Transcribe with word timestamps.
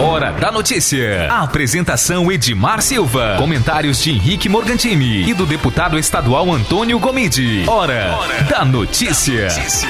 Hora 0.00 0.30
da 0.32 0.52
notícia. 0.52 1.28
A 1.30 1.42
apresentação 1.42 2.30
Edmar 2.30 2.80
Silva. 2.82 3.34
Comentários 3.36 4.00
de 4.02 4.10
Henrique 4.12 4.48
Morgantini 4.48 5.28
e 5.28 5.34
do 5.34 5.44
deputado 5.44 5.98
estadual 5.98 6.52
Antônio 6.52 6.98
Gomide. 7.00 7.64
Hora, 7.68 8.14
Hora 8.16 8.42
da 8.44 8.64
notícia. 8.64 9.48
notícia. 9.48 9.88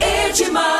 Edmar 0.00 0.77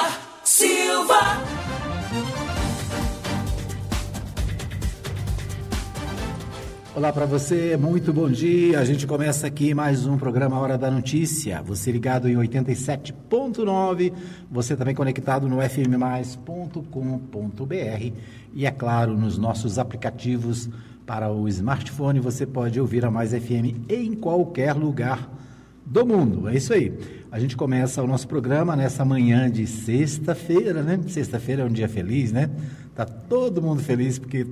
Olá 6.99 7.13
para 7.13 7.27
você, 7.27 7.77
muito 7.77 8.13
bom 8.13 8.29
dia. 8.29 8.81
A 8.81 8.85
gente 8.85 9.07
começa 9.07 9.47
aqui 9.47 9.73
mais 9.73 10.05
um 10.05 10.19
programa 10.19 10.59
Hora 10.59 10.77
da 10.77 10.91
Notícia. 10.91 11.63
Você 11.63 11.93
ligado 11.93 12.29
em 12.29 12.35
87.9, 12.35 14.13
você 14.51 14.75
também 14.75 14.97
conectado 14.97 15.49
no 15.49 15.63
fmmais.com.br 15.63 16.83
e 18.53 18.67
é 18.67 18.71
claro, 18.73 19.17
nos 19.17 19.39
nossos 19.39 19.79
aplicativos 19.79 20.69
para 21.07 21.31
o 21.31 21.47
smartphone, 21.47 22.19
você 22.19 22.45
pode 22.45 22.81
ouvir 22.81 23.05
a 23.05 23.13
Mais 23.13 23.31
FM 23.31 23.89
em 23.89 24.15
qualquer 24.15 24.73
lugar 24.73 25.33
do 25.87 26.05
mundo. 26.05 26.49
É 26.49 26.57
isso 26.57 26.73
aí. 26.73 26.93
A 27.31 27.39
gente 27.39 27.57
começa 27.57 28.03
o 28.03 28.09
nosso 28.09 28.27
programa 28.27 28.75
nessa 28.75 29.05
manhã 29.05 29.49
de 29.49 29.69
sexta-feira, 29.69 30.83
né? 30.83 30.99
Sexta-feira 31.07 31.63
é 31.63 31.65
um 31.65 31.73
dia 31.73 31.89
feliz, 31.89 32.33
né? 32.33 32.51
Tá 32.93 33.05
todo 33.05 33.63
mundo 33.63 33.81
feliz 33.81 34.19
porque 34.19 34.45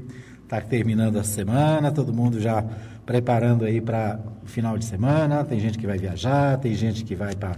Está 0.47 0.61
terminando 0.61 1.19
a 1.19 1.25
semana, 1.25 1.91
todo 1.91 2.13
mundo 2.13 2.41
já 2.41 2.65
preparando 3.05 3.65
aí 3.65 3.81
para 3.81 4.21
o 4.45 4.47
final 4.47 4.79
de 4.79 4.85
semana. 4.85 5.45
Tem 5.45 5.59
gente 5.59 5.77
que 5.77 5.85
vai 5.85 5.99
viajar, 5.99 6.57
tem 6.59 6.73
gente 6.73 7.03
que 7.03 7.17
vai 7.17 7.35
para 7.35 7.57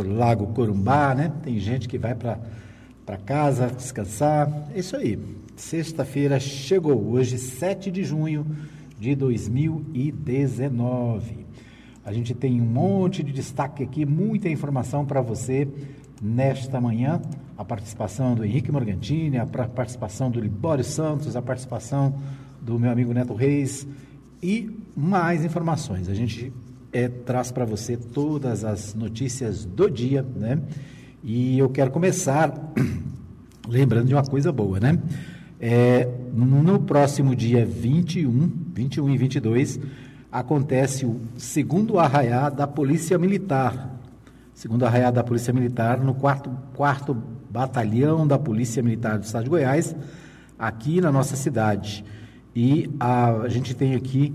o 0.00 0.08
Lago 0.08 0.46
Corumbá, 0.54 1.14
né? 1.14 1.30
Tem 1.42 1.58
gente 1.58 1.86
que 1.86 1.98
vai 1.98 2.14
para 2.14 2.38
casa 3.26 3.66
descansar. 3.66 4.50
É 4.74 4.78
isso 4.78 4.96
aí. 4.96 5.18
Sexta-feira 5.54 6.40
chegou, 6.40 7.10
hoje, 7.10 7.36
7 7.36 7.90
de 7.90 8.02
junho 8.02 8.46
de 8.98 9.14
2019. 9.14 11.44
A 12.06 12.10
gente 12.10 12.32
tem 12.32 12.58
um 12.58 12.64
monte 12.64 13.22
de 13.22 13.32
destaque 13.32 13.82
aqui, 13.82 14.06
muita 14.06 14.48
informação 14.48 15.04
para 15.04 15.20
você 15.20 15.68
nesta 16.22 16.80
manhã 16.80 17.20
a 17.56 17.64
participação 17.64 18.34
do 18.34 18.44
Henrique 18.44 18.72
Morgantini, 18.72 19.38
a 19.38 19.46
participação 19.46 20.30
do 20.30 20.40
Libório 20.40 20.84
Santos, 20.84 21.36
a 21.36 21.42
participação 21.42 22.14
do 22.60 22.78
meu 22.78 22.90
amigo 22.90 23.12
Neto 23.12 23.34
Reis 23.34 23.86
e 24.42 24.70
mais 24.96 25.44
informações. 25.44 26.08
A 26.08 26.14
gente 26.14 26.52
é, 26.92 27.08
traz 27.08 27.52
para 27.52 27.64
você 27.64 27.96
todas 27.96 28.64
as 28.64 28.94
notícias 28.94 29.64
do 29.64 29.90
dia, 29.90 30.22
né? 30.22 30.60
E 31.22 31.58
eu 31.58 31.68
quero 31.68 31.90
começar 31.90 32.52
lembrando 33.68 34.08
de 34.08 34.14
uma 34.14 34.24
coisa 34.24 34.52
boa, 34.52 34.78
né? 34.80 35.00
É, 35.60 36.08
no 36.32 36.80
próximo 36.80 37.34
dia 37.34 37.64
21, 37.64 38.50
21 38.74 39.10
e 39.10 39.16
22, 39.16 39.80
acontece 40.30 41.06
o 41.06 41.20
segundo 41.36 41.98
arraiá 41.98 42.50
da 42.50 42.66
Polícia 42.66 43.16
Militar, 43.16 43.98
segundo 44.52 44.84
arraiá 44.84 45.10
da 45.10 45.22
Polícia 45.22 45.52
Militar, 45.52 46.00
no 46.00 46.14
quarto, 46.14 46.50
quarto 46.74 47.16
batalhão 47.54 48.26
da 48.26 48.36
Polícia 48.36 48.82
Militar 48.82 49.16
do 49.16 49.22
Estado 49.22 49.44
de 49.44 49.50
Goiás, 49.50 49.94
aqui 50.58 51.00
na 51.00 51.12
nossa 51.12 51.36
cidade. 51.36 52.04
E 52.52 52.90
a, 52.98 53.30
a 53.30 53.48
gente 53.48 53.76
tem 53.76 53.94
aqui 53.94 54.34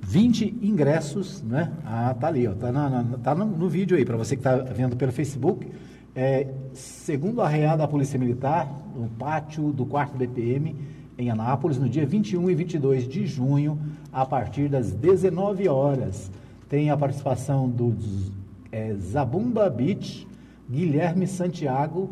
20 0.00 0.58
ingressos, 0.60 1.40
né? 1.40 1.72
Ah, 1.86 2.12
tá 2.12 2.26
ali, 2.26 2.48
ó, 2.48 2.52
tá, 2.52 2.72
na, 2.72 2.90
na, 2.90 3.04
tá 3.18 3.32
no, 3.32 3.46
no, 3.46 3.68
vídeo 3.68 3.96
aí, 3.96 4.04
para 4.04 4.16
você 4.16 4.34
que 4.34 4.40
está 4.40 4.56
vendo 4.56 4.96
pelo 4.96 5.12
Facebook. 5.12 5.68
É, 6.12 6.48
segundo 6.72 7.42
arraiá 7.42 7.76
da 7.76 7.86
Polícia 7.86 8.18
Militar, 8.18 8.68
no 8.92 9.08
pátio 9.10 9.72
do 9.72 9.86
4 9.86 10.18
BPM, 10.18 10.74
em 11.16 11.30
Anápolis, 11.30 11.78
no 11.78 11.88
dia 11.88 12.04
21 12.04 12.50
e 12.50 12.54
22 12.56 13.06
de 13.06 13.24
junho, 13.24 13.78
a 14.12 14.26
partir 14.26 14.68
das 14.68 14.90
19 14.90 15.68
horas. 15.68 16.28
Tem 16.68 16.90
a 16.90 16.96
participação 16.96 17.68
dos 17.68 18.32
é, 18.72 18.94
Zabumba 18.94 19.70
Beach, 19.70 20.26
Guilherme 20.70 21.26
Santiago 21.26 22.10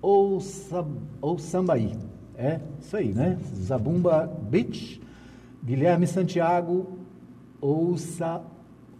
ou, 0.00 0.38
ou 1.20 1.38
Sambaí. 1.38 1.92
É 2.36 2.58
isso 2.80 2.96
aí, 2.96 3.12
né? 3.12 3.38
Zabumba 3.54 4.26
Beach, 4.50 5.00
Guilherme 5.62 6.06
Santiago 6.06 6.98
ou, 7.60 7.96
Sa, 7.96 8.42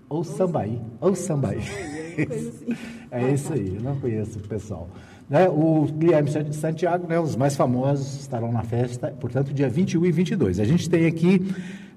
ou 0.08 0.22
Sambaí. 0.22 0.80
Ou 1.00 1.14
Sambaí. 1.16 1.60
é 3.10 3.32
isso 3.32 3.52
aí, 3.52 3.74
eu 3.74 3.82
não 3.82 3.98
conheço 3.98 4.38
o 4.38 4.42
pessoal. 4.48 4.88
Né? 5.28 5.48
O 5.48 5.86
Guilherme 5.86 6.30
Santiago, 6.52 7.08
né, 7.08 7.18
os 7.18 7.34
mais 7.34 7.56
famosos, 7.56 8.20
estarão 8.20 8.52
na 8.52 8.62
festa, 8.62 9.08
portanto, 9.18 9.52
dia 9.52 9.68
21 9.68 10.04
e 10.06 10.12
22. 10.12 10.60
A 10.60 10.64
gente 10.64 10.88
tem 10.88 11.06
aqui 11.06 11.44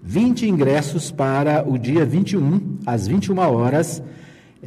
20 0.01 0.47
ingressos 0.47 1.11
para 1.11 1.67
o 1.67 1.77
dia 1.77 2.05
21, 2.05 2.79
às 2.85 3.07
21 3.07 3.37
horas, 3.39 4.01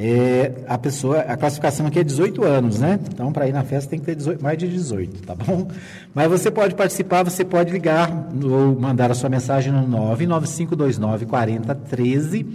é, 0.01 0.53
a 0.69 0.79
pessoa, 0.79 1.19
a 1.23 1.37
classificação 1.37 1.85
aqui 1.85 1.99
é 1.99 2.05
18 2.05 2.45
anos, 2.45 2.79
né? 2.79 3.01
Então, 3.13 3.33
para 3.33 3.49
ir 3.49 3.53
na 3.53 3.65
festa 3.65 3.91
tem 3.91 3.99
que 3.99 4.07
ter 4.07 4.15
18, 4.15 4.41
mais 4.41 4.57
de 4.57 4.69
18, 4.69 5.27
tá 5.27 5.35
bom? 5.35 5.67
Mas 6.15 6.31
você 6.31 6.53
pode 6.53 6.77
participar, 6.77 7.25
você 7.25 7.45
pode 7.45 7.73
ligar 7.73 8.31
ou 8.45 8.79
mandar 8.79 9.11
a 9.11 9.15
sua 9.15 9.29
mensagem 9.29 9.73
no 9.73 9.89
99529 9.89 11.27
4013 11.27 12.47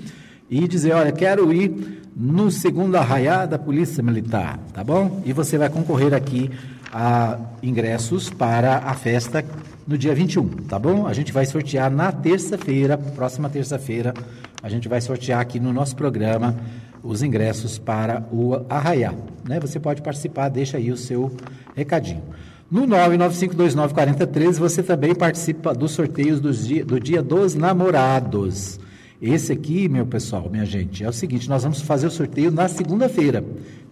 e 0.50 0.68
dizer, 0.70 0.94
olha, 0.94 1.12
quero 1.12 1.52
ir 1.52 2.02
no 2.16 2.50
segundo 2.50 2.96
arraiá 2.96 3.46
da 3.46 3.60
Polícia 3.60 4.02
Militar, 4.02 4.58
tá 4.72 4.82
bom? 4.82 5.22
E 5.26 5.34
você 5.34 5.58
vai 5.58 5.68
concorrer 5.68 6.14
aqui 6.14 6.50
a 6.94 7.38
ingressos 7.62 8.30
para 8.30 8.78
a 8.78 8.94
festa 8.94 9.44
no 9.86 9.98
dia 9.98 10.16
21, 10.16 10.48
tá 10.70 10.80
bom? 10.80 11.08
A 11.08 11.12
gente 11.12 11.34
vai 11.34 11.46
sortear 11.46 11.92
na 11.92 12.10
terça-feira, 12.10 12.98
próxima 12.98 13.50
terça-feira, 13.50 14.14
a 14.62 14.70
gente 14.70 14.88
vai 14.88 15.02
sortear 15.02 15.42
aqui 15.42 15.60
no 15.60 15.74
nosso 15.74 15.94
programa 15.94 16.56
os 17.04 17.22
ingressos 17.22 17.78
para 17.78 18.26
o 18.32 18.66
Arraiá. 18.70 19.14
Né? 19.48 19.60
Você 19.60 19.80
pode 19.80 20.02
participar, 20.02 20.50
deixa 20.50 20.78
aí 20.78 20.92
o 20.92 20.98
seu 20.98 21.32
recadinho. 21.76 22.24
No 22.72 22.88
995294013 22.88 24.54
você 24.54 24.82
também 24.82 25.14
participa 25.14 25.74
dos 25.74 25.92
sorteios 25.92 26.40
do 26.40 26.52
dia, 26.52 26.86
do 26.86 27.00
dia 27.00 27.22
dos 27.22 27.54
namorados. 27.54 28.80
Esse 29.22 29.54
aqui, 29.54 29.88
meu 29.88 30.06
pessoal, 30.06 30.50
minha 30.50 30.66
gente, 30.66 31.04
é 31.04 31.08
o 31.08 31.14
seguinte: 31.14 31.48
nós 31.48 31.64
vamos 31.64 31.82
fazer 31.82 32.08
o 32.08 32.12
sorteio 32.12 32.52
na 32.52 32.68
segunda-feira, 32.68 33.44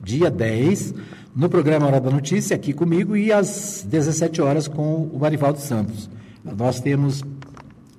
dia 0.03 0.31
10, 0.31 0.95
no 1.35 1.47
programa 1.47 1.85
Hora 1.85 2.01
da 2.01 2.09
Notícia, 2.09 2.55
aqui 2.55 2.73
comigo, 2.73 3.15
e 3.15 3.31
às 3.31 3.85
17 3.87 4.41
horas 4.41 4.67
com 4.67 5.03
o 5.03 5.19
Marivaldo 5.19 5.59
Santos. 5.59 6.09
Nós 6.43 6.79
temos 6.81 7.23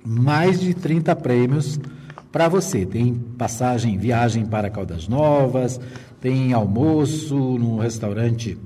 mais 0.05 0.59
de 0.59 0.73
30 0.73 1.15
prêmios 1.15 1.79
para 2.33 2.49
você. 2.49 2.83
Tem 2.83 3.13
passagem, 3.13 3.95
viagem 3.95 4.43
para 4.43 4.69
Caldas 4.71 5.07
Novas, 5.07 5.79
tem 6.19 6.51
almoço 6.51 7.35
no 7.35 7.77
restaurante 7.77 8.57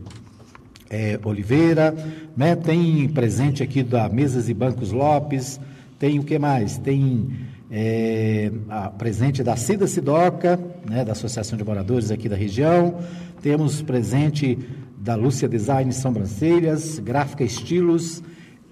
é, 0.89 1.19
Oliveira, 1.22 1.94
né? 2.35 2.56
tem 2.56 3.09
presente 3.09 3.61
aqui 3.61 3.83
da 3.83 4.07
Mesas 4.07 4.47
e 4.47 4.53
Bancos 4.53 4.94
Lopes, 4.94 5.59
tem 6.00 6.17
o 6.17 6.23
que 6.23 6.39
mais? 6.39 6.77
Tem 6.77 7.29
é, 7.69 8.50
a 8.69 8.89
presente 8.89 9.44
da 9.44 9.57
Cida 9.57 9.85
Sidoca, 9.85 10.57
né, 10.89 11.03
da 11.03 11.11
Associação 11.11 11.57
de 11.57 11.63
Moradores 11.66 12.09
aqui 12.09 12.29
da 12.29 12.38
região, 12.38 13.00
temos 13.41 13.81
presente 13.81 14.57
da 14.97 15.16
Lúcia 15.16 15.50
Design 15.50 15.91
Sobrancelhas, 15.91 17.00
Gráfica 17.00 17.44
Estilos, 17.44 18.23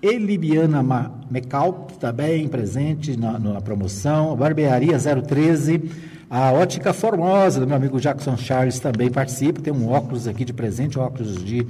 Elibiana 0.02 0.84
Mecalp, 1.30 1.92
também 2.00 2.48
presente 2.48 3.18
na, 3.18 3.40
na 3.40 3.62
promoção. 3.62 4.36
Barbearia 4.36 4.98
013. 4.98 5.82
A 6.30 6.52
Ótica 6.52 6.92
Formosa, 6.92 7.60
do 7.60 7.68
meu 7.68 7.76
amigo 7.76 8.00
Jackson 8.00 8.36
Charles, 8.36 8.80
também 8.80 9.10
participa. 9.10 9.62
Tem 9.62 9.74
um 9.74 9.90
óculos 9.90 10.28
aqui 10.28 10.44
de 10.44 10.54
presente, 10.54 11.00
óculos 11.00 11.44
de 11.44 11.66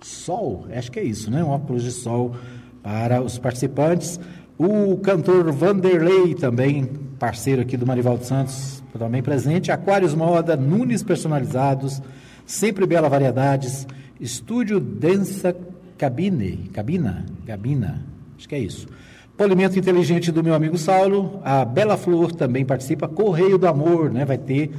sol. 0.00 0.66
Acho 0.72 0.90
que 0.90 0.98
é 0.98 1.04
isso, 1.04 1.30
né? 1.30 1.42
Um 1.42 1.50
óculos 1.50 1.82
de 1.82 1.92
sol 1.92 2.34
para 2.82 3.22
os 3.22 3.38
participantes. 3.38 4.18
O 4.58 4.96
cantor 4.98 5.50
Vanderlei, 5.52 6.34
também 6.34 6.84
parceiro 7.18 7.62
aqui 7.62 7.76
do 7.76 7.86
Marivaldo 7.86 8.24
Santos, 8.24 8.82
também 8.98 9.22
presente. 9.22 9.72
Aquários 9.72 10.14
Moda, 10.14 10.56
Nunes 10.56 11.02
Personalizados, 11.02 12.02
Sempre 12.44 12.86
Bela 12.86 13.08
Variedades, 13.08 13.86
Estúdio 14.20 14.78
Dança 14.78 15.56
Cabine, 16.02 16.68
Cabina, 16.72 17.24
Gabina, 17.46 18.04
acho 18.36 18.48
que 18.48 18.56
é 18.56 18.58
isso. 18.58 18.88
Polimento 19.36 19.78
inteligente 19.78 20.32
do 20.32 20.42
meu 20.42 20.52
amigo 20.52 20.76
Saulo, 20.76 21.40
a 21.44 21.64
Bela 21.64 21.96
Flor 21.96 22.32
também 22.32 22.64
participa, 22.64 23.06
Correio 23.06 23.56
do 23.56 23.68
Amor, 23.68 24.10
né? 24.10 24.24
Vai 24.24 24.36
ter 24.36 24.72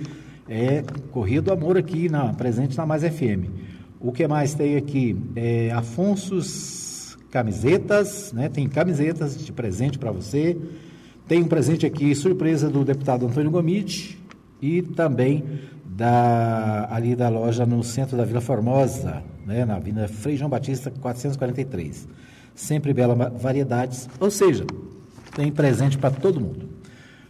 é, 0.49 0.83
Correio 1.11 1.41
do 1.41 1.53
Amor 1.53 1.77
aqui 1.77 2.09
na 2.09 2.33
presente 2.33 2.75
na 2.75 2.85
Mais 2.85 3.03
FM. 3.03 3.47
O 4.01 4.11
que 4.11 4.27
mais 4.27 4.53
tem 4.53 4.75
aqui? 4.75 5.15
É, 5.33 5.71
Afonso's 5.71 7.17
camisetas, 7.31 8.33
né? 8.33 8.49
Tem 8.49 8.67
camisetas 8.67 9.37
de 9.37 9.53
presente 9.53 9.97
para 9.97 10.11
você. 10.11 10.57
Tem 11.25 11.41
um 11.41 11.47
presente 11.47 11.85
aqui 11.85 12.13
surpresa 12.15 12.69
do 12.69 12.83
deputado 12.83 13.25
Antônio 13.25 13.49
Gomide 13.49 14.19
e 14.61 14.81
também 14.81 15.41
da 15.95 16.87
ali 16.89 17.15
da 17.15 17.29
loja 17.29 17.65
no 17.65 17.83
centro 17.83 18.17
da 18.17 18.25
Vila 18.25 18.41
Formosa, 18.41 19.23
né, 19.45 19.63
na 19.63 19.75
Avenida 19.75 20.07
Frei 20.07 20.35
João 20.35 20.49
Batista 20.49 20.91
443. 20.91 22.07
sempre 22.55 22.93
belas 22.93 23.31
variedades, 23.41 24.07
ou 24.19 24.29
seja, 24.29 24.65
tem 25.35 25.51
presente 25.51 25.97
para 25.97 26.11
todo 26.11 26.39
mundo. 26.39 26.69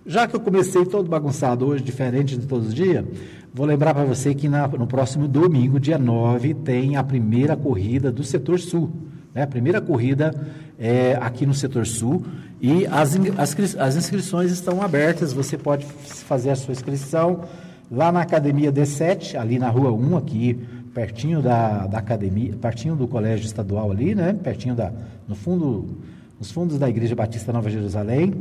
Já 0.06 0.28
que 0.28 0.36
eu 0.36 0.40
comecei 0.40 0.86
todo 0.86 1.10
bagunçado 1.10 1.66
hoje, 1.66 1.82
diferente 1.82 2.38
de 2.38 2.46
todos 2.46 2.68
os 2.68 2.74
dias, 2.74 3.06
vou 3.54 3.66
lembrar 3.66 3.94
para 3.94 4.04
você 4.04 4.36
que 4.36 4.50
na, 4.50 4.68
no 4.68 4.86
próximo 4.86 5.30
domingo, 5.30 5.80
dia 5.80 5.98
9, 5.98 6.54
tem 6.56 6.98
a 6.98 7.04
primeira 7.04 7.56
corrida 7.56 8.12
do 8.12 8.22
setor 8.22 8.60
sul. 8.60 8.92
Né? 9.34 9.44
A 9.44 9.48
primeira 9.48 9.80
corrida 9.80 10.36
é 10.78 11.18
aqui 11.22 11.46
no 11.46 11.54
setor 11.54 11.88
sul 11.88 12.26
e 12.62 12.86
as, 12.88 13.16
as, 13.38 13.76
as 13.78 13.96
inscrições 13.96 14.52
estão 14.52 14.82
abertas. 14.82 15.32
Você 15.32 15.58
pode 15.58 15.86
fazer 15.86 16.50
a 16.50 16.56
sua 16.58 16.74
inscrição 16.74 17.46
lá 17.94 18.12
na 18.12 18.22
Academia 18.22 18.72
D7, 18.72 19.40
ali 19.40 19.60
na 19.60 19.70
rua 19.70 19.92
1, 19.92 20.18
aqui 20.18 20.60
pertinho 20.94 21.42
da, 21.42 21.86
da 21.86 22.00
academia, 22.00 22.56
pertinho 22.56 22.96
do 22.96 23.08
colégio 23.08 23.46
estadual 23.46 23.92
ali, 23.92 24.16
né? 24.16 24.34
Pertinho 24.34 24.74
da, 24.74 24.92
no 25.28 25.36
fundo, 25.36 25.98
nos 26.40 26.52
fundos 26.52 26.80
da 26.80 26.90
Igreja 26.90 27.16
Batista 27.16 27.54
Nova 27.54 27.70
Jerusalém 27.70 28.34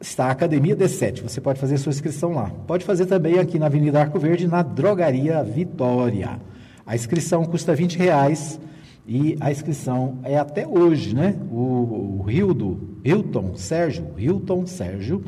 está 0.00 0.26
a 0.26 0.30
Academia 0.30 0.74
D7. 0.74 1.22
Você 1.22 1.40
pode 1.40 1.60
fazer 1.60 1.78
sua 1.78 1.90
inscrição 1.90 2.32
lá. 2.32 2.50
Pode 2.66 2.84
fazer 2.84 3.06
também 3.06 3.38
aqui 3.38 3.58
na 3.58 3.66
Avenida 3.66 4.00
Arco 4.00 4.18
Verde, 4.18 4.48
na 4.48 4.62
Drogaria 4.62 5.42
Vitória. 5.44 6.40
A 6.84 6.94
inscrição 6.94 7.44
custa 7.44 7.74
20 7.74 7.98
reais 7.98 8.58
e 9.06 9.36
a 9.40 9.50
inscrição 9.50 10.18
é 10.24 10.38
até 10.38 10.66
hoje, 10.66 11.14
né? 11.14 11.36
O, 11.50 12.22
o 12.24 12.30
Hildo, 12.30 12.98
Hilton 13.04 13.56
Sérgio, 13.56 14.06
Hilton 14.18 14.66
Sérgio, 14.66 15.22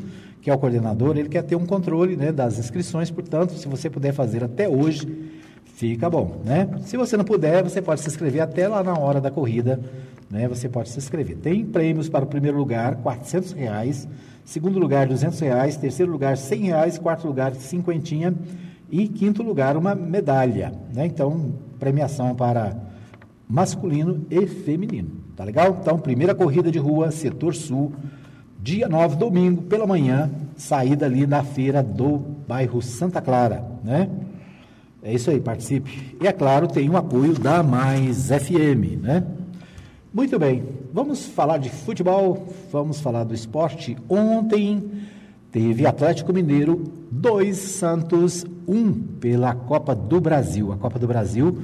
que 0.45 0.51
é 0.51 0.53
o 0.53 0.59
coordenador, 0.59 1.17
ele 1.17 1.27
quer 1.27 1.41
ter 1.41 1.55
um 1.55 1.65
controle 1.65 2.15
né, 2.15 2.31
das 2.31 2.59
inscrições, 2.59 3.09
portanto, 3.09 3.53
se 3.53 3.67
você 3.67 3.89
puder 3.89 4.13
fazer 4.13 4.43
até 4.43 4.69
hoje, 4.69 5.07
fica 5.73 6.07
bom, 6.07 6.39
né? 6.45 6.69
Se 6.83 6.95
você 6.95 7.17
não 7.17 7.25
puder, 7.25 7.63
você 7.63 7.81
pode 7.81 8.01
se 8.01 8.07
inscrever 8.09 8.43
até 8.43 8.67
lá 8.67 8.83
na 8.83 8.95
hora 8.95 9.19
da 9.19 9.31
corrida, 9.31 9.79
né? 10.29 10.47
Você 10.47 10.69
pode 10.69 10.89
se 10.89 10.99
inscrever. 10.99 11.37
Tem 11.37 11.65
prêmios 11.65 12.09
para 12.09 12.25
o 12.25 12.27
primeiro 12.27 12.59
lugar, 12.59 12.97
400 12.97 13.53
reais, 13.53 14.07
segundo 14.45 14.77
lugar, 14.77 15.07
200 15.07 15.39
reais, 15.39 15.77
terceiro 15.77 16.11
lugar, 16.11 16.37
100 16.37 16.61
reais, 16.61 16.99
quarto 16.99 17.25
lugar, 17.25 17.55
cinquentinha 17.55 18.31
e 18.91 19.07
quinto 19.07 19.41
lugar, 19.41 19.75
uma 19.75 19.95
medalha, 19.95 20.71
né? 20.93 21.07
Então, 21.07 21.55
premiação 21.79 22.35
para 22.35 22.77
masculino 23.49 24.23
e 24.29 24.45
feminino, 24.45 25.09
tá 25.35 25.43
legal? 25.43 25.79
Então, 25.81 25.97
primeira 25.97 26.35
corrida 26.35 26.71
de 26.71 26.77
rua, 26.77 27.09
setor 27.09 27.55
sul, 27.55 27.91
dia 28.65 28.89
9, 28.89 29.17
domingo, 29.17 29.61
pela 29.61 29.85
manhã, 29.85 30.27
saída 30.57 31.05
ali 31.05 31.23
da 31.27 31.43
feira 31.43 31.83
do 31.83 32.17
bairro 32.47 32.81
Santa 32.81 33.21
Clara, 33.21 33.63
né? 33.83 34.09
É 35.03 35.13
isso 35.13 35.29
aí, 35.29 35.39
participe. 35.39 36.17
E 36.19 36.25
é 36.25 36.31
claro, 36.31 36.67
tem 36.67 36.89
o 36.89 36.97
apoio 36.97 37.35
da 37.35 37.61
Mais 37.61 38.29
FM, 38.29 39.03
né? 39.03 39.23
Muito 40.11 40.39
bem, 40.39 40.63
vamos 40.91 41.27
falar 41.27 41.59
de 41.59 41.69
futebol, 41.69 42.47
vamos 42.71 42.99
falar 42.99 43.23
do 43.23 43.35
esporte. 43.35 43.95
Ontem 44.09 44.83
teve 45.51 45.85
Atlético 45.85 46.33
Mineiro 46.33 46.91
2, 47.11 47.55
Santos 47.55 48.43
1 48.67 48.75
um, 48.75 48.93
pela 48.93 49.53
Copa 49.53 49.93
do 49.93 50.19
Brasil. 50.19 50.71
A 50.71 50.77
Copa 50.77 50.97
do 50.97 51.05
Brasil 51.05 51.55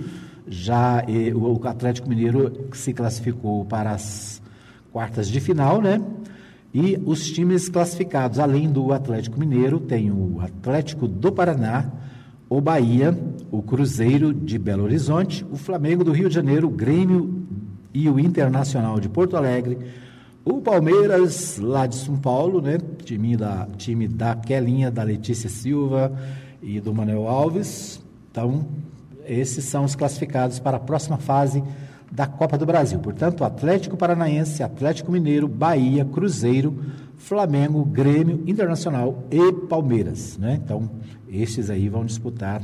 já 0.48 1.04
eh, 1.08 1.34
o 1.34 1.60
Atlético 1.68 2.08
Mineiro 2.08 2.70
se 2.74 2.94
classificou 2.94 3.66
para 3.66 3.90
as 3.90 4.40
quartas 4.92 5.28
de 5.28 5.40
final, 5.40 5.82
né? 5.82 6.00
E 6.74 7.02
os 7.06 7.30
times 7.30 7.68
classificados, 7.68 8.40
além 8.40 8.70
do 8.72 8.94
Atlético 8.94 9.40
Mineiro, 9.40 9.80
tem 9.80 10.10
o 10.10 10.40
Atlético 10.40 11.08
do 11.08 11.32
Paraná, 11.32 11.92
o 12.50 12.62
Bahia, 12.62 13.18
o 13.52 13.62
Cruzeiro 13.62 14.34
de 14.34 14.58
Belo 14.58 14.84
Horizonte, 14.84 15.46
o 15.52 15.58
Flamengo 15.58 16.04
do 16.04 16.12
Rio 16.12 16.30
de 16.30 16.36
Janeiro, 16.36 16.68
o 16.68 16.72
Grêmio 16.72 17.46
e 17.94 18.10
o 18.10 18.18
Internacional 18.18 19.00
de 19.00 19.10
Porto 19.10 19.36
Alegre, 19.36 19.78
o 20.46 20.62
Palmeiras 20.62 21.58
lá 21.60 21.86
de 21.86 21.96
São 21.96 22.18
Paulo, 22.18 22.62
né? 22.62 22.78
Time 23.04 23.36
da, 23.36 23.68
time 23.78 24.08
da 24.08 24.36
Kelinha, 24.36 24.90
da 24.90 25.04
Letícia 25.04 25.50
Silva 25.50 26.12
e 26.62 26.80
do 26.80 26.94
Manuel 26.94 27.28
Alves. 27.28 28.02
Então, 28.32 28.66
esses 29.26 29.66
são 29.66 29.84
os 29.84 29.96
classificados 29.96 30.58
para 30.58 30.78
a 30.78 30.80
próxima 30.80 31.18
fase 31.18 31.62
da 32.12 32.28
Copa 32.28 32.58
do 32.58 32.66
Brasil. 32.66 33.00
Portanto, 33.00 33.44
Atlético 33.44 33.96
Paranaense, 33.96 34.62
Atlético 34.62 35.12
Mineiro, 35.12 35.48
Bahia, 35.48 36.04
Cruzeiro, 36.04 36.78
Flamengo, 37.18 37.86
Grêmio, 37.86 38.44
Internacional 38.46 39.24
e 39.32 39.54
Palmeiras. 39.54 40.38
Né? 40.38 40.60
Então, 40.64 40.90
estes 41.30 41.70
aí 41.70 41.88
vão 41.88 42.04
disputar 42.04 42.62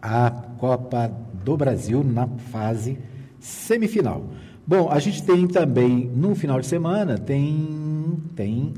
a 0.00 0.30
Copa 0.30 1.12
do 1.44 1.56
Brasil 1.56 2.02
na 2.02 2.26
fase 2.26 2.98
semifinal. 3.38 4.24
Bom, 4.66 4.88
a 4.90 4.98
gente 4.98 5.22
tem 5.22 5.46
também 5.46 6.10
no 6.14 6.34
final 6.34 6.60
de 6.60 6.66
semana 6.66 7.18
tem 7.18 8.16
tem 8.36 8.72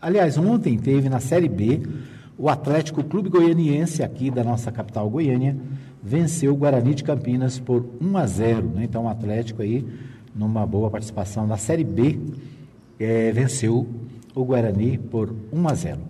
aliás 0.00 0.38
ontem 0.38 0.78
teve 0.78 1.08
na 1.08 1.18
Série 1.18 1.48
B 1.48 1.82
o 2.38 2.48
Atlético 2.48 3.02
Clube 3.02 3.28
Goianiense 3.28 4.02
aqui 4.02 4.30
da 4.30 4.44
nossa 4.44 4.70
capital 4.70 5.10
Goiânia 5.10 5.56
venceu 6.04 6.52
o 6.52 6.56
Guarani 6.56 6.94
de 6.94 7.02
Campinas 7.02 7.58
por 7.58 7.88
1 7.98 8.16
a 8.18 8.26
0, 8.26 8.68
né? 8.68 8.84
Então 8.84 9.04
o 9.04 9.08
Atlético 9.08 9.62
aí 9.62 9.86
numa 10.34 10.66
boa 10.66 10.90
participação 10.90 11.46
na 11.46 11.56
Série 11.56 11.84
B 11.84 12.18
é, 13.00 13.32
venceu 13.32 13.88
o 14.34 14.44
Guarani 14.44 14.98
por 14.98 15.34
1 15.50 15.68
a 15.68 15.74
0. 15.74 16.00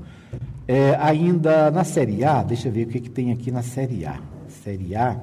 É, 0.67 0.96
ainda 0.96 1.70
na 1.70 1.85
Série 1.85 2.25
A, 2.25 2.43
deixa 2.43 2.69
eu 2.69 2.73
ver 2.73 2.87
o 2.87 2.91
que, 2.91 3.00
que 3.00 3.11
tem 3.11 3.31
aqui 3.31 3.52
na 3.52 3.62
Série 3.62 4.05
A. 4.05 4.19
Série 4.49 4.96
A, 4.96 5.17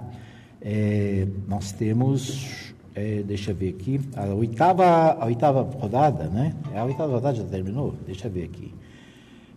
é, 0.62 1.28
nós 1.48 1.72
temos, 1.74 2.74
é, 2.96 3.24
deixa 3.24 3.52
eu 3.52 3.56
ver 3.56 3.70
aqui, 3.70 4.00
a 4.16 4.26
oitava, 4.28 4.86
a 5.20 5.26
oitava 5.26 5.64
rodada, 5.64 6.26
né? 6.26 6.54
É, 6.74 6.80
a 6.80 6.86
oitava 6.86 7.12
rodada 7.12 7.36
já 7.36 7.44
terminou? 7.44 7.96
Deixa 8.06 8.28
eu 8.28 8.32
ver 8.32 8.44
aqui. 8.46 8.74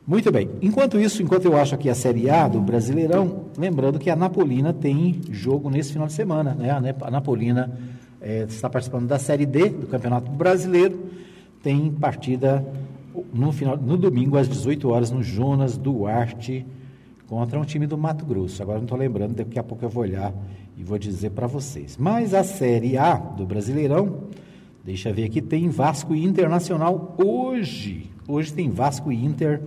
Muito 0.06 0.30
bem. 0.30 0.50
Enquanto 0.60 1.00
isso, 1.00 1.22
enquanto 1.22 1.46
eu 1.46 1.56
acho 1.56 1.74
aqui 1.74 1.88
a 1.88 1.94
Série 1.94 2.28
A 2.28 2.46
do 2.46 2.60
Brasileirão, 2.60 3.46
lembrando 3.56 3.98
que 3.98 4.10
a 4.10 4.16
Napolina 4.16 4.70
tem 4.70 5.22
jogo 5.30 5.70
nesse 5.70 5.92
final 5.92 6.06
de 6.06 6.12
semana, 6.12 6.54
né? 6.54 6.68
A 7.00 7.10
Napolina 7.10 7.72
é, 8.20 8.42
está 8.42 8.68
participando 8.68 9.06
da 9.06 9.18
Série 9.18 9.46
D 9.46 9.70
do 9.70 9.86
Campeonato 9.86 10.30
Brasileiro, 10.30 11.06
tem 11.62 11.90
partida 11.90 12.62
no, 13.32 13.50
final, 13.50 13.78
no 13.78 13.96
domingo, 13.96 14.36
às 14.36 14.46
18 14.46 14.90
horas, 14.90 15.10
no 15.10 15.22
Jonas 15.22 15.78
Duarte, 15.78 16.66
contra 17.26 17.58
um 17.58 17.64
time 17.64 17.86
do 17.86 17.96
Mato 17.96 18.26
Grosso. 18.26 18.62
Agora 18.62 18.76
não 18.76 18.84
estou 18.84 18.98
lembrando, 18.98 19.34
daqui 19.34 19.58
a 19.58 19.62
pouco 19.62 19.86
eu 19.86 19.88
vou 19.88 20.02
olhar 20.02 20.34
e 20.76 20.84
vou 20.84 20.98
dizer 20.98 21.30
para 21.30 21.46
vocês. 21.46 21.96
Mas 21.96 22.34
a 22.34 22.44
Série 22.44 22.98
A 22.98 23.14
do 23.14 23.46
Brasileirão, 23.46 24.24
deixa 24.84 25.08
eu 25.08 25.14
ver 25.14 25.24
aqui, 25.24 25.40
tem 25.40 25.70
Vasco 25.70 26.14
e 26.14 26.22
Internacional 26.22 27.16
hoje. 27.16 28.10
Hoje 28.28 28.52
tem 28.52 28.68
Vasco 28.68 29.10
e 29.10 29.24
Inter 29.24 29.62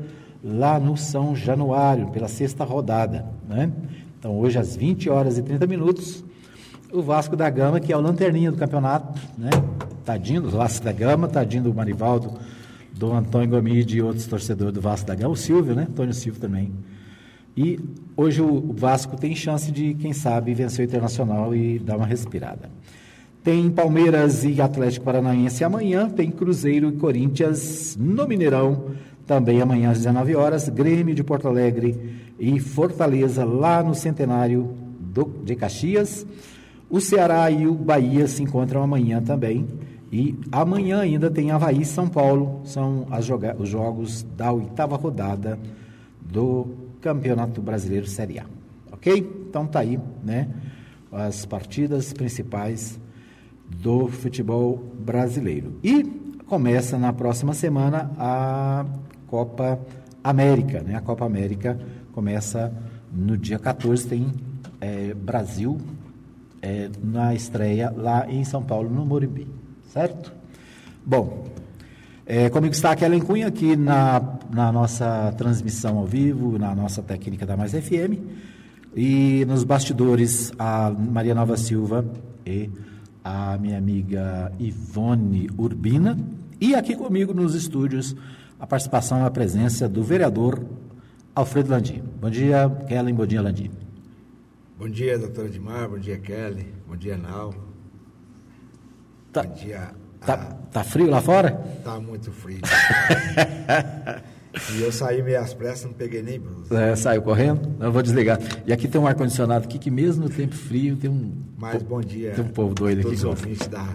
lá 0.47 0.79
no 0.79 0.95
São 0.95 1.35
Januário, 1.35 2.07
pela 2.07 2.27
sexta 2.27 2.63
rodada. 2.63 3.25
Né? 3.47 3.71
Então, 4.17 4.37
hoje, 4.37 4.57
às 4.57 4.75
20 4.75 5.09
horas 5.09 5.37
e 5.37 5.43
30 5.43 5.67
minutos, 5.67 6.23
o 6.91 7.01
Vasco 7.01 7.35
da 7.35 7.49
Gama, 7.49 7.79
que 7.79 7.91
é 7.91 7.97
o 7.97 8.01
lanterninha 8.01 8.51
do 8.51 8.57
campeonato, 8.57 9.19
né? 9.37 9.49
Tadinho 10.05 10.41
do 10.41 10.49
Vasco 10.49 10.85
da 10.85 10.91
Gama, 10.91 11.27
tadinho 11.27 11.63
do 11.63 11.73
Marivaldo 11.73 12.33
do 12.93 13.11
Antônio 13.11 13.49
Gomide 13.49 13.97
e 13.97 14.01
outros 14.01 14.25
torcedores 14.25 14.73
do 14.73 14.81
Vasco 14.81 15.05
da 15.05 15.13
Gama, 15.13 15.33
o 15.33 15.35
Silvio, 15.35 15.75
né? 15.75 15.85
Antônio 15.89 16.13
Silvio 16.13 16.39
também. 16.39 16.71
E 17.55 17.79
hoje 18.15 18.41
o 18.41 18.73
Vasco 18.73 19.17
tem 19.17 19.35
chance 19.35 19.71
de, 19.71 19.95
quem 19.95 20.13
sabe, 20.13 20.53
vencer 20.53 20.85
o 20.85 20.87
Internacional 20.87 21.55
e 21.55 21.79
dar 21.79 21.97
uma 21.97 22.05
respirada. 22.05 22.69
Tem 23.43 23.69
Palmeiras 23.69 24.43
e 24.43 24.61
Atlético 24.61 25.05
Paranaense 25.05 25.63
amanhã, 25.63 26.09
tem 26.09 26.29
Cruzeiro 26.29 26.89
e 26.89 26.93
Corinthians 26.93 27.97
no 27.99 28.27
Mineirão, 28.27 28.91
também 29.27 29.61
amanhã 29.61 29.91
às 29.91 29.97
19 29.97 30.35
horas, 30.35 30.69
Grêmio 30.69 31.13
de 31.13 31.23
Porto 31.23 31.49
Alegre 31.49 31.99
e 32.39 32.59
Fortaleza 32.61 33.43
lá 33.43 33.83
no 33.83 33.93
Centenário 33.93 34.73
do, 34.99 35.25
de 35.43 35.53
Caxias. 35.53 36.25
O 36.89 37.01
Ceará 37.01 37.51
e 37.51 37.67
o 37.67 37.73
Bahia 37.73 38.25
se 38.27 38.41
encontram 38.41 38.81
amanhã 38.81 39.21
também. 39.21 39.67
E 40.09 40.39
amanhã 40.49 41.01
ainda 41.01 41.29
tem 41.29 41.51
Havaí 41.51 41.81
e 41.81 41.85
São 41.85 42.07
Paulo, 42.07 42.61
são 42.63 43.05
os 43.59 43.67
jogos 43.67 44.23
da 44.37 44.53
oitava 44.53 44.95
rodada 44.95 45.59
do 46.21 46.65
Campeonato 47.01 47.61
Brasileiro 47.61 48.07
Série 48.07 48.39
A. 48.39 48.45
Ok? 48.93 49.45
Então 49.49 49.67
tá 49.67 49.81
aí, 49.81 49.99
né? 50.23 50.47
As 51.11 51.45
partidas 51.45 52.13
principais 52.13 52.97
do 53.69 54.07
futebol 54.07 54.81
brasileiro. 54.97 55.73
E 55.83 56.03
começa 56.45 56.97
na 56.97 57.11
próxima 57.11 57.53
semana 57.53 58.09
a 58.17 58.85
Copa 59.27 59.79
América, 60.23 60.81
né? 60.81 60.95
A 60.95 61.01
Copa 61.01 61.25
América 61.25 61.77
começa 62.13 62.73
no 63.11 63.37
dia 63.37 63.59
14, 63.59 64.07
tem 64.07 64.33
é, 64.81 65.13
Brasil 65.13 65.77
é, 66.61 66.89
na 67.03 67.35
estreia 67.35 67.93
lá 67.95 68.29
em 68.29 68.43
São 68.43 68.63
Paulo, 68.63 68.89
no 68.89 69.05
Morumbi 69.05 69.47
certo? 69.97 70.31
Bom, 71.03 71.47
é, 72.23 72.51
comigo 72.51 72.71
está 72.71 72.91
a 72.91 72.95
Kellen 72.95 73.19
Cunha 73.19 73.47
aqui 73.47 73.75
na, 73.75 74.21
na 74.51 74.71
nossa 74.71 75.33
transmissão 75.37 75.97
ao 75.97 76.05
vivo, 76.05 76.59
na 76.59 76.75
nossa 76.75 77.01
técnica 77.01 77.47
da 77.47 77.57
Mais 77.57 77.71
FM, 77.71 78.21
e 78.95 79.43
nos 79.47 79.63
bastidores 79.63 80.51
a 80.59 80.91
Maria 80.91 81.33
Nova 81.33 81.57
Silva 81.57 82.05
e 82.45 82.69
a 83.23 83.57
minha 83.57 83.77
amiga 83.79 84.51
Ivone 84.59 85.49
Urbina 85.57 86.15
e 86.61 86.75
aqui 86.75 86.95
comigo 86.95 87.33
nos 87.33 87.55
estúdios 87.55 88.15
a 88.59 88.65
participação 88.65 89.19
e 89.19 89.25
a 89.25 89.29
presença 89.29 89.87
do 89.87 90.03
vereador 90.03 90.63
Alfredo 91.35 91.71
Landim. 91.71 92.03
Bom 92.19 92.29
dia, 92.29 92.69
Kellen. 92.87 93.13
Bom 93.13 93.25
dia, 93.25 93.41
Landim. 93.41 93.71
Bom 94.77 94.89
dia, 94.89 95.17
doutora 95.17 95.47
Edmar. 95.47 95.89
Bom 95.89 95.97
dia, 95.97 96.17
Kelly. 96.17 96.73
Bom 96.87 96.95
dia, 96.95 97.17
Nau. 97.17 97.53
Tá, 99.31 99.43
Bom 99.43 99.53
dia. 99.53 99.91
Tá, 100.19 100.33
a... 100.33 100.37
tá 100.71 100.83
frio 100.83 101.09
lá 101.09 101.21
fora? 101.21 101.51
Tá 101.83 101.99
muito 101.99 102.31
frio. 102.31 102.61
e 104.75 104.81
eu 104.81 104.91
saí 104.91 105.21
meio 105.21 105.39
às 105.39 105.53
pressas, 105.53 105.85
não 105.85 105.93
peguei 105.93 106.21
nem 106.21 106.39
blusa. 106.39 106.79
É, 106.79 106.95
saiu 106.95 107.21
correndo? 107.21 107.75
Não, 107.79 107.91
vou 107.91 108.01
desligar. 108.01 108.39
E 108.65 108.73
aqui 108.73 108.87
tem 108.87 108.99
um 108.99 109.07
ar-condicionado 109.07 109.65
aqui 109.65 109.77
que 109.77 109.91
mesmo 109.91 110.23
no 110.23 110.29
tempo 110.29 110.55
frio 110.55 110.95
tem 110.95 111.09
um... 111.09 111.31
Mas 111.57 111.81
bom 111.83 112.01
dia. 112.01 112.33
Tem 112.33 112.43
um 112.43 112.49
povo 112.49 112.73
doido 112.73 112.99
aqui. 112.99 113.09
Todos 113.09 113.19
os 113.19 113.25
ouvintes 113.25 113.67
da, 113.67 113.87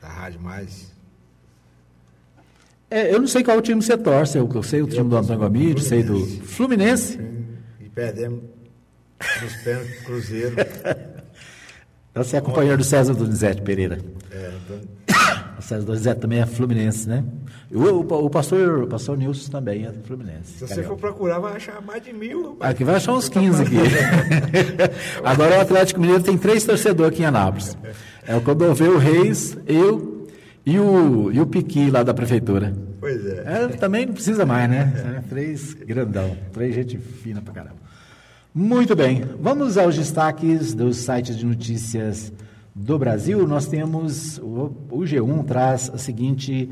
da 0.00 0.08
Rádio 0.08 0.40
Mais. 0.40 0.89
É, 2.90 3.14
eu 3.14 3.20
não 3.20 3.28
sei 3.28 3.44
qual 3.44 3.60
time 3.62 3.80
você 3.80 3.96
torce. 3.96 4.36
Eu, 4.36 4.50
eu 4.52 4.62
sei 4.62 4.82
o 4.82 4.86
time 4.86 5.08
do 5.08 5.16
Antônio 5.16 5.38
Gomide, 5.38 5.82
sei 5.82 6.02
do 6.02 6.26
Fluminense. 6.26 7.18
E 7.80 7.88
perdemos 7.88 8.42
nos 9.42 9.54
pênaltis 9.62 10.02
Cruzeiro. 10.02 10.56
Você 12.12 12.36
é 12.36 12.40
companheiro 12.40 12.76
do 12.76 12.82
César 12.82 13.14
Donizete 13.14 13.62
Pereira. 13.62 13.98
É, 14.30 14.52
então... 14.64 14.80
O 15.60 15.62
César 15.62 15.84
Donizete 15.84 16.20
também 16.20 16.40
é 16.40 16.46
fluminense, 16.46 17.06
né? 17.06 17.22
O, 17.70 17.82
o, 17.82 18.24
o, 18.24 18.30
pastor, 18.30 18.84
o 18.84 18.86
pastor 18.86 19.16
Nilson 19.18 19.50
também 19.50 19.84
é 19.84 19.92
fluminense. 19.92 20.54
Se 20.54 20.66
você 20.66 20.82
for 20.82 20.96
procurar, 20.96 21.38
vai 21.38 21.54
achar 21.54 21.82
mais 21.82 22.02
de 22.02 22.14
mil. 22.14 22.56
Aqui 22.60 22.82
vai 22.82 22.94
achar 22.94 23.12
uns 23.12 23.28
15 23.28 23.62
aqui. 23.62 23.76
Agora 25.22 25.58
o 25.58 25.60
Atlético 25.60 26.00
Mineiro 26.00 26.22
tem 26.22 26.38
três 26.38 26.64
torcedores 26.64 27.12
aqui 27.12 27.22
em 27.22 27.26
Anápolis. 27.26 27.76
É 28.26 28.34
o 28.34 28.40
Codoveu 28.40 28.96
Reis, 28.96 29.56
eu 29.66 30.19
e 30.64 30.78
o, 30.78 31.32
e 31.32 31.40
o 31.40 31.46
Piqui 31.46 31.90
lá 31.90 32.02
da 32.02 32.12
prefeitura. 32.12 32.74
Pois 33.00 33.24
é. 33.26 33.44
é 33.46 33.68
também 33.68 34.06
não 34.06 34.12
precisa 34.12 34.44
mais, 34.44 34.68
né? 34.68 35.22
Três 35.28 35.74
grandão, 35.74 36.36
três 36.52 36.74
gente 36.74 36.98
fina 36.98 37.40
pra 37.40 37.52
caramba. 37.52 37.76
Muito 38.54 38.96
bem, 38.96 39.24
vamos 39.40 39.78
aos 39.78 39.96
destaques 39.96 40.74
dos 40.74 40.96
sites 40.98 41.36
de 41.36 41.46
notícias 41.46 42.32
do 42.74 42.98
Brasil. 42.98 43.46
Nós 43.46 43.66
temos, 43.66 44.38
o, 44.38 44.72
o 44.90 44.98
G1 45.00 45.44
traz 45.44 45.90
a 45.94 45.98
seguinte 45.98 46.68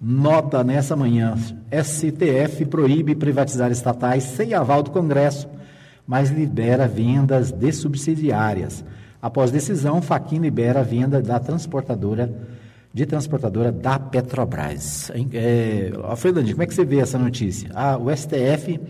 nota 0.00 0.64
nessa 0.64 0.96
manhã: 0.96 1.36
STF 1.70 2.64
proíbe 2.66 3.14
privatizar 3.14 3.70
estatais 3.70 4.24
sem 4.24 4.54
aval 4.54 4.82
do 4.82 4.90
Congresso, 4.90 5.48
mas 6.06 6.30
libera 6.30 6.88
vendas 6.88 7.52
de 7.52 7.72
subsidiárias. 7.72 8.84
Após 9.20 9.50
decisão, 9.50 10.00
Faquin 10.00 10.38
libera 10.38 10.80
a 10.80 10.84
venda 10.84 11.20
da 11.20 11.38
transportadora 11.38 12.32
de 12.92 13.06
transportadora 13.06 13.70
da 13.70 13.98
Petrobras. 13.98 15.10
É, 15.32 15.92
Alfredo 16.02 16.42
como 16.42 16.62
é 16.62 16.66
que 16.66 16.74
você 16.74 16.84
vê 16.84 16.98
essa 16.98 17.18
notícia? 17.18 17.70
Ah, 17.74 17.96
o 17.96 18.14
STF 18.14 18.80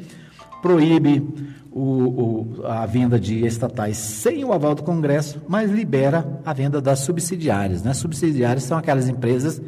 proíbe 0.62 1.23
o, 1.71 1.81
o, 1.81 2.67
a 2.67 2.87
venda 2.87 3.19
de 3.19 3.45
estatais 3.47 3.97
sem 3.97 4.45
o 4.45 4.52
aval 4.52 4.75
do 4.75 4.83
Congresso, 4.83 5.40
mas 5.49 5.71
libera 5.71 6.40
a 6.45 6.52
venda 6.52 6.81
das 6.81 7.00
subsidiárias. 7.00 7.83
Né? 7.83 7.95
Subsidiárias 7.95 8.64
são 8.64 8.78
aquelas 8.78 9.09
empresas 9.09 9.61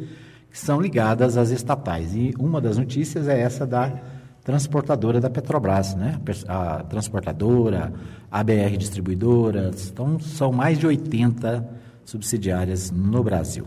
que 0.51 0.59
são 0.59 0.81
ligadas 0.81 1.37
às 1.37 1.49
estatais. 1.51 2.13
E 2.13 2.33
uma 2.37 2.59
das 2.59 2.77
notícias 2.77 3.27
é 3.27 3.39
essa 3.39 3.65
da 3.65 3.93
transportadora 4.43 5.21
da 5.21 5.29
Petrobras, 5.29 5.95
né? 5.95 6.19
a 6.47 6.83
transportadora, 6.83 7.93
a 8.29 8.43
BR 8.43 8.75
Distribuidoras. 8.77 9.89
Então, 9.89 10.19
são 10.19 10.51
mais 10.51 10.79
de 10.79 10.87
80 10.87 11.69
subsidiárias 12.03 12.91
no 12.91 13.23
Brasil. 13.23 13.65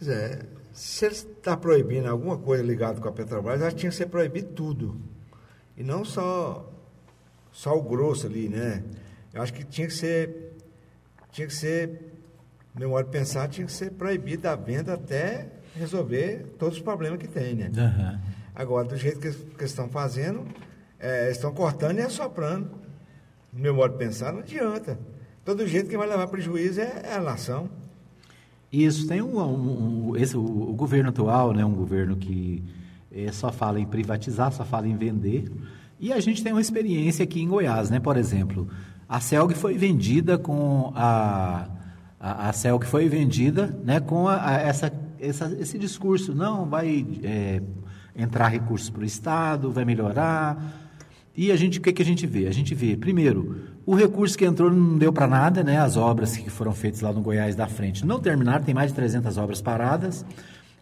Pois 0.00 0.08
é, 0.08 0.40
se 0.72 1.04
ele 1.04 1.14
está 1.14 1.54
proibindo 1.58 2.08
alguma 2.08 2.38
coisa 2.38 2.62
ligada 2.62 2.98
com 2.98 3.08
a 3.08 3.12
Petrobras, 3.12 3.60
já 3.60 3.70
tinha 3.70 3.90
que 3.90 3.96
ser 3.96 4.06
proibido 4.06 4.48
tudo. 4.54 4.98
E 5.76 5.84
não 5.84 6.06
só, 6.06 6.72
só 7.52 7.76
o 7.76 7.82
grosso 7.82 8.26
ali, 8.26 8.48
né? 8.48 8.82
Eu 9.32 9.42
acho 9.42 9.52
que 9.52 9.62
tinha 9.62 9.86
que 9.86 9.92
ser, 9.92 10.56
tinha 11.30 11.46
que 11.46 11.54
ser, 11.54 12.14
no 12.74 12.80
meu 12.80 12.88
modo 12.88 13.04
de 13.04 13.10
pensar, 13.10 13.46
tinha 13.48 13.66
que 13.66 13.72
ser 13.72 13.90
proibida 13.90 14.52
a 14.52 14.56
venda 14.56 14.94
até 14.94 15.48
resolver 15.76 16.46
todos 16.58 16.78
os 16.78 16.82
problemas 16.82 17.18
que 17.18 17.28
tem, 17.28 17.54
né? 17.54 17.70
Uhum. 17.76 18.20
Agora, 18.54 18.88
do 18.88 18.96
jeito 18.96 19.20
que, 19.20 19.30
que 19.30 19.60
eles 19.60 19.70
estão 19.70 19.90
fazendo, 19.90 20.46
é, 20.98 21.30
estão 21.30 21.52
cortando 21.52 21.98
e 21.98 22.02
assoprando. 22.02 22.70
No 23.52 23.60
meu 23.60 23.74
modo 23.74 23.92
de 23.92 23.98
pensar, 23.98 24.32
não 24.32 24.40
adianta. 24.40 24.98
Todo 25.44 25.66
jeito 25.66 25.90
que 25.90 25.96
vai 25.96 26.08
levar 26.08 26.26
prejuízo 26.28 26.80
é, 26.80 27.02
é 27.04 27.14
a 27.14 27.20
nação. 27.20 27.68
Isso, 28.72 29.06
tem 29.06 29.20
um, 29.20 29.38
um, 29.40 30.10
um 30.10 30.16
esse, 30.16 30.36
o, 30.36 30.40
o, 30.40 30.74
governo 30.74 31.08
atual, 31.08 31.52
né, 31.52 31.64
um 31.64 31.74
governo 31.74 32.16
que 32.16 32.62
é, 33.10 33.32
só 33.32 33.50
fala 33.50 33.80
em 33.80 33.86
privatizar, 33.86 34.52
só 34.52 34.64
fala 34.64 34.86
em 34.86 34.96
vender. 34.96 35.50
E 35.98 36.12
a 36.12 36.20
gente 36.20 36.42
tem 36.42 36.52
uma 36.52 36.60
experiência 36.60 37.24
aqui 37.24 37.42
em 37.42 37.48
Goiás, 37.48 37.90
né? 37.90 38.00
Por 38.00 38.16
exemplo, 38.16 38.68
a 39.08 39.20
Celg 39.20 39.54
foi 39.54 39.76
vendida 39.76 40.38
com 40.38 40.92
a 40.94 41.68
a, 42.20 42.50
a 42.50 42.52
Celg 42.52 42.84
foi 42.84 43.08
vendida, 43.08 43.74
né? 43.82 43.98
Com 43.98 44.28
a, 44.28 44.46
a 44.46 44.52
essa, 44.60 44.92
essa, 45.18 45.56
esse 45.58 45.78
discurso, 45.78 46.34
não 46.34 46.66
vai 46.66 47.06
é, 47.24 47.62
entrar 48.14 48.48
recursos 48.48 48.90
para 48.90 49.00
o 49.00 49.04
Estado, 49.06 49.72
vai 49.72 49.86
melhorar. 49.86 50.62
E 51.34 51.50
a 51.50 51.56
gente, 51.56 51.78
o 51.78 51.82
que, 51.82 51.92
que 51.92 52.02
a 52.02 52.04
gente 52.04 52.26
vê? 52.26 52.46
A 52.46 52.52
gente 52.52 52.74
vê, 52.74 52.94
primeiro, 52.94 53.69
o 53.86 53.94
recurso 53.94 54.36
que 54.36 54.44
entrou 54.44 54.70
não 54.70 54.98
deu 54.98 55.12
para 55.12 55.26
nada, 55.26 55.62
né? 55.64 55.78
As 55.78 55.96
obras 55.96 56.36
que 56.36 56.50
foram 56.50 56.72
feitas 56.72 57.00
lá 57.00 57.12
no 57.12 57.20
Goiás 57.20 57.56
da 57.56 57.66
frente 57.66 58.06
não 58.06 58.20
terminaram, 58.20 58.64
tem 58.64 58.74
mais 58.74 58.90
de 58.90 58.96
300 58.96 59.36
obras 59.38 59.60
paradas. 59.60 60.24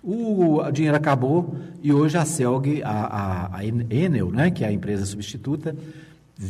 O, 0.02 0.58
o 0.58 0.70
dinheiro 0.70 0.96
acabou 0.96 1.56
e 1.82 1.92
hoje 1.92 2.16
a 2.16 2.24
Celg, 2.24 2.82
a, 2.82 2.90
a, 2.90 3.56
a 3.58 3.64
Enel, 3.64 4.30
né, 4.30 4.50
que 4.50 4.64
é 4.64 4.68
a 4.68 4.72
empresa 4.72 5.04
substituta, 5.04 5.74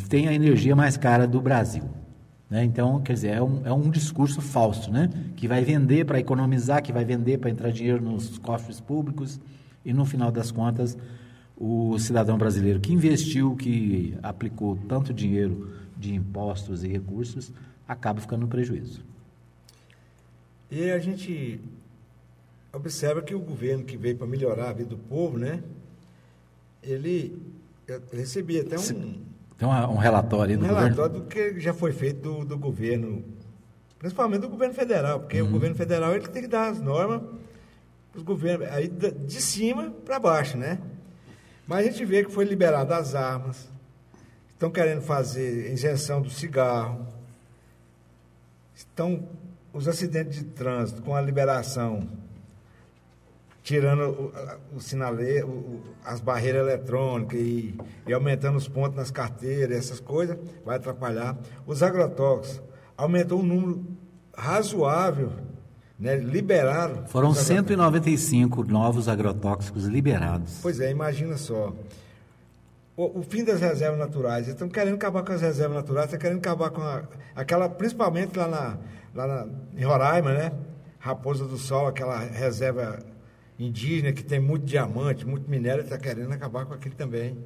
tem 0.08 0.28
a 0.28 0.34
energia 0.34 0.76
mais 0.76 0.96
cara 0.96 1.26
do 1.26 1.40
Brasil. 1.40 1.84
Né? 2.50 2.64
Então, 2.64 3.00
quer 3.00 3.14
dizer, 3.14 3.28
é 3.28 3.42
um, 3.42 3.62
é 3.64 3.72
um 3.72 3.90
discurso 3.90 4.40
falso, 4.40 4.90
né? 4.90 5.10
que 5.36 5.46
vai 5.46 5.62
vender 5.62 6.04
para 6.04 6.18
economizar, 6.18 6.82
que 6.82 6.92
vai 6.92 7.04
vender 7.04 7.38
para 7.38 7.50
entrar 7.50 7.70
dinheiro 7.70 8.02
nos 8.02 8.38
cofres 8.38 8.80
públicos 8.80 9.40
e, 9.84 9.92
no 9.92 10.04
final 10.04 10.30
das 10.30 10.50
contas, 10.50 10.96
o 11.56 11.98
cidadão 11.98 12.38
brasileiro 12.38 12.80
que 12.80 12.92
investiu, 12.92 13.56
que 13.56 14.14
aplicou 14.22 14.78
tanto 14.88 15.12
dinheiro 15.12 15.70
de 15.98 16.14
impostos 16.14 16.84
e 16.84 16.88
recursos, 16.88 17.52
acaba 17.86 18.20
ficando 18.20 18.42
no 18.42 18.48
prejuízo. 18.48 19.02
E 20.70 20.90
a 20.90 20.98
gente 20.98 21.60
observa 22.72 23.22
que 23.22 23.34
o 23.34 23.40
governo 23.40 23.84
que 23.84 23.96
veio 23.96 24.16
para 24.16 24.26
melhorar 24.26 24.68
a 24.68 24.72
vida 24.72 24.90
do 24.90 24.98
povo, 24.98 25.38
né? 25.38 25.62
Ele 26.82 27.40
recebia 28.12 28.62
até 28.62 28.78
um. 28.78 29.22
Tem 29.56 29.66
um 29.66 29.96
relatório 29.96 30.52
aí 30.52 30.56
do 30.56 30.64
um 30.64 30.68
governo? 30.68 30.94
relatório 30.94 31.20
do 31.20 31.26
que 31.26 31.58
já 31.58 31.74
foi 31.74 31.92
feito 31.92 32.20
do, 32.20 32.44
do 32.44 32.58
governo, 32.58 33.24
principalmente 33.98 34.42
do 34.42 34.48
governo 34.48 34.74
federal, 34.74 35.20
porque 35.20 35.40
uhum. 35.40 35.48
o 35.48 35.50
governo 35.50 35.74
federal 35.74 36.14
ele 36.14 36.28
tem 36.28 36.42
que 36.42 36.48
dar 36.48 36.68
as 36.68 36.80
normas 36.80 37.22
para 38.12 38.18
os 38.18 38.22
governos, 38.22 38.68
aí 38.68 38.88
de 38.88 39.40
cima 39.42 39.90
para 40.04 40.20
baixo, 40.20 40.56
né? 40.56 40.78
Mas 41.66 41.86
a 41.86 41.90
gente 41.90 42.04
vê 42.04 42.24
que 42.24 42.30
foi 42.30 42.44
liberado 42.44 42.94
as 42.94 43.14
armas, 43.16 43.68
estão 44.58 44.72
querendo 44.72 45.02
fazer 45.02 45.72
isenção 45.72 46.20
do 46.20 46.28
cigarro, 46.28 47.06
estão 48.74 49.22
os 49.72 49.86
acidentes 49.86 50.40
de 50.40 50.46
trânsito 50.46 51.00
com 51.00 51.14
a 51.14 51.20
liberação, 51.20 52.08
tirando 53.62 54.32
o, 54.72 54.76
o 54.76 54.80
sinaleiro, 54.80 55.46
o, 55.46 55.80
as 56.04 56.18
barreiras 56.18 56.62
eletrônicas 56.62 57.38
e, 57.38 57.78
e, 58.04 58.12
aumentando 58.12 58.58
os 58.58 58.66
pontos 58.66 58.96
nas 58.96 59.12
carteiras, 59.12 59.78
essas 59.78 60.00
coisas, 60.00 60.36
vai 60.64 60.74
atrapalhar. 60.74 61.38
Os 61.64 61.80
agrotóxicos, 61.80 62.60
aumentou 62.96 63.38
um 63.38 63.44
número 63.44 63.86
razoável 64.36 65.30
né, 65.96 66.16
liberaram. 66.16 67.06
Foram 67.06 67.32
195 67.32 68.64
novos 68.64 69.08
agrotóxicos 69.08 69.84
liberados. 69.84 70.58
Pois 70.60 70.80
é, 70.80 70.90
imagina 70.90 71.36
só. 71.36 71.72
O, 72.98 73.20
o, 73.20 73.22
fim 73.22 73.44
das 73.44 73.60
reservas 73.60 73.96
naturais. 73.96 74.46
Eles 74.46 74.54
estão 74.54 74.68
querendo 74.68 74.96
acabar 74.96 75.22
com 75.22 75.30
as 75.30 75.40
reservas 75.40 75.76
naturais, 75.76 76.06
estão 76.06 76.18
querendo 76.18 76.38
acabar 76.38 76.70
com 76.70 76.82
a, 76.82 77.04
aquela, 77.36 77.68
principalmente 77.68 78.36
lá, 78.36 78.48
na, 78.48 78.78
lá 79.14 79.26
na, 79.28 79.48
em 79.76 79.84
Roraima, 79.84 80.34
né? 80.34 80.52
Raposa 80.98 81.44
do 81.44 81.56
Sol, 81.56 81.86
aquela 81.86 82.18
reserva 82.18 82.98
indígena 83.56 84.12
que 84.12 84.24
tem 84.24 84.40
muito 84.40 84.66
diamante, 84.66 85.24
muito 85.24 85.48
minério, 85.48 85.84
está 85.84 85.96
querendo 85.96 86.32
acabar 86.32 86.66
com 86.66 86.74
aquilo 86.74 86.96
também. 86.96 87.38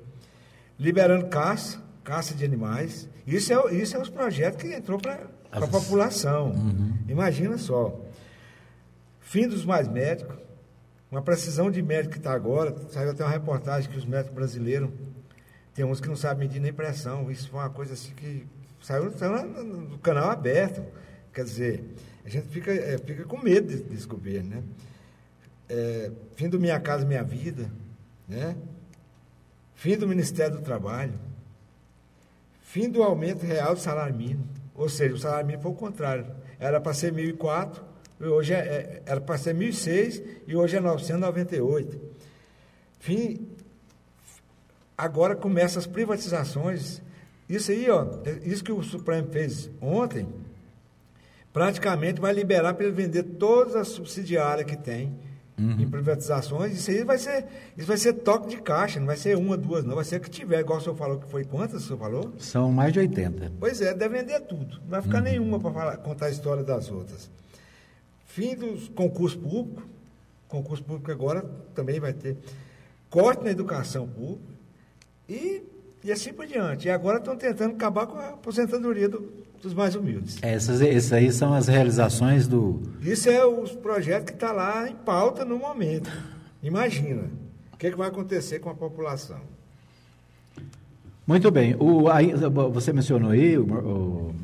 Liberando 0.79 1.27
caça, 1.27 1.83
caça 2.03 2.35
de 2.35 2.47
animais. 2.47 3.07
Isso 3.27 3.53
é, 3.53 3.75
isso 3.75 3.95
é 3.95 4.01
os 4.01 4.09
projetos 4.09 4.63
que 4.63 4.75
entrou 4.75 4.99
para 4.99 5.27
a 5.51 5.67
população. 5.67 6.53
Uhum. 6.53 6.95
Imagina 7.07 7.59
só. 7.59 8.01
Fim 9.21 9.47
dos 9.47 9.67
mais 9.67 9.87
médicos. 9.87 10.35
Uma 11.11 11.21
precisão 11.21 11.71
de 11.71 11.83
médico 11.83 12.13
que 12.13 12.19
está 12.19 12.33
agora. 12.33 12.75
Saiu 12.89 13.11
até 13.11 13.23
uma 13.23 13.31
reportagem 13.31 13.91
que 13.91 13.99
os 13.99 14.07
médicos 14.07 14.35
brasileiros 14.35 14.89
tem 15.75 15.85
uns 15.85 16.01
que 16.01 16.09
não 16.09 16.17
sabem 16.17 16.47
medir 16.47 16.61
nem 16.61 16.73
pressão. 16.73 17.31
Isso 17.31 17.49
foi 17.49 17.61
uma 17.61 17.71
coisa 17.71 17.95
assim 17.95 18.13
que 18.15 18.47
saiu, 18.83 19.11
no 19.65 19.99
canal 19.99 20.31
aberto. 20.31 20.85
Quer 21.33 21.45
dizer, 21.45 21.85
a 22.25 22.29
gente 22.29 22.49
fica, 22.49 22.73
é, 22.73 22.99
fica 22.99 23.25
com 23.25 23.39
medo 23.39 23.75
desse 23.85 24.07
governo, 24.07 24.51
né? 24.51 24.63
É, 25.69 26.11
fim 26.37 26.49
do 26.49 26.61
Minha 26.61 26.79
Casa 26.79 27.07
Minha 27.07 27.23
Vida, 27.23 27.71
né? 28.29 28.57
Fim 29.75 29.97
do 29.97 30.07
Ministério 30.07 30.59
do 30.59 30.63
Trabalho, 30.63 31.15
fim 32.61 32.89
do 32.89 33.03
aumento 33.03 33.45
real 33.45 33.75
do 33.75 33.81
salário 33.81 34.15
mínimo. 34.15 34.47
Ou 34.75 34.89
seja, 34.89 35.15
o 35.15 35.19
salário 35.19 35.47
mínimo 35.47 35.63
foi 35.63 35.73
o 35.73 35.75
contrário. 35.75 36.27
Era 36.61 36.81
para 36.81 36.93
ser 36.93 37.13
1.004, 37.13 37.81
hoje 38.21 38.53
é, 38.53 38.59
é, 38.59 39.03
era 39.07 39.21
para 39.21 39.39
ser 39.39 39.55
1.006 39.55 40.23
e 40.47 40.55
hoje 40.55 40.77
é 40.77 40.81
998. 40.81 42.01
Fim, 43.01 43.49
agora 45.03 45.35
começam 45.35 45.81
as 45.81 45.87
privatizações. 45.87 47.03
Isso 47.49 47.73
aí, 47.73 47.91
ó, 47.91 48.07
isso 48.45 48.63
que 48.63 48.71
o 48.71 48.83
Supremo 48.85 49.29
fez 49.31 49.69
ontem, 49.81 50.29
praticamente 51.53 52.21
vai 52.21 52.33
liberar 52.33 52.75
para 52.75 52.87
ele 52.87 52.95
vender 52.95 53.25
todas 53.25 53.75
as 53.75 53.89
subsidiárias 53.89 54.65
que 54.65 54.77
tem 54.77 55.13
uhum. 55.59 55.73
em 55.73 55.89
privatizações. 55.89 56.75
Isso 56.75 56.93
aí 56.93 57.03
vai 57.03 57.19
ser, 57.19 57.45
isso 57.77 57.87
vai 57.87 57.97
ser 57.97 58.13
toque 58.13 58.49
de 58.49 58.63
caixa, 58.63 59.01
não 59.01 59.09
vai 59.09 59.17
ser 59.17 59.37
uma, 59.37 59.57
duas, 59.57 59.85
não, 59.85 59.97
vai 59.97 60.05
ser 60.05 60.21
que 60.21 60.31
tiver, 60.31 60.61
igual 60.61 60.79
o 60.79 60.81
senhor 60.81 60.95
falou 60.95 61.19
que 61.19 61.29
foi 61.29 61.45
quantas 61.45 61.83
o 61.83 61.87
senhor 61.87 61.99
falou? 61.99 62.33
São 62.39 62.71
mais 62.71 62.93
de 62.93 63.01
80. 63.01 63.53
Pois 63.59 63.81
é, 63.81 63.93
deve 63.93 64.19
vender 64.21 64.41
tudo. 64.43 64.81
Não 64.83 64.89
vai 64.89 65.03
ficar 65.03 65.19
uhum. 65.19 65.25
nenhuma 65.25 65.59
para 65.59 65.97
contar 65.97 66.27
a 66.27 66.31
história 66.31 66.63
das 66.63 66.93
outras. 66.93 67.29
Fim 68.27 68.55
dos 68.55 68.89
concursos 68.89 69.39
públicos. 69.39 69.83
Concurso 70.47 70.85
público 70.85 71.11
agora 71.11 71.45
também 71.75 71.99
vai 71.99 72.13
ter 72.13 72.37
corte 73.11 73.43
na 73.43 73.51
educação 73.51 74.07
pública 74.07 74.53
e, 75.29 75.63
e 76.05 76.13
assim 76.13 76.33
por 76.33 76.47
diante. 76.47 76.89
E 76.89 76.91
agora 76.91 77.19
estão 77.19 77.37
tentando 77.37 77.75
acabar 77.75 78.07
com 78.07 78.19
a 78.19 78.31
aposentadoria 78.31 79.09
do, 79.09 79.33
dos 79.63 79.73
mais 79.73 79.95
humildes. 79.95 80.39
Essas, 80.43 80.81
essas 80.81 81.13
aí 81.13 81.33
são 81.33 81.55
as 81.55 81.69
realizações 81.69 82.49
do. 82.49 82.81
Isso 83.01 83.31
é 83.31 83.45
os 83.45 83.73
projetos 83.73 84.27
que 84.27 84.33
está 84.33 84.53
lá 84.53 84.89
em 84.89 84.95
pauta 84.95 85.45
no 85.45 85.59
momento. 85.59 86.11
Imagina 86.63 87.31
o 87.73 87.77
que, 87.77 87.87
é 87.87 87.91
que 87.91 87.97
vai 87.97 88.09
acontecer 88.09 88.59
com 88.59 88.71
a 88.71 88.75
população. 88.75 89.41
Muito 91.27 91.51
bem. 91.51 91.77
O, 91.79 92.09
aí, 92.09 92.33
você 92.73 92.93
mencionou 92.93 93.31
aí, 93.31 93.57
o, 93.57 93.65
o 93.65 94.35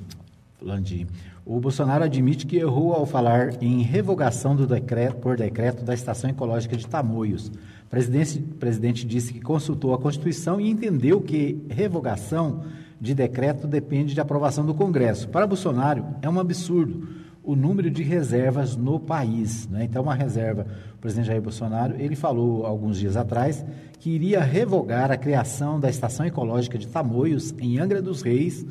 Landim, 0.62 1.06
o 1.44 1.58
Bolsonaro 1.58 2.04
admite 2.04 2.46
que 2.46 2.58
errou 2.58 2.92
ao 2.92 3.06
falar 3.06 3.62
em 3.62 3.82
revogação 3.82 4.54
do 4.54 4.66
decreto, 4.66 5.16
por 5.16 5.36
decreto 5.36 5.82
da 5.82 5.94
Estação 5.94 6.28
Ecológica 6.28 6.76
de 6.76 6.86
Tamoios. 6.86 7.50
O 7.88 7.90
presidente, 7.90 8.38
presidente 8.38 9.06
disse 9.06 9.32
que 9.32 9.40
consultou 9.40 9.94
a 9.94 9.98
Constituição 9.98 10.60
e 10.60 10.68
entendeu 10.68 11.22
que 11.22 11.64
revogação 11.70 12.64
de 13.00 13.14
decreto 13.14 13.66
depende 13.66 14.12
de 14.12 14.20
aprovação 14.20 14.66
do 14.66 14.74
Congresso. 14.74 15.26
Para 15.28 15.46
Bolsonaro, 15.46 16.04
é 16.20 16.28
um 16.28 16.38
absurdo 16.38 17.08
o 17.48 17.56
número 17.56 17.90
de 17.90 18.02
reservas 18.02 18.76
no 18.76 19.00
país. 19.00 19.66
Né? 19.68 19.84
Então, 19.84 20.02
uma 20.02 20.14
reserva, 20.14 20.66
o 20.94 20.98
presidente 20.98 21.28
Jair 21.28 21.40
Bolsonaro, 21.40 21.94
ele 21.98 22.14
falou 22.14 22.66
alguns 22.66 22.98
dias 22.98 23.16
atrás 23.16 23.64
que 23.98 24.10
iria 24.10 24.42
revogar 24.42 25.10
a 25.10 25.16
criação 25.16 25.80
da 25.80 25.88
Estação 25.88 26.26
Ecológica 26.26 26.76
de 26.76 26.86
Tamoios, 26.86 27.54
em 27.58 27.78
Angra 27.78 28.02
dos 28.02 28.20
Reis, 28.20 28.66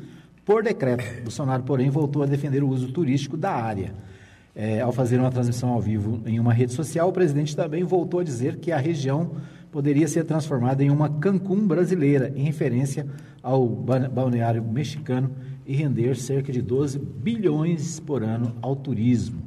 por 0.45 0.61
decreto. 0.61 1.23
Bolsonaro, 1.23 1.63
porém, 1.63 1.89
voltou 1.89 2.21
a 2.21 2.27
defender 2.27 2.63
o 2.63 2.69
uso 2.69 2.91
turístico 2.91 3.35
da 3.35 3.51
área. 3.51 3.95
É, 4.59 4.81
ao 4.81 4.91
fazer 4.91 5.19
uma 5.19 5.29
transmissão 5.29 5.69
ao 5.69 5.79
vivo 5.79 6.19
em 6.25 6.39
uma 6.39 6.51
rede 6.51 6.73
social, 6.73 7.09
o 7.09 7.13
presidente 7.13 7.55
também 7.55 7.83
voltou 7.83 8.21
a 8.21 8.23
dizer 8.23 8.57
que 8.57 8.71
a 8.71 8.77
região 8.79 9.33
poderia 9.71 10.07
ser 10.07 10.23
transformada 10.23 10.83
em 10.83 10.89
uma 10.89 11.07
Cancún 11.07 11.67
brasileira, 11.67 12.33
em 12.35 12.41
referência 12.41 13.05
ao 13.43 13.69
balneário 13.69 14.63
mexicano, 14.63 15.29
e 15.63 15.75
render 15.75 16.15
cerca 16.15 16.51
de 16.51 16.59
12 16.59 16.97
bilhões 16.97 17.99
por 17.99 18.23
ano 18.23 18.55
ao 18.59 18.75
turismo. 18.75 19.43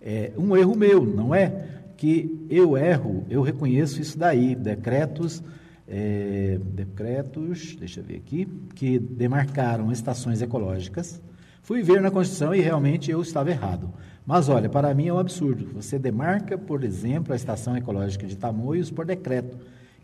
É 0.00 0.32
um 0.38 0.56
erro 0.56 0.74
meu, 0.74 1.04
não 1.04 1.34
é? 1.34 1.82
Que 1.94 2.46
eu 2.48 2.78
erro, 2.78 3.26
eu 3.28 3.42
reconheço 3.42 4.00
isso 4.00 4.18
daí. 4.18 4.54
Decretos 4.54 5.42
é, 5.86 6.58
decretos, 6.64 7.76
deixa 7.76 8.00
eu 8.00 8.04
ver 8.04 8.16
aqui, 8.16 8.48
que 8.74 8.98
demarcaram 8.98 9.92
estações 9.92 10.42
ecológicas. 10.42 11.20
Fui 11.62 11.82
ver 11.82 12.00
na 12.00 12.10
Constituição 12.10 12.54
e 12.54 12.60
realmente 12.60 13.10
eu 13.10 13.20
estava 13.20 13.50
errado. 13.50 13.92
Mas 14.26 14.48
olha, 14.48 14.68
para 14.68 14.92
mim 14.92 15.06
é 15.06 15.12
um 15.12 15.18
absurdo. 15.18 15.68
Você 15.74 15.98
demarca, 15.98 16.58
por 16.58 16.82
exemplo, 16.82 17.32
a 17.32 17.36
estação 17.36 17.76
ecológica 17.76 18.26
de 18.26 18.36
Tamoios 18.36 18.90
por 18.90 19.06
decreto. 19.06 19.56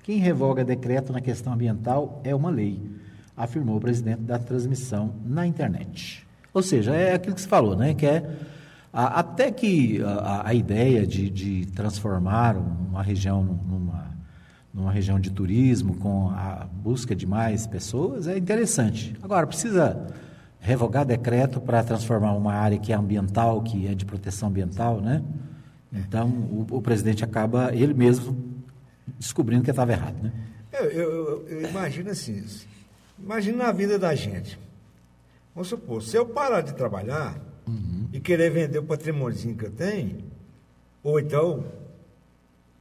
Quem 0.04 0.18
revoga 0.18 0.64
decreto 0.64 1.12
na 1.12 1.20
questão 1.20 1.52
ambiental 1.52 2.20
é 2.22 2.34
uma 2.34 2.50
lei, 2.50 2.80
afirmou 3.36 3.76
o 3.76 3.80
presidente 3.80 4.20
da 4.22 4.38
transmissão 4.38 5.14
na 5.24 5.44
internet. 5.44 6.24
Ou 6.54 6.62
seja, 6.62 6.94
é 6.94 7.14
aquilo 7.14 7.34
que 7.34 7.40
se 7.40 7.48
falou, 7.48 7.76
né? 7.76 7.94
Que 7.94 8.06
é 8.06 8.30
a, 8.92 9.20
até 9.20 9.50
que 9.50 10.00
a, 10.02 10.48
a 10.48 10.54
ideia 10.54 11.04
de, 11.06 11.28
de, 11.28 11.66
transformar 11.66 12.56
uma 12.56 13.02
região 13.02 13.42
numa 13.42 14.12
numa 14.72 14.90
região 14.90 15.20
de 15.20 15.30
turismo, 15.30 15.96
com 15.96 16.30
a 16.30 16.66
busca 16.82 17.14
de 17.14 17.26
mais 17.26 17.66
pessoas, 17.66 18.26
é 18.26 18.38
interessante. 18.38 19.14
Agora, 19.22 19.46
precisa 19.46 20.06
revogar 20.62 21.04
decreto 21.04 21.60
para 21.60 21.82
transformar 21.82 22.32
uma 22.34 22.54
área 22.54 22.78
que 22.78 22.92
é 22.92 22.96
ambiental, 22.96 23.60
que 23.62 23.88
é 23.88 23.94
de 23.94 24.06
proteção 24.06 24.48
ambiental, 24.48 25.00
né? 25.00 25.22
Então, 25.92 26.28
o, 26.28 26.66
o 26.70 26.80
presidente 26.80 27.24
acaba, 27.24 27.74
ele 27.74 27.92
mesmo, 27.92 28.62
descobrindo 29.18 29.64
que 29.64 29.70
estava 29.70 29.92
errado, 29.92 30.22
né? 30.22 30.32
Eu, 30.72 30.84
eu, 30.84 31.48
eu, 31.48 31.68
imagino 31.68 32.10
assim, 32.10 32.42
imagina 33.18 33.66
a 33.66 33.72
vida 33.72 33.98
da 33.98 34.14
gente. 34.14 34.58
Vamos 35.52 35.68
supor, 35.68 36.00
se 36.00 36.16
eu 36.16 36.24
parar 36.24 36.60
de 36.60 36.72
trabalhar 36.74 37.38
uhum. 37.66 38.08
e 38.12 38.20
querer 38.20 38.50
vender 38.50 38.78
o 38.78 38.84
patrimônio 38.84 39.56
que 39.56 39.66
eu 39.66 39.70
tenho, 39.70 40.24
ou 41.02 41.18
então 41.18 41.64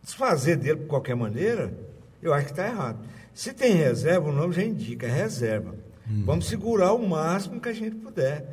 desfazer 0.03 0.55
dele 0.55 0.81
de 0.81 0.85
qualquer 0.85 1.15
maneira, 1.15 1.73
eu 2.21 2.31
acho 2.31 2.45
que 2.45 2.51
está 2.51 2.67
errado. 2.67 2.99
Se 3.33 3.53
tem 3.53 3.73
reserva, 3.73 4.29
o 4.29 4.31
nome 4.31 4.53
já 4.53 4.63
indica, 4.63 5.07
é 5.07 5.11
reserva. 5.11 5.73
Hum. 6.11 6.23
Vamos 6.25 6.47
segurar 6.47 6.93
o 6.93 7.07
máximo 7.07 7.61
que 7.61 7.69
a 7.69 7.73
gente 7.73 7.95
puder. 7.95 8.45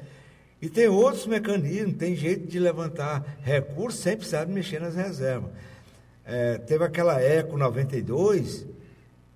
E 0.60 0.68
tem 0.68 0.88
outros 0.88 1.26
mecanismos, 1.26 1.96
tem 1.96 2.14
jeito 2.14 2.46
de 2.46 2.58
levantar 2.58 3.38
recursos 3.42 4.00
sem 4.00 4.16
precisar 4.16 4.46
mexer 4.46 4.80
nas 4.80 4.94
reservas. 4.94 5.50
É, 6.24 6.58
teve 6.58 6.84
aquela 6.84 7.20
Eco 7.20 7.56
92, 7.56 8.66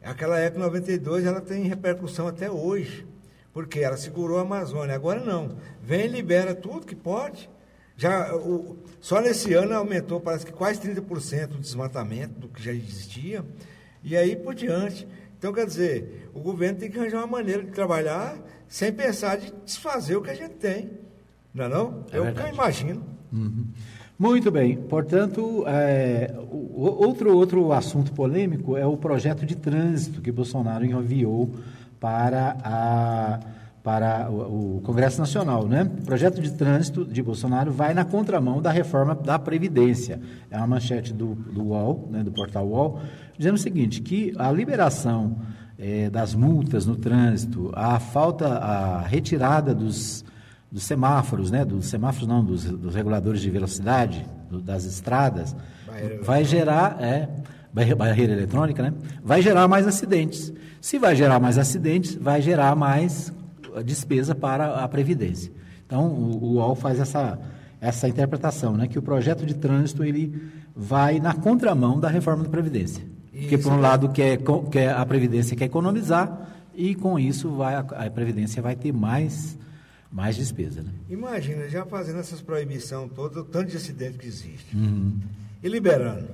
aquela 0.03 0.39
Eco 0.39 0.59
92 0.59 1.25
ela 1.25 1.41
tem 1.41 1.63
repercussão 1.63 2.27
até 2.27 2.51
hoje, 2.51 3.07
porque 3.53 3.81
ela 3.81 3.97
segurou 3.97 4.39
a 4.39 4.43
Amazônia. 4.43 4.95
Agora 4.95 5.21
não, 5.21 5.57
vem 5.81 6.07
e 6.07 6.09
libera 6.09 6.55
tudo 6.55 6.87
que 6.87 6.97
pode. 6.97 7.49
Já, 7.97 8.35
o, 8.35 8.77
só 9.01 9.21
nesse 9.21 9.55
ano 9.55 9.75
aumentou, 9.75 10.21
parece 10.21 10.45
que 10.45 10.53
quase 10.53 10.81
30% 10.81 11.55
o 11.55 11.59
desmatamento 11.59 12.35
do 12.41 12.49
que 12.49 12.63
já 12.63 12.73
existia, 12.73 13.45
e 14.03 14.17
aí 14.17 14.35
por 14.35 14.55
diante. 14.55 15.07
Então, 15.43 15.53
quer 15.53 15.67
dizer, 15.67 16.31
o 16.33 16.39
governo 16.39 16.79
tem 16.79 16.89
que 16.89 16.97
arranjar 16.97 17.19
uma 17.19 17.27
maneira 17.27 17.65
de 17.65 17.73
trabalhar 17.73 18.39
sem 18.69 18.93
pensar 18.93 19.37
de 19.37 19.53
desfazer 19.67 20.15
o 20.15 20.23
que 20.23 20.31
a 20.31 20.35
gente 20.37 20.55
tem. 20.55 20.89
Não 21.53 21.65
é 21.65 21.69
não? 21.69 22.05
É, 22.13 22.21
o 22.21 22.33
que 22.33 22.43
eu 22.43 22.47
imagino. 22.47 23.03
Uhum. 23.33 23.67
Muito 24.17 24.53
bem. 24.53 24.77
Portanto, 24.77 25.65
é, 25.67 26.33
outro, 26.49 27.37
outro 27.37 27.73
assunto 27.73 28.13
polêmico 28.13 28.77
é 28.77 28.87
o 28.87 28.97
projeto 28.97 29.45
de 29.45 29.57
trânsito 29.57 30.21
que 30.21 30.31
Bolsonaro 30.31 30.85
enviou 30.85 31.51
para 31.99 32.57
a 32.63 33.41
para 33.83 34.31
o, 34.31 34.77
o, 34.77 34.81
Congresso 34.83 35.19
Nacional, 35.19 35.67
né? 35.67 35.83
O 35.83 36.05
projeto 36.05 36.41
de 36.41 36.53
trânsito 36.53 37.05
de 37.05 37.21
Bolsonaro 37.23 37.73
vai 37.73 37.93
na 37.93 38.05
contramão 38.05 38.63
da 38.63 38.71
reforma 38.71 39.15
da 39.15 39.39
Previdência. 39.39 40.21
É 40.51 40.57
uma 40.57 40.69
manchete 40.69 41.13
do, 41.13 41.35
do 41.35 41.65
UOL, 41.65 42.09
né, 42.11 42.23
do 42.23 42.31
portal 42.31 42.67
UOL, 42.67 43.01
dizendo 43.37 43.57
o 43.57 43.59
seguinte, 43.59 44.01
que 44.01 44.33
a 44.39 44.53
liberação 44.53 45.37
é, 45.79 46.09
das 46.09 46.33
multas 46.33 46.87
no 46.87 46.95
trânsito, 46.95 47.73
a 47.75 47.99
falta, 47.99 48.47
a 48.47 49.01
retirada 49.01 49.75
dos, 49.75 50.25
dos 50.71 50.85
semáforos, 50.85 51.51
né? 51.51 51.65
Dos 51.65 51.87
semáforos 51.87 52.29
não, 52.29 52.45
dos, 52.45 52.65
dos 52.65 52.95
reguladores 52.95 53.41
de 53.41 53.51
velocidade, 53.51 54.25
do, 54.49 54.61
das 54.61 54.85
estradas, 54.85 55.57
barreira 55.85 56.23
vai 56.23 56.45
gerar, 56.45 56.97
é, 57.01 57.29
barreira 57.97 58.33
eletrônica, 58.33 58.81
né? 58.81 58.93
Vai 59.25 59.43
gerar 59.43 59.67
mais 59.67 59.89
acidentes. 59.89 60.53
Se 60.81 61.01
vai 61.01 61.17
gerar 61.17 61.41
mais 61.41 61.59
acidentes, 61.59 62.15
vai 62.15 62.41
gerar 62.41 62.77
mais 62.77 63.33
despesa 63.85 64.35
para 64.35 64.83
a 64.83 64.89
Previdência. 64.89 65.53
Então, 65.87 66.07
o, 66.07 66.55
UOL 66.55 66.75
faz 66.75 66.99
essa, 66.99 67.39
essa 67.81 68.09
interpretação, 68.09 68.77
né, 68.77 68.89
que 68.89 68.99
o 68.99 69.03
projeto 69.03 69.45
de 69.45 69.55
trânsito 69.55 70.05
ele 70.05 70.51
vai 70.75 71.21
na 71.21 71.35
contramão 71.35 72.01
da 72.01 72.09
reforma 72.09 72.45
da 72.45 72.49
Previdência. 72.49 73.05
Isso. 73.33 73.43
Porque, 73.43 73.59
por 73.59 73.73
um 73.73 73.81
lado, 73.81 74.09
quer, 74.11 74.39
quer, 74.71 74.95
a 74.95 75.05
Previdência 75.05 75.57
quer 75.57 75.67
economizar 75.67 76.51
e, 76.75 76.95
com 76.95 77.19
isso, 77.19 77.51
vai, 77.51 77.75
a 77.75 78.11
Previdência 78.11 78.63
vai 78.63 78.75
ter 78.75 78.93
mais, 78.93 79.59
mais 80.11 80.37
despesa. 80.37 80.83
Né? 80.83 80.93
Imagina, 81.11 81.69
já 81.69 81.85
fazendo 81.85 82.19
essas 82.19 82.41
proibições 82.41 83.11
todas, 83.15 83.37
o 83.37 83.45
tanto 83.45 83.71
de 83.71 83.77
acidente 83.77 84.19
que 84.19 84.27
existe. 84.27 84.77
Uhum. 84.77 85.19
E 85.63 85.69
liberando. 85.69 86.29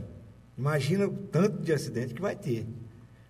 Imagina 0.57 1.07
o 1.07 1.11
tanto 1.11 1.62
de 1.62 1.72
acidente 1.72 2.14
que 2.14 2.20
vai 2.20 2.35
ter. 2.35 2.66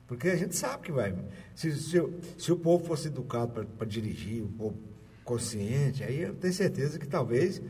Porque 0.08 0.28
a 0.28 0.36
gente 0.36 0.56
sabe 0.56 0.84
que 0.84 0.90
vai. 0.90 1.14
Se, 1.54 1.70
se, 1.78 2.02
se 2.38 2.50
o 2.50 2.56
povo 2.56 2.84
fosse 2.84 3.08
educado 3.08 3.66
para 3.66 3.86
dirigir, 3.86 4.42
o 4.42 4.48
povo 4.48 4.76
consciente, 5.22 6.02
aí 6.02 6.22
eu 6.22 6.34
tenho 6.34 6.54
certeza 6.54 6.98
que 6.98 7.06
talvez 7.06 7.60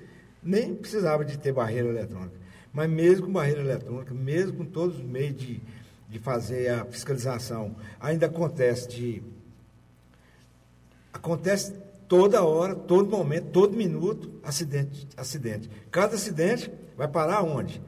nem 0.40 0.72
precisava 0.72 1.24
de 1.24 1.36
ter 1.36 1.52
barreira 1.52 1.88
eletrônica. 1.88 2.36
Mas 2.72 2.88
mesmo 2.88 3.26
com 3.26 3.32
barreira 3.32 3.60
eletrônica, 3.60 4.14
mesmo 4.14 4.58
com 4.58 4.64
todos 4.64 4.96
os 4.98 5.02
meios 5.02 5.36
de, 5.36 5.60
de 6.08 6.18
fazer 6.20 6.68
a 6.68 6.84
fiscalização, 6.84 7.74
ainda 7.98 8.26
acontece 8.26 8.88
de. 8.88 9.22
Acontece 11.12 11.74
toda 12.06 12.44
hora, 12.44 12.76
todo 12.76 13.10
momento, 13.10 13.50
todo 13.50 13.76
minuto, 13.76 14.30
acidente, 14.44 15.08
acidente. 15.16 15.68
Cada 15.90 16.14
acidente 16.14 16.70
vai 16.96 17.08
parar 17.08 17.42
onde? 17.42 17.82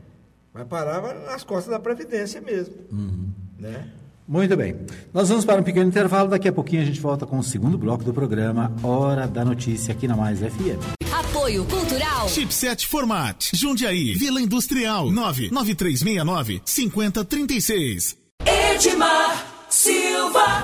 Vai 0.53 0.65
parar 0.65 1.15
nas 1.21 1.45
costas 1.45 1.71
da 1.71 1.79
Previdência 1.79 2.41
mesmo. 2.41 2.75
Uhum. 2.91 3.31
Né? 3.57 3.93
Muito 4.31 4.57
bem. 4.57 4.77
Nós 5.13 5.29
vamos 5.29 5.45
para 5.45 5.61
um 5.61 5.65
pequeno 5.65 5.89
intervalo. 5.89 6.29
Daqui 6.29 6.47
a 6.47 6.53
pouquinho 6.53 6.83
a 6.83 6.85
gente 6.85 7.01
volta 7.01 7.27
com 7.27 7.37
o 7.41 7.43
segundo 7.43 7.77
bloco 7.77 8.05
do 8.05 8.15
programa 8.15 8.73
Hora 8.81 9.27
da 9.27 9.45
Notícia 9.45 9.91
aqui 9.91 10.07
na 10.07 10.15
Mais 10.17 10.39
FM. 10.39 10.79
Apoio 11.13 11.65
Cultural. 11.65 12.29
Chipset 12.29 12.87
Format. 12.87 13.51
Jundiaí. 13.53 14.15
Vila 14.15 14.41
Industrial. 14.41 15.11
99369 15.11 16.63
5036. 16.65 18.17
Edmar 18.47 19.47
Silva. 19.69 20.63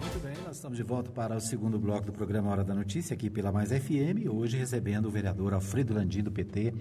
Muito 0.00 0.18
bem, 0.22 0.44
nós 0.46 0.54
estamos 0.54 0.78
de 0.78 0.84
volta 0.84 1.10
para 1.10 1.34
o 1.34 1.40
segundo 1.40 1.76
bloco 1.76 2.06
do 2.06 2.12
programa 2.12 2.52
Hora 2.52 2.62
da 2.62 2.72
Notícia, 2.72 3.14
aqui 3.14 3.28
pela 3.28 3.50
Mais 3.50 3.70
FM. 3.70 4.30
Hoje 4.30 4.56
recebendo 4.56 5.06
o 5.06 5.10
vereador 5.10 5.54
Alfredo 5.54 5.92
Landim, 5.92 6.22
do 6.22 6.30
PT 6.30 6.72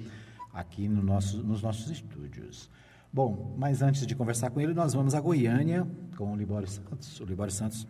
aqui 0.53 0.87
no 0.87 1.01
nosso, 1.01 1.37
nos 1.43 1.61
nossos 1.61 1.89
estúdios. 1.89 2.69
Bom, 3.11 3.55
mas 3.57 3.81
antes 3.81 4.05
de 4.05 4.15
conversar 4.15 4.49
com 4.51 4.61
ele, 4.61 4.73
nós 4.73 4.93
vamos 4.93 5.13
a 5.13 5.21
Goiânia 5.21 5.87
com 6.17 6.31
o 6.31 6.35
Libório 6.35 6.67
Santos. 6.67 7.19
O 7.19 7.25
Libório 7.25 7.53
Santos 7.53 7.87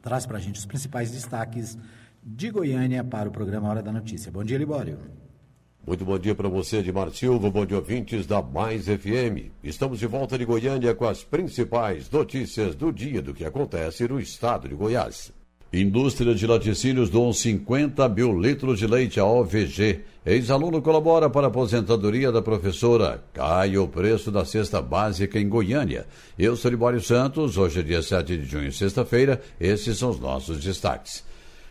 traz 0.00 0.26
para 0.26 0.38
a 0.38 0.40
gente 0.40 0.58
os 0.58 0.66
principais 0.66 1.10
destaques 1.10 1.76
de 2.22 2.50
Goiânia 2.50 3.02
para 3.02 3.28
o 3.28 3.32
programa 3.32 3.68
Hora 3.68 3.82
da 3.82 3.92
Notícia. 3.92 4.30
Bom 4.30 4.44
dia, 4.44 4.58
Libório. 4.58 4.98
Muito 5.86 6.04
bom 6.04 6.18
dia 6.18 6.34
para 6.34 6.48
você, 6.48 6.78
Edmar 6.78 7.10
Silva, 7.10 7.48
bom 7.48 7.64
dia, 7.64 7.76
ouvintes 7.76 8.26
da 8.26 8.42
Mais 8.42 8.86
FM. 8.86 9.52
Estamos 9.62 10.00
de 10.00 10.06
volta 10.06 10.36
de 10.36 10.44
Goiânia 10.44 10.92
com 10.96 11.04
as 11.06 11.22
principais 11.22 12.10
notícias 12.10 12.74
do 12.74 12.92
dia 12.92 13.22
do 13.22 13.32
que 13.32 13.44
acontece 13.44 14.08
no 14.08 14.18
estado 14.18 14.68
de 14.68 14.74
Goiás. 14.74 15.32
Indústria 15.72 16.32
de 16.32 16.46
laticínios 16.46 17.10
doam 17.10 17.32
50 17.32 18.08
mil 18.08 18.38
litros 18.40 18.78
de 18.78 18.86
leite 18.86 19.18
à 19.18 19.26
OVG. 19.26 20.00
Ex-aluno 20.24 20.80
colabora 20.80 21.28
para 21.28 21.48
a 21.48 21.50
aposentadoria 21.50 22.30
da 22.30 22.40
professora. 22.40 23.22
Cai 23.34 23.76
o 23.76 23.88
preço 23.88 24.30
da 24.30 24.44
cesta 24.44 24.80
básica 24.80 25.40
em 25.40 25.48
Goiânia. 25.48 26.06
Eu 26.38 26.54
sou 26.56 26.70
Libório 26.70 27.00
Santos. 27.00 27.58
Hoje 27.58 27.80
é 27.80 27.82
dia 27.82 28.00
7 28.00 28.36
de 28.38 28.44
junho, 28.44 28.72
sexta-feira. 28.72 29.42
Esses 29.60 29.98
são 29.98 30.10
os 30.10 30.20
nossos 30.20 30.60
destaques. 30.60 31.24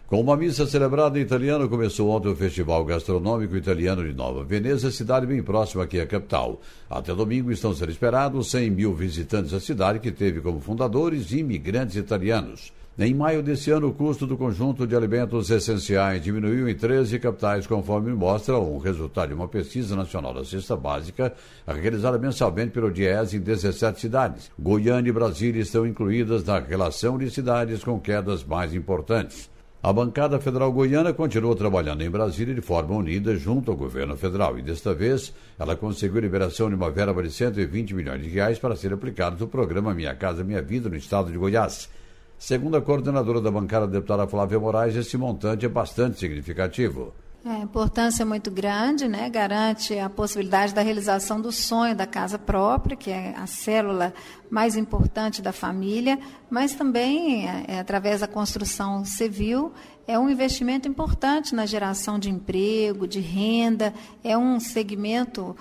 Com 0.07 0.19
uma 0.19 0.35
missa 0.35 0.67
celebrada 0.67 1.17
em 1.17 1.21
italiano, 1.21 1.67
começou 1.69 2.09
ontem 2.09 2.27
o 2.27 2.35
Festival 2.35 2.83
Gastronômico 2.83 3.55
Italiano 3.55 4.05
de 4.05 4.13
Nova 4.13 4.43
Veneza, 4.43 4.91
cidade 4.91 5.25
bem 5.25 5.41
próxima 5.41 5.83
aqui 5.83 5.99
à 5.99 6.05
capital. 6.05 6.61
Até 6.89 7.15
domingo 7.15 7.51
estão 7.51 7.73
sendo 7.73 7.91
esperados 7.91 8.51
100 8.51 8.69
mil 8.69 8.93
visitantes 8.93 9.51
da 9.51 9.59
cidade, 9.59 9.99
que 9.99 10.11
teve 10.11 10.41
como 10.41 10.59
fundadores 10.59 11.31
imigrantes 11.31 11.95
italianos. 11.95 12.71
Em 12.97 13.13
maio 13.13 13.43
desse 13.43 13.71
ano, 13.71 13.89
o 13.89 13.93
custo 13.93 14.25
do 14.25 14.37
conjunto 14.37 14.87
de 14.87 14.95
alimentos 14.95 15.49
essenciais 15.49 16.23
diminuiu 16.23 16.69
em 16.69 16.73
13 16.73 17.19
capitais, 17.19 17.67
conforme 17.67 18.13
mostra 18.13 18.57
um 18.57 18.77
resultado 18.77 19.27
de 19.27 19.33
uma 19.33 19.49
pesquisa 19.49 19.97
nacional 19.97 20.33
da 20.33 20.45
cesta 20.45 20.77
básica, 20.77 21.33
realizada 21.67 22.17
mensalmente 22.17 22.71
pelo 22.71 22.89
DIES 22.89 23.33
em 23.33 23.41
17 23.41 23.99
cidades. 23.99 24.49
Goiânia 24.57 25.09
e 25.09 25.11
Brasília 25.11 25.61
estão 25.61 25.85
incluídas 25.85 26.45
na 26.45 26.57
relação 26.57 27.17
de 27.17 27.29
cidades 27.29 27.83
com 27.83 27.99
quedas 27.99 28.45
mais 28.45 28.73
importantes. 28.73 29.49
A 29.83 29.91
bancada 29.91 30.39
federal 30.39 30.71
goiana 30.71 31.11
continua 31.11 31.53
trabalhando 31.53 32.01
em 32.01 32.09
Brasília 32.09 32.55
de 32.55 32.61
forma 32.61 32.95
unida 32.95 33.35
junto 33.35 33.71
ao 33.71 33.77
governo 33.77 34.15
federal 34.15 34.57
e 34.57 34.61
desta 34.61 34.93
vez 34.93 35.33
ela 35.59 35.75
conseguiu 35.75 36.21
liberação 36.21 36.69
de 36.69 36.75
uma 36.75 36.89
verba 36.89 37.21
de 37.21 37.29
120 37.29 37.93
milhões 37.93 38.23
de 38.23 38.29
reais 38.29 38.57
para 38.57 38.73
ser 38.73 38.93
aplicada 38.93 39.35
no 39.37 39.49
programa 39.49 39.93
Minha 39.93 40.15
Casa 40.15 40.45
Minha 40.45 40.61
Vida 40.61 40.87
no 40.87 40.95
estado 40.95 41.29
de 41.29 41.37
Goiás. 41.37 41.89
Segundo 42.37 42.77
a 42.77 42.81
coordenadora 42.81 43.41
da 43.41 43.49
bancada, 43.49 43.87
deputada 43.87 44.27
Flávia 44.27 44.59
Moraes, 44.59 44.95
esse 44.95 45.17
montante 45.17 45.65
é 45.65 45.69
bastante 45.69 46.19
significativo. 46.19 47.13
É, 47.45 47.51
a 47.51 47.59
importância 47.59 48.23
é 48.23 48.25
muito 48.25 48.49
grande, 48.49 49.07
né? 49.07 49.29
garante 49.29 49.99
a 49.99 50.09
possibilidade 50.09 50.73
da 50.73 50.81
realização 50.81 51.39
do 51.39 51.51
sonho 51.51 51.95
da 51.95 52.07
casa 52.07 52.39
própria, 52.39 52.97
que 52.97 53.11
é 53.11 53.35
a 53.37 53.45
célula 53.45 54.11
mais 54.49 54.75
importante 54.75 55.43
da 55.43 55.51
família, 55.51 56.17
mas 56.49 56.73
também, 56.73 57.47
é, 57.47 57.65
é, 57.67 57.79
através 57.79 58.21
da 58.21 58.27
construção 58.27 59.05
civil, 59.05 59.71
é 60.07 60.17
um 60.17 60.27
investimento 60.27 60.87
importante 60.87 61.53
na 61.53 61.67
geração 61.67 62.17
de 62.17 62.31
emprego, 62.31 63.07
de 63.07 63.19
renda, 63.19 63.93
é 64.23 64.35
um 64.35 64.59
segmento 64.59 65.55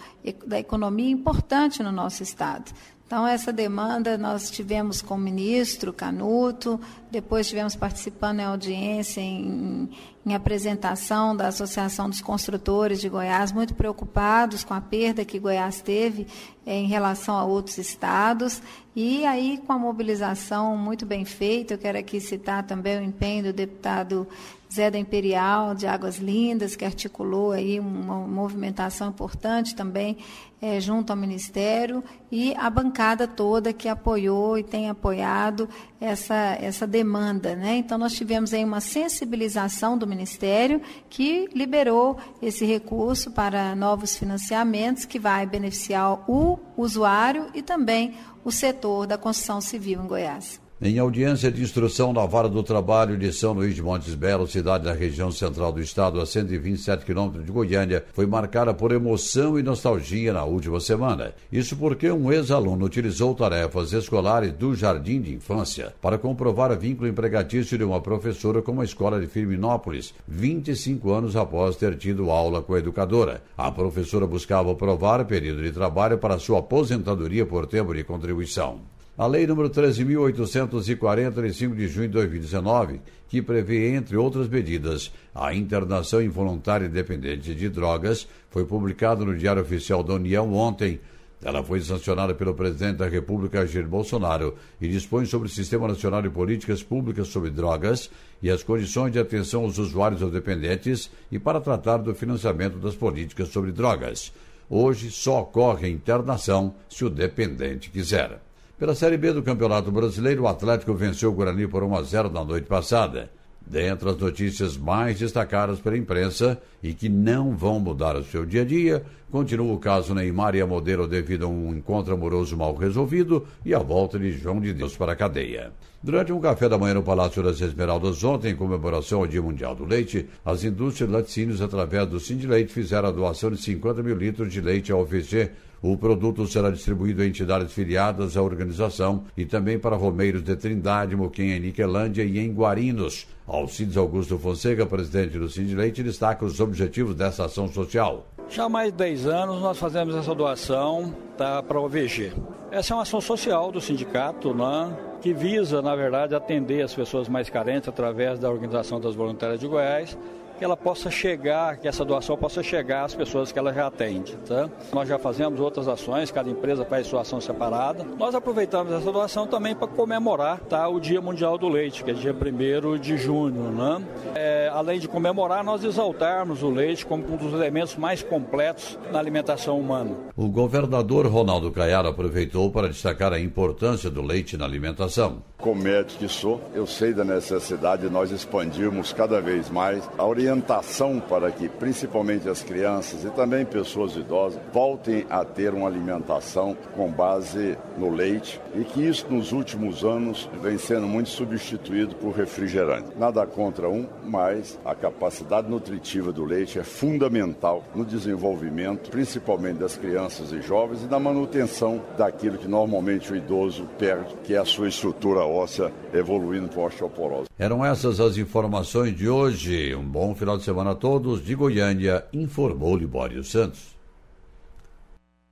da 0.47 0.59
economia 0.59 1.11
importante 1.11 1.83
no 1.83 1.93
nosso 1.93 2.23
Estado. 2.23 2.73
Então, 3.07 3.27
essa 3.27 3.53
demanda 3.53 4.17
nós 4.17 4.51
tivemos 4.51 5.03
com 5.03 5.15
o 5.15 5.19
ministro 5.19 5.93
Canuto, 5.93 6.81
depois 7.11 7.47
tivemos 7.47 7.77
participando 7.77 8.41
em 8.41 8.45
audiência, 8.45 9.21
em, 9.21 9.91
em, 10.25 10.35
apresentação 10.35 11.37
da 11.37 11.49
Associação 11.49 12.09
dos 12.09 12.23
Construtores 12.23 13.03
de 13.03 13.11
Goiás, 13.11 13.53
muito 13.53 13.75
preocupados 13.75 14.65
com 14.65 14.73
a 14.73 14.81
perda 14.81 15.23
que 15.23 15.39
Goiás 15.39 15.83
teve 15.83 16.27
eh, 16.65 16.79
em 16.79 16.87
relação 16.87 17.37
a 17.37 17.45
outros 17.45 17.77
estados. 17.77 18.63
E 18.97 19.27
aí, 19.27 19.61
com 19.67 19.75
a 19.75 19.79
mobilização 19.79 20.75
muito 20.75 21.05
bem 21.05 21.27
feita, 21.27 21.75
eu 21.75 21.79
quero 21.79 21.99
aqui 21.99 22.23
citar 22.23 22.63
também 22.63 22.99
o 22.99 23.03
empenho 23.03 23.45
do 23.45 23.53
deputado 23.53 24.27
Zé 24.75 24.91
da 24.91 24.99
Imperial, 24.99 25.73
de 25.73 25.87
Águas 25.87 26.17
Lindas, 26.17 26.75
que 26.75 26.85
articulou 26.85 27.53
aí 27.53 27.79
uma 27.79 28.27
movimentação 28.27 29.09
importante 29.09 29.77
também 29.77 30.17
é, 30.61 30.81
junto 30.81 31.11
ao 31.11 31.17
Ministério, 31.17 32.03
e 32.33 32.55
a 32.57 32.69
bancada 32.69 33.29
toda 33.29 33.73
que 33.73 33.89
apoiou 33.89 34.59
e 34.59 34.65
tem 34.65 34.89
apoiado 34.89 35.69
essa, 36.01 36.57
essa 36.61 36.89
demanda. 36.89 37.55
Né? 37.55 37.77
Então, 37.77 37.97
nós 37.97 38.15
tivemos 38.15 38.53
aí 38.53 38.65
uma 38.65 38.81
sensibilização 38.81 39.97
do 39.97 40.09
Ministério 40.09 40.81
que 41.09 41.49
liberou 41.55 42.17
esse 42.43 42.65
recurso 42.65 43.31
para 43.31 43.77
novos 43.77 44.17
financiamentos 44.17 45.05
que 45.05 45.21
vai 45.21 45.47
beneficiar 45.47 46.29
o 46.29 46.59
usuário 46.77 47.47
e 47.55 47.63
também 47.63 48.15
o 48.45 48.51
setor 48.51 49.07
da 49.07 49.17
construção 49.17 49.61
civil 49.61 50.03
em 50.03 50.07
Goiás. 50.07 50.64
Em 50.87 50.99
audiência 50.99 51.51
de 51.51 51.63
instrução 51.63 52.13
na 52.13 52.27
Vara 52.27 52.47
do 52.47 52.63
Trabalho 52.63 53.17
de 53.17 53.33
São 53.33 53.55
Luís 53.55 53.75
de 53.75 53.83
Montes 53.83 54.15
Belos, 54.15 54.53
cidade 54.53 54.85
da 54.85 54.93
região 54.93 55.33
central 55.33 55.73
do 55.73 55.81
estado, 55.81 56.21
a 56.21 56.27
127 56.27 57.07
quilômetros 57.07 57.43
de 57.43 57.51
Goiânia, 57.51 58.05
foi 58.13 58.27
marcada 58.27 58.75
por 58.75 58.93
emoção 58.93 59.59
e 59.59 59.63
nostalgia 59.63 60.35
na 60.35 60.45
última 60.45 60.79
semana. 60.81 61.33
Isso 61.51 61.75
porque 61.75 62.11
um 62.11 62.31
ex-aluno 62.31 62.85
utilizou 62.85 63.35
tarefas 63.35 63.95
escolares 63.95 64.53
do 64.53 64.75
jardim 64.75 65.23
de 65.23 65.33
infância 65.33 65.95
para 66.03 66.19
comprovar 66.19 66.79
vínculo 66.79 67.09
empregatício 67.09 67.79
de 67.79 67.85
uma 67.85 68.03
professora 68.03 68.61
com 68.61 68.73
uma 68.73 68.85
escola 68.85 69.19
de 69.19 69.27
Firminópolis, 69.27 70.13
25 70.29 71.11
anos 71.15 71.35
após 71.35 71.77
ter 71.77 71.97
tido 71.97 72.31
aula 72.31 72.61
com 72.61 72.75
a 72.75 72.79
educadora. 72.79 73.43
A 73.57 73.73
professora 73.73 74.27
buscava 74.27 74.75
provar 74.75 75.25
período 75.25 75.63
de 75.63 75.73
trabalho 75.73 76.19
para 76.19 76.39
sua 76.39 76.59
aposentadoria 76.59 77.47
por 77.47 77.67
tempo 77.67 77.95
de 77.95 78.05
contribuição. 78.05 78.94
A 79.17 79.29
Lei 79.29 79.47
nº 79.47 79.71
13.840, 79.71 81.41
de 81.41 81.55
5 81.55 81.77
de 81.77 81.87
junho 81.87 82.09
de 82.09 82.15
2019, 82.15 83.01
que 83.29 83.41
prevê, 83.41 83.95
entre 83.95 84.17
outras 84.17 84.49
medidas, 84.49 85.13
a 85.33 85.55
internação 85.55 86.21
involuntária 86.21 86.87
independente 86.87 87.55
de 87.55 87.69
drogas, 87.69 88.27
foi 88.51 88.65
publicada 88.65 89.25
no 89.25 89.37
Diário 89.37 89.63
Oficial 89.63 90.03
da 90.03 90.15
União 90.15 90.53
ontem. 90.53 90.99
Ela 91.41 91.63
foi 91.63 91.81
sancionada 91.81 92.35
pelo 92.35 92.55
presidente 92.55 92.97
da 92.97 93.07
República, 93.07 93.65
Jair 93.65 93.87
Bolsonaro, 93.87 94.57
e 94.81 94.89
dispõe 94.89 95.27
sobre 95.27 95.47
o 95.47 95.51
Sistema 95.51 95.87
Nacional 95.87 96.21
de 96.21 96.31
Políticas 96.31 96.83
Públicas 96.83 97.29
sobre 97.29 97.51
Drogas 97.51 98.11
e 98.43 98.51
as 98.51 98.65
condições 98.65 99.13
de 99.13 99.21
atenção 99.21 99.63
aos 99.63 99.79
usuários 99.79 100.23
ou 100.23 100.31
dependentes 100.31 101.09
e 101.31 101.39
para 101.39 101.61
tratar 101.61 101.99
do 101.99 102.17
financiamento 102.17 102.79
das 102.79 102.97
políticas 102.97 103.51
sobre 103.51 103.71
drogas. 103.71 104.33
Hoje 104.69 105.09
só 105.13 105.43
ocorre 105.43 105.87
a 105.87 105.91
internação 105.91 106.75
se 106.89 107.05
o 107.05 107.11
dependente 107.11 107.91
quiser. 107.91 108.41
Pela 108.77 108.95
Série 108.95 109.17
B 109.17 109.33
do 109.33 109.43
Campeonato 109.43 109.93
Brasileiro, 109.93 110.43
o 110.43 110.49
Atlético 110.49 110.95
venceu 110.95 111.31
o 111.31 111.33
Guarani 111.33 111.69
por 111.69 111.85
1 111.85 111.97
a 111.97 112.03
0 112.03 112.31
na 112.31 112.45
noite 112.45 112.67
passada. 112.67 113.31
Dentre 113.65 114.11
as 114.11 114.17
notícias 114.17 114.77
mais 114.77 115.17
destacadas 115.17 115.79
pela 115.79 115.97
imprensa 115.97 116.61
e 116.85 116.93
que 116.93 117.09
não 117.09 117.57
vão 117.57 117.81
mudar 117.81 118.15
o 118.15 118.23
seu 118.23 118.45
dia 118.45 118.61
a 118.61 118.65
dia. 118.65 119.03
Continua 119.31 119.73
o 119.73 119.79
caso 119.79 120.15
Neymar 120.15 120.55
e 120.55 120.61
a 120.61 120.67
modelo 120.67 121.09
devido 121.09 121.47
a 121.47 121.49
um 121.49 121.75
encontro 121.75 122.13
amoroso 122.13 122.55
mal 122.59 122.77
resolvido 122.77 123.47
e 123.65 123.75
a 123.75 123.79
volta 123.79 124.19
de 124.19 124.31
João 124.33 124.61
de 124.61 124.75
Deus 124.75 124.95
para 124.95 125.13
a 125.13 125.17
cadeia. 125.17 125.73
Durante 126.03 126.31
um 126.31 126.41
café 126.41 126.69
da 126.69 126.77
manhã 126.77 126.93
no 126.93 127.03
Palácio 127.03 127.43
das 127.43 127.59
Esmeraldas 127.63 128.23
ontem, 128.23 128.53
em 128.53 128.55
comemoração 128.55 129.21
ao 129.21 129.27
Dia 129.27 129.41
Mundial 129.41 129.75
do 129.75 129.87
Leite, 129.87 130.29
as 130.45 130.63
indústrias 130.63 131.11
laticínios, 131.11 131.63
através 131.63 132.07
do 132.07 132.21
Sindileite, 132.21 132.71
fizeram 132.71 133.09
a 133.09 133.13
doação 133.13 133.51
de 133.51 133.57
50 133.57 134.03
mil 134.03 134.15
litros 134.15 134.53
de 134.53 134.61
leite 134.61 134.93
ao 134.93 135.01
OVC 135.01 135.51
o 135.87 135.99
produto 135.99 136.47
será 136.47 136.71
distribuído 136.71 137.21
a 137.21 137.27
entidades 137.27 137.71
filiadas 137.71 138.39
à 138.39 138.43
organização 138.43 139.25
e 139.37 139.45
também 139.45 139.79
para 139.79 139.95
Romeiros 139.95 140.43
de 140.43 140.57
Trindade, 140.57 141.15
Moquém 141.15 141.51
em 141.51 141.61
Niquelândia 141.61 142.25
e 142.25 142.39
em 142.39 142.51
Guarinos. 142.55 143.27
Alcides 143.47 143.99
Augusto 143.99 144.39
Fonseca, 144.39 144.87
presidente 144.87 145.39
do 145.39 145.47
Sindileite, 145.47 146.03
destaca 146.03 146.43
os 146.43 146.59
objetivos 146.59 146.74
dessa 147.15 147.45
ação 147.45 147.69
social. 147.69 148.27
Já 148.49 148.65
há 148.65 148.69
mais 148.69 148.91
de 148.93 148.99
10 148.99 149.27
anos 149.27 149.61
nós 149.61 149.79
fazemos 149.79 150.15
essa 150.15 150.35
doação 150.35 151.15
tá, 151.37 151.63
para 151.63 151.79
o 151.79 151.85
OVG. 151.85 152.33
Essa 152.71 152.93
é 152.93 152.97
uma 152.97 153.03
ação 153.03 153.21
social 153.21 153.71
do 153.71 153.81
sindicato, 153.81 154.53
né, 154.53 154.97
que 155.21 155.33
visa, 155.33 155.81
na 155.81 155.95
verdade, 155.95 156.35
atender 156.35 156.83
as 156.83 156.93
pessoas 156.93 157.29
mais 157.29 157.49
carentes 157.49 157.89
através 157.89 158.39
da 158.39 158.51
Organização 158.51 159.01
das 159.01 159.15
Voluntárias 159.15 159.61
de 159.61 159.67
Goiás 159.67 160.17
que 160.57 160.65
ela 160.65 160.77
possa 160.77 161.11
chegar, 161.11 161.77
que 161.77 161.89
essa 161.89 162.05
doação 162.05 162.37
possa 162.37 162.63
chegar 162.63 163.05
às 163.05 163.15
pessoas 163.15 163.53
que 163.53 163.59
ela 163.59 163.73
já 163.73 163.87
atende. 163.87 164.37
Tá? 164.47 164.71
Nós 164.93 165.09
já 165.09 165.19
fazemos 165.19 165.61
outras 165.61 165.89
ações, 165.89 166.31
cada 166.31 166.49
empresa 166.49 166.85
faz 166.85 167.07
sua 167.07 167.23
ação 167.23 167.41
separada. 167.41 168.05
Nós 168.19 168.35
aproveitamos 168.35 168.93
essa 168.93 169.11
doação 169.11 169.47
também 169.47 169.75
para 169.75 169.89
comemorar 169.89 170.61
tá, 170.61 170.89
o 170.89 171.01
Dia 171.01 171.21
Mundial 171.21 171.59
do 171.59 171.69
Leite, 171.69 172.05
que 172.05 172.11
é 172.11 172.15
dia 172.15 172.35
1 172.35 172.99
de 172.99 173.17
junho. 173.17 173.71
Né? 173.71 174.05
É, 174.35 174.71
além 174.73 174.99
de 174.99 175.09
comemorar, 175.09 175.65
nós 175.65 175.85
exaltarmos 175.85 176.63
o 176.63 176.71
leite 176.71 177.05
como 177.05 177.25
um 177.33 177.37
dos 177.37 177.53
elementos 177.53 177.97
mais 177.97 178.23
completos 178.23 178.99
na 179.11 179.19
alimentação 179.19 179.79
humana. 179.79 180.13
O 180.37 180.49
governador 180.49 181.27
Ronaldo 181.27 181.71
Caiado 181.71 182.09
aproveitou 182.09 182.71
para 182.71 182.89
destacar 182.89 183.33
a 183.33 183.41
importância 183.41 184.11
do 184.11 184.23
leite 184.23 184.57
na 184.57 184.65
alimentação. 184.65 185.43
Como 185.59 185.83
médico 185.83 186.19
que 186.19 186.29
sou, 186.29 186.61
eu 186.75 186.87
sei 186.87 187.15
da 187.15 187.25
necessidade 187.25 188.03
de 188.03 188.11
nós 188.11 188.31
expandirmos 188.31 189.13
cada 189.13 189.41
vez 189.41 189.71
mais 189.71 190.09
a 190.19 190.25
orientação 190.25 190.54
orientação 190.55 191.21
para 191.21 191.51
que 191.51 191.69
principalmente 191.69 192.49
as 192.49 192.63
crianças 192.63 193.25
e 193.25 193.31
também 193.31 193.65
pessoas 193.65 194.15
idosas 194.15 194.61
voltem 194.73 195.27
a 195.29 195.45
ter 195.45 195.75
uma 195.75 195.89
alimentação 195.89 196.77
com 196.95 197.11
base 197.11 197.77
no 197.99 198.11
leite 198.11 198.61
e 198.75 198.85
que 198.85 199.05
isso 199.05 199.27
nos 199.29 199.53
últimos 199.53 200.05
anos 200.05 200.49
vem 200.63 200.79
sendo 200.79 201.07
muito 201.07 201.29
substituído 201.29 202.15
por 202.17 202.33
refrigerante. 202.33 203.09
Nada 203.19 203.45
contra 203.47 203.89
um, 203.89 204.07
mas 204.25 204.79
a 204.85 204.95
capacidade 204.95 205.69
nutritiva 205.69 206.33
do 206.33 206.45
leite 206.45 206.79
é 206.79 206.85
fundamental 206.85 207.85
no 207.95 208.05
desenvolvimento, 208.05 209.11
principalmente 209.11 209.79
das 209.79 209.97
crianças 209.97 210.53
e 210.53 210.63
jovens 210.63 211.03
e 211.03 211.07
na 211.07 211.19
manutenção 211.19 212.01
daquilo 212.17 212.59
que 212.59 212.69
normalmente 212.69 213.33
o 213.33 213.37
idoso 213.37 213.89
perde, 213.99 214.35
que 214.45 214.55
é 214.55 214.59
a 214.59 214.65
sua 214.65 214.89
estrutura 214.89 215.41
óssea 215.41 215.93
evoluindo 216.13 216.69
para 216.69 216.83
osteoporose. 216.83 217.49
Eram 217.59 217.85
essas 217.85 218.21
as 218.21 218.37
informações 218.37 219.17
de 219.17 219.29
hoje. 219.29 219.95
Um 219.95 220.05
bom 220.05 220.34
final 220.35 220.57
de 220.57 220.65
semana 220.65 220.93
a 220.93 220.95
todos. 220.95 221.45
De 221.45 221.55
Goiânia, 221.55 222.25
informou 222.33 222.97
Libório 222.97 223.43
Santos. 223.45 223.95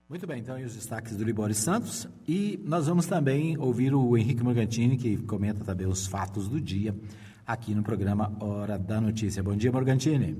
Muito 0.09 0.27
bem, 0.27 0.41
então 0.41 0.57
aí 0.57 0.65
os 0.65 0.75
destaques 0.75 1.17
do 1.17 1.25
Libório 1.25 1.55
Santos. 1.55 2.07
E 2.29 2.61
nós 2.65 2.87
vamos 2.87 3.07
também 3.07 3.57
ouvir 3.59 3.95
o 3.95 4.17
Henrique 4.17 4.43
Morgantini, 4.43 4.97
que 4.97 5.17
comenta 5.17 5.65
também 5.65 5.87
os 5.87 6.07
fatos 6.07 6.49
do 6.49 6.61
dia 6.61 6.95
aqui 7.47 7.75
no 7.75 7.83
programa 7.83 8.33
Hora 8.41 8.79
da 8.79 9.01
Notícia. 9.01 9.43
Bom 9.43 9.57
dia, 9.57 9.73
Morgantini. 9.73 10.37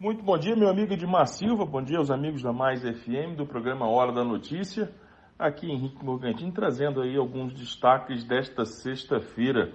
Muito 0.00 0.22
bom 0.22 0.36
dia, 0.36 0.56
meu 0.56 0.68
amigo 0.68 0.92
Edmar 0.92 1.26
Silva. 1.26 1.64
Bom 1.64 1.82
dia 1.82 1.98
aos 1.98 2.10
amigos 2.10 2.42
da 2.42 2.52
Mais 2.52 2.80
FM 2.82 3.36
do 3.36 3.46
programa 3.46 3.86
Hora 3.86 4.12
da 4.12 4.24
Notícia. 4.24 4.90
Aqui 5.38 5.70
Henrique 5.70 6.04
Morgantini 6.04 6.52
trazendo 6.52 7.00
aí 7.00 7.16
alguns 7.16 7.52
destaques 7.52 8.24
desta 8.24 8.64
sexta-feira, 8.64 9.72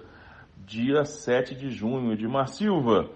dia 0.66 1.04
7 1.04 1.54
de 1.54 1.70
junho. 1.70 2.12
Edmar 2.12 2.48
Silva. 2.48 3.10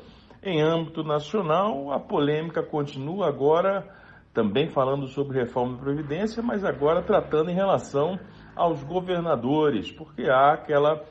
Em 0.46 0.60
âmbito 0.60 1.02
nacional, 1.02 1.90
a 1.90 1.98
polêmica 1.98 2.62
continua 2.62 3.28
agora 3.28 3.88
também 4.34 4.68
falando 4.68 5.06
sobre 5.06 5.38
reforma 5.38 5.74
da 5.74 5.82
Previdência, 5.82 6.42
mas 6.42 6.62
agora 6.62 7.00
tratando 7.00 7.50
em 7.50 7.54
relação 7.54 8.20
aos 8.54 8.84
governadores, 8.84 9.90
porque 9.90 10.24
há 10.24 10.52
aquela 10.52 11.02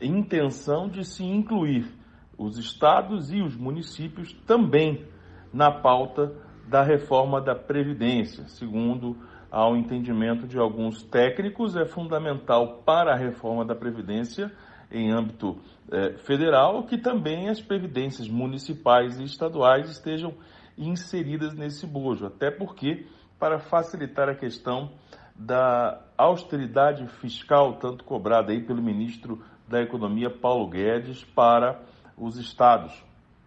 intenção 0.00 0.88
de 0.88 1.04
se 1.04 1.24
incluir 1.24 1.92
os 2.38 2.56
estados 2.56 3.32
e 3.32 3.42
os 3.42 3.56
municípios 3.56 4.32
também 4.46 5.04
na 5.52 5.72
pauta 5.72 6.32
da 6.68 6.84
reforma 6.84 7.40
da 7.40 7.56
Previdência. 7.56 8.46
Segundo 8.46 9.16
ao 9.50 9.76
entendimento 9.76 10.46
de 10.46 10.56
alguns 10.56 11.02
técnicos, 11.02 11.74
é 11.74 11.84
fundamental 11.84 12.82
para 12.86 13.12
a 13.12 13.16
reforma 13.16 13.64
da 13.64 13.74
Previdência 13.74 14.52
em 14.90 15.10
âmbito 15.12 15.58
eh, 15.90 16.14
federal, 16.18 16.84
que 16.84 16.96
também 16.96 17.48
as 17.48 17.60
previdências 17.60 18.28
municipais 18.28 19.18
e 19.18 19.24
estaduais 19.24 19.90
estejam 19.90 20.34
inseridas 20.76 21.54
nesse 21.54 21.86
bojo, 21.86 22.26
até 22.26 22.50
porque 22.50 23.06
para 23.38 23.58
facilitar 23.58 24.28
a 24.28 24.34
questão 24.34 24.90
da 25.34 26.02
austeridade 26.16 27.06
fiscal, 27.20 27.74
tanto 27.74 28.04
cobrada 28.04 28.52
aí 28.52 28.60
pelo 28.60 28.82
ministro 28.82 29.42
da 29.68 29.80
Economia 29.80 30.30
Paulo 30.30 30.68
Guedes 30.68 31.24
para 31.24 31.80
os 32.16 32.36
estados, 32.36 32.92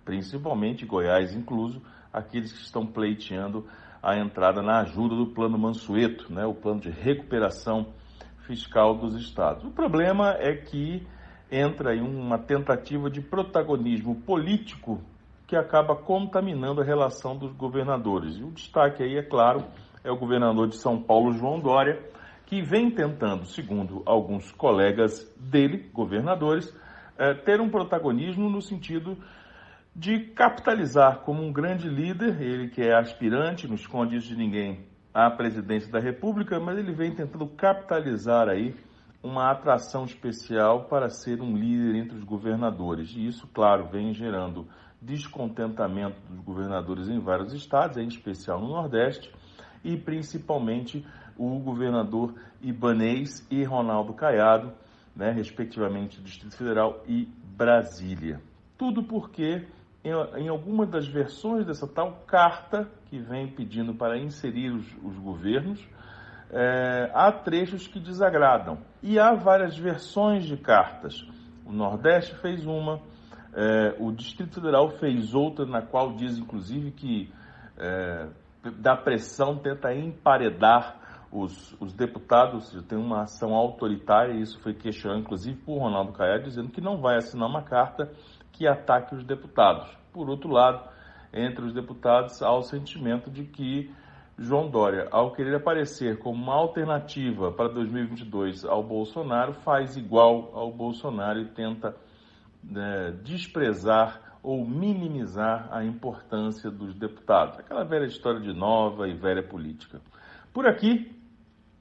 principalmente 0.06 0.86
Goiás 0.86 1.34
incluso, 1.34 1.82
aqueles 2.14 2.54
que 2.54 2.62
estão 2.62 2.86
pleiteando 2.86 3.66
a 4.02 4.18
entrada 4.18 4.62
na 4.62 4.80
ajuda 4.82 5.16
do 5.16 5.28
Plano 5.28 5.58
Mansueto, 5.58 6.32
né, 6.32 6.46
o 6.46 6.54
plano 6.54 6.80
de 6.80 6.90
recuperação 6.90 7.88
fiscal 8.48 8.96
dos 8.96 9.16
estados. 9.16 9.64
O 9.64 9.72
problema 9.72 10.36
é 10.40 10.56
que 10.56 11.06
entra 11.52 11.94
em 11.94 12.02
uma 12.02 12.40
tentativa 12.40 13.10
de 13.10 13.22
protagonismo 13.22 14.16
político 14.22 15.02
que 15.46 15.56
acaba 15.56 15.96
contaminando 15.96 16.80
a 16.80 16.84
relação 16.84 17.36
dos 17.38 17.52
governadores. 17.52 18.38
E 18.38 18.44
o 18.44 18.52
destaque 18.52 19.04
aí, 19.04 19.18
é 19.18 19.22
claro, 19.22 19.66
é 20.02 20.10
o 20.10 20.18
governador 20.18 20.70
de 20.70 20.78
São 20.78 21.02
Paulo, 21.02 21.34
João 21.34 21.60
Dória, 21.60 22.00
que 22.46 22.62
vem 22.62 22.90
tentando, 22.90 23.46
segundo 23.46 24.02
alguns 24.06 24.50
colegas 24.54 25.30
dele, 25.38 25.90
governadores, 25.94 26.74
é, 27.18 27.34
ter 27.34 27.60
um 27.60 27.70
protagonismo 27.70 28.50
no 28.50 28.62
sentido 28.62 29.18
de 29.94 30.20
capitalizar 30.20 31.20
como 31.20 31.44
um 31.44 31.52
grande 31.52 31.90
líder, 31.90 32.42
ele 32.42 32.70
que 32.70 32.82
é 32.82 32.96
aspirante, 32.96 33.68
não 33.68 33.76
esconde 33.76 34.16
isso 34.16 34.30
de 34.30 34.38
ninguém, 34.38 34.86
à 35.14 35.30
presidência 35.30 35.92
da 35.92 36.00
República, 36.00 36.60
mas 36.62 36.78
ele 36.78 36.94
vem 36.94 37.14
tentando 37.14 37.46
capitalizar 37.46 38.48
aí 38.48 38.74
uma 39.24 39.52
atração 39.52 40.04
especial 40.06 40.86
para 40.86 41.10
ser 41.10 41.42
um 41.42 41.56
líder 41.56 41.96
entre 41.96 42.18
os 42.18 42.24
governadores. 42.24 43.14
E 43.16 43.28
isso, 43.28 43.48
claro, 43.54 43.88
vem 43.88 44.14
gerando 44.14 44.68
descontentamento 45.02 46.20
dos 46.30 46.40
governadores 46.40 47.08
em 47.08 47.20
vários 47.20 47.54
estados, 47.54 47.98
em 47.98 48.08
especial 48.08 48.60
no 48.60 48.68
Nordeste, 48.68 49.34
e 49.84 49.98
principalmente 49.98 51.06
o 51.38 51.60
governador 51.60 52.36
Ibanês 52.62 53.46
e 53.50 53.64
Ronaldo 53.64 54.14
Caiado, 54.14 54.72
né, 55.16 55.32
respectivamente 55.32 56.20
do 56.20 56.24
Distrito 56.24 56.56
Federal 56.56 57.04
e 57.08 57.28
Brasília. 57.56 58.42
Tudo 58.78 59.04
porque, 59.04 59.68
em, 60.04 60.48
alguma 60.48 60.86
das 60.86 61.08
versões 61.08 61.66
dessa 61.66 61.88
tal 61.88 62.24
carta 62.28 62.90
que 63.06 63.20
vem 63.20 63.48
pedindo 63.48 63.94
para 63.94 64.18
inserir 64.18 64.72
os, 64.72 64.86
os 65.04 65.18
governos, 65.18 65.88
é, 66.52 67.10
há 67.14 67.32
trechos 67.32 67.88
que 67.88 68.00
desagradam. 68.00 68.80
E 69.02 69.18
há 69.18 69.34
várias 69.34 69.78
versões 69.78 70.44
de 70.46 70.58
cartas. 70.58 71.26
O 71.66 71.72
Nordeste 71.72 72.36
fez 72.36 72.66
uma, 72.66 73.02
é, 73.54 73.96
o 74.00 74.12
Distrito 74.12 74.56
Federal 74.56 74.90
fez 74.98 75.34
outra, 75.34 75.66
na 75.66 75.82
qual 75.82 76.14
diz, 76.14 76.38
inclusive, 76.38 76.92
que 76.92 77.34
é, 77.78 78.28
pressão 79.04 79.58
tenta 79.58 79.94
emparedar 79.96 81.00
os, 81.32 81.76
os 81.80 81.94
deputados, 81.94 82.72
tem 82.90 82.98
uma 82.98 83.22
ação 83.22 83.54
autoritária, 83.56 84.34
e 84.34 84.42
isso 84.42 84.60
foi 84.60 84.74
questionado, 84.74 85.22
inclusive, 85.22 85.58
por 85.58 85.80
Ronaldo 85.80 86.12
Caiado, 86.12 86.44
dizendo 86.44 86.70
que 86.70 86.82
não 86.82 87.00
vai 87.00 87.16
assinar 87.16 87.48
uma 87.48 87.64
carta 87.64 88.12
que 88.52 88.68
ataque 88.68 89.16
os 89.16 89.24
deputados. 89.24 89.90
Por 90.12 90.30
outro 90.30 90.52
lado, 90.52 90.84
entre 91.34 91.64
os 91.64 91.74
deputados 91.74 92.42
há 92.42 92.52
o 92.52 92.62
sentimento 92.62 93.32
de 93.32 93.46
que 93.46 93.90
João 94.42 94.68
Dória, 94.70 95.08
ao 95.12 95.34
querer 95.34 95.56
aparecer 95.56 96.18
como 96.18 96.42
uma 96.42 96.56
alternativa 96.56 97.52
para 97.52 97.70
2022 97.70 98.66
ao 98.66 98.84
Bolsonaro, 98.84 99.54
faz 99.54 99.96
igual 99.96 100.50
ao 100.54 100.72
Bolsonaro 100.72 101.40
e 101.40 101.46
tenta 101.50 101.96
né, 102.64 103.12
desprezar 103.24 104.40
ou 104.42 104.66
minimizar 104.68 105.70
a 105.72 105.86
importância 105.86 106.72
dos 106.72 106.96
deputados. 106.96 107.60
Aquela 107.60 107.84
velha 107.84 108.06
história 108.06 108.42
de 108.42 108.52
nova 108.52 109.08
e 109.08 109.14
velha 109.14 109.44
política. 109.44 110.02
Por 110.52 110.68
aqui, 110.68 111.16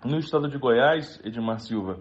no 0.05 0.19
estado 0.19 0.47
de 0.47 0.59
Goiás, 0.59 1.19
Edmar 1.25 1.61
Silva, 1.61 1.99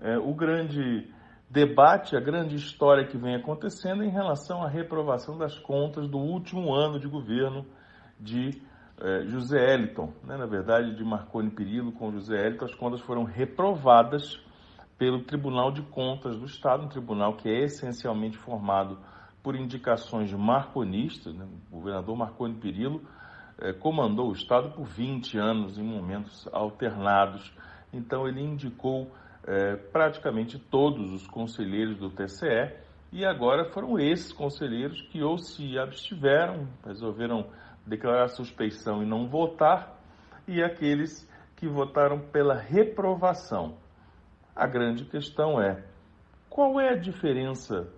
é, 0.00 0.16
o 0.16 0.32
grande 0.32 1.06
debate, 1.50 2.16
a 2.16 2.20
grande 2.20 2.56
história 2.56 3.06
que 3.06 3.18
vem 3.18 3.34
acontecendo 3.34 4.02
em 4.02 4.10
relação 4.10 4.62
à 4.62 4.68
reprovação 4.68 5.36
das 5.36 5.58
contas 5.58 6.08
do 6.08 6.18
último 6.18 6.72
ano 6.72 6.98
de 6.98 7.06
governo 7.06 7.66
de 8.18 8.66
eh, 9.00 9.24
José 9.26 9.74
Eliton, 9.74 10.12
né? 10.24 10.36
na 10.36 10.46
verdade 10.46 10.94
de 10.94 11.04
Marconi 11.04 11.50
Perillo 11.50 11.92
com 11.92 12.12
José 12.12 12.46
Eliton, 12.46 12.64
as 12.64 12.74
contas 12.74 13.00
foram 13.00 13.24
reprovadas 13.24 14.40
pelo 14.98 15.22
Tribunal 15.22 15.70
de 15.70 15.82
Contas 15.82 16.36
do 16.36 16.44
Estado, 16.44 16.84
um 16.84 16.88
tribunal 16.88 17.36
que 17.36 17.48
é 17.48 17.64
essencialmente 17.64 18.36
formado 18.36 18.98
por 19.42 19.54
indicações 19.54 20.32
marconistas. 20.32 21.34
Né? 21.34 21.46
O 21.70 21.76
governador 21.76 22.16
Marconi 22.16 22.54
Perillo 22.54 23.00
eh, 23.60 23.72
comandou 23.72 24.30
o 24.30 24.32
Estado 24.32 24.70
por 24.70 24.84
20 24.84 25.38
anos 25.38 25.78
em 25.78 25.82
momentos 25.82 26.48
alternados, 26.52 27.52
então 27.92 28.26
ele 28.26 28.42
indicou 28.42 29.10
eh, 29.46 29.76
praticamente 29.92 30.58
todos 30.58 31.12
os 31.12 31.26
conselheiros 31.26 31.98
do 31.98 32.10
TCE 32.10 32.72
e 33.10 33.24
agora 33.24 33.70
foram 33.70 33.98
esses 33.98 34.32
conselheiros 34.32 35.00
que 35.02 35.22
ou 35.22 35.38
se 35.38 35.78
abstiveram, 35.78 36.68
resolveram 36.84 37.46
declarar 37.88 38.28
suspeição 38.28 39.02
e 39.02 39.06
não 39.06 39.26
votar, 39.26 39.98
e 40.46 40.62
aqueles 40.62 41.28
que 41.56 41.66
votaram 41.66 42.20
pela 42.20 42.54
reprovação. 42.54 43.76
A 44.54 44.66
grande 44.66 45.04
questão 45.04 45.60
é: 45.60 45.84
qual 46.48 46.80
é 46.80 46.90
a 46.90 46.96
diferença 46.96 47.88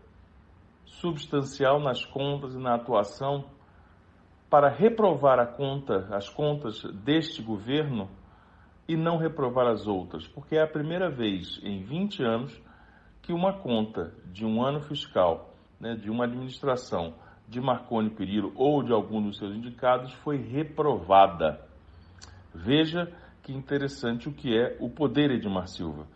substancial 0.84 1.80
nas 1.80 2.04
contas 2.04 2.54
e 2.54 2.58
na 2.58 2.74
atuação 2.74 3.44
para 4.48 4.68
reprovar 4.68 5.38
a 5.38 5.46
conta, 5.46 6.08
as 6.10 6.28
contas 6.28 6.82
deste 7.04 7.42
governo 7.42 8.08
e 8.88 8.96
não 8.96 9.16
reprovar 9.16 9.66
as 9.66 9.86
outras? 9.86 10.26
Porque 10.26 10.56
é 10.56 10.62
a 10.62 10.66
primeira 10.66 11.08
vez 11.10 11.60
em 11.62 11.82
20 11.82 12.22
anos 12.22 12.60
que 13.22 13.32
uma 13.32 13.52
conta 13.52 14.12
de 14.26 14.44
um 14.44 14.62
ano 14.62 14.80
fiscal, 14.80 15.54
né, 15.78 15.94
de 15.94 16.10
uma 16.10 16.24
administração 16.24 17.14
de 17.50 17.60
Marconi 17.60 18.08
Perillo 18.08 18.52
ou 18.54 18.82
de 18.82 18.92
algum 18.92 19.20
dos 19.20 19.36
seus 19.36 19.54
indicados 19.54 20.10
foi 20.24 20.38
reprovada. 20.38 21.60
Veja 22.54 23.12
que 23.42 23.52
interessante 23.52 24.28
o 24.28 24.32
que 24.32 24.56
é 24.56 24.78
o 24.80 24.88
poder 24.88 25.30
Edmar 25.30 25.68
Silva 25.68 26.06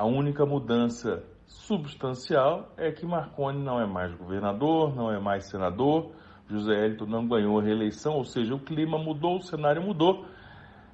a 0.00 0.06
única 0.06 0.46
mudança 0.46 1.22
substancial 1.46 2.72
é 2.78 2.90
que 2.90 3.04
Marconi 3.04 3.62
não 3.62 3.78
é 3.78 3.86
mais 3.86 4.14
governador, 4.14 4.96
não 4.96 5.12
é 5.12 5.20
mais 5.20 5.44
senador, 5.44 6.12
José 6.48 6.72
Hélito 6.72 7.06
não 7.06 7.28
ganhou 7.28 7.58
a 7.58 7.62
reeleição, 7.62 8.14
ou 8.14 8.24
seja, 8.24 8.54
o 8.54 8.58
clima 8.58 8.96
mudou, 8.96 9.36
o 9.36 9.42
cenário 9.42 9.82
mudou 9.82 10.24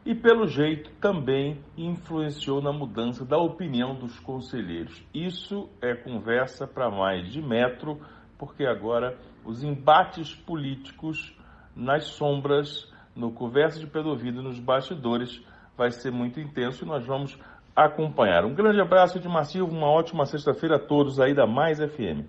e, 0.04 0.12
pelo 0.12 0.48
jeito, 0.48 0.90
também 1.00 1.60
influenciou 1.76 2.60
na 2.60 2.72
mudança 2.72 3.24
da 3.24 3.38
opinião 3.38 3.94
dos 3.94 4.18
conselheiros. 4.18 5.00
Isso 5.14 5.68
é 5.80 5.94
conversa 5.94 6.66
para 6.66 6.90
mais 6.90 7.30
de 7.30 7.40
metro, 7.40 8.00
porque 8.36 8.66
agora 8.66 9.16
os 9.46 9.62
embates 9.62 10.34
políticos 10.34 11.34
nas 11.74 12.04
sombras, 12.04 12.92
no 13.14 13.30
conversa 13.30 13.78
de 13.78 13.86
pelo 13.86 14.10
ouvido, 14.10 14.42
nos 14.42 14.58
bastidores, 14.58 15.40
vai 15.76 15.90
ser 15.90 16.10
muito 16.10 16.40
intenso 16.40 16.84
e 16.84 16.88
nós 16.88 17.06
vamos 17.06 17.38
acompanhar. 17.74 18.44
Um 18.44 18.54
grande 18.54 18.80
abraço 18.80 19.20
de 19.20 19.28
Massivo, 19.28 19.66
uma 19.66 19.86
ótima 19.86 20.26
sexta-feira 20.26 20.76
a 20.76 20.78
todos 20.78 21.20
aí 21.20 21.34
da 21.34 21.46
Mais 21.46 21.78
FM. 21.78 22.26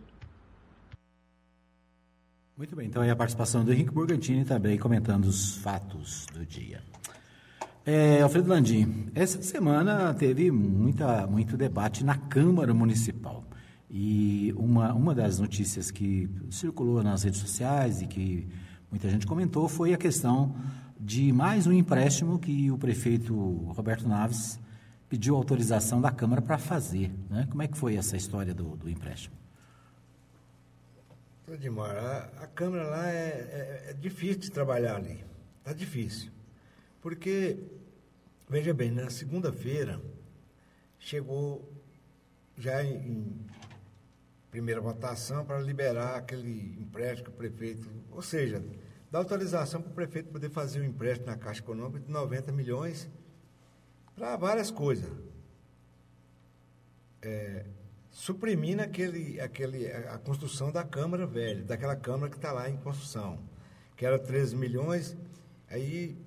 Muito 2.55 2.75
bem, 2.75 2.87
então 2.87 3.01
aí 3.01 3.09
a 3.09 3.15
participação 3.15 3.63
do 3.63 3.71
Henrique 3.71 3.91
Burgantini 3.91 4.43
também 4.43 4.77
comentando 4.77 5.25
os 5.25 5.57
fatos 5.57 6.25
do 6.33 6.45
dia. 6.45 6.81
É, 7.85 8.21
Alfredo 8.21 8.49
Landim, 8.49 9.09
essa 9.15 9.41
semana 9.41 10.13
teve 10.13 10.51
muita, 10.51 11.25
muito 11.25 11.55
debate 11.55 12.03
na 12.03 12.17
Câmara 12.17 12.73
Municipal. 12.73 13.45
E 13.89 14.53
uma, 14.57 14.93
uma 14.93 15.15
das 15.15 15.39
notícias 15.39 15.89
que 15.91 16.29
circulou 16.49 17.01
nas 17.01 17.23
redes 17.23 17.39
sociais 17.39 18.01
e 18.01 18.07
que 18.07 18.47
muita 18.91 19.09
gente 19.09 19.25
comentou 19.25 19.67
foi 19.69 19.93
a 19.93 19.97
questão 19.97 20.55
de 20.99 21.31
mais 21.31 21.67
um 21.67 21.71
empréstimo 21.71 22.37
que 22.37 22.69
o 22.69 22.77
prefeito 22.77 23.33
Roberto 23.73 24.07
Naves 24.07 24.59
pediu 25.07 25.35
autorização 25.35 26.01
da 26.01 26.11
Câmara 26.11 26.41
para 26.41 26.57
fazer. 26.57 27.11
Né? 27.29 27.47
Como 27.49 27.61
é 27.61 27.67
que 27.67 27.77
foi 27.77 27.95
essa 27.95 28.17
história 28.17 28.53
do, 28.53 28.75
do 28.75 28.89
empréstimo? 28.89 29.35
Edmar, 31.47 31.95
a, 31.95 32.43
a 32.43 32.47
Câmara 32.47 32.83
lá 32.89 33.09
é, 33.09 33.13
é, 33.15 33.85
é, 33.91 33.93
difícil 33.93 34.39
de 34.39 34.51
trabalhar 34.51 34.97
ali. 34.97 35.23
Está 35.59 35.71
difícil. 35.71 36.29
Porque, 37.01 37.57
veja 38.49 38.73
bem, 38.73 38.91
na 38.91 39.09
segunda-feira 39.09 40.01
chegou 40.99 41.71
já 42.57 42.83
em, 42.83 43.33
primeira 44.51 44.81
votação 44.81 45.45
para 45.45 45.59
liberar 45.59 46.15
aquele 46.15 46.77
empréstimo 46.79 47.25
que 47.25 47.29
o 47.29 47.33
prefeito, 47.33 47.89
ou 48.11 48.21
seja, 48.21 48.63
dá 49.11 49.19
autorização 49.19 49.81
para 49.81 49.91
o 49.91 49.93
prefeito 49.93 50.29
poder 50.29 50.49
fazer 50.49 50.81
um 50.81 50.85
empréstimo 50.85 51.29
na 51.29 51.37
Caixa 51.37 51.61
Econômica 51.61 51.99
de 51.99 52.11
90 52.11 52.51
milhões 52.51 53.09
para 54.15 54.35
várias 54.35 54.71
coisas. 54.71 55.09
É, 57.21 57.65
suprimindo 58.11 58.81
aquele, 58.81 59.39
aquele, 59.39 59.91
a 59.91 60.17
construção 60.17 60.71
da 60.71 60.83
Câmara 60.83 61.27
velha, 61.27 61.63
daquela 61.63 61.95
Câmara 61.95 62.31
que 62.31 62.37
está 62.37 62.51
lá 62.51 62.69
em 62.69 62.77
construção, 62.77 63.39
que 63.95 64.05
era 64.05 64.17
13 64.17 64.55
milhões, 64.55 65.15
aí 65.69 66.17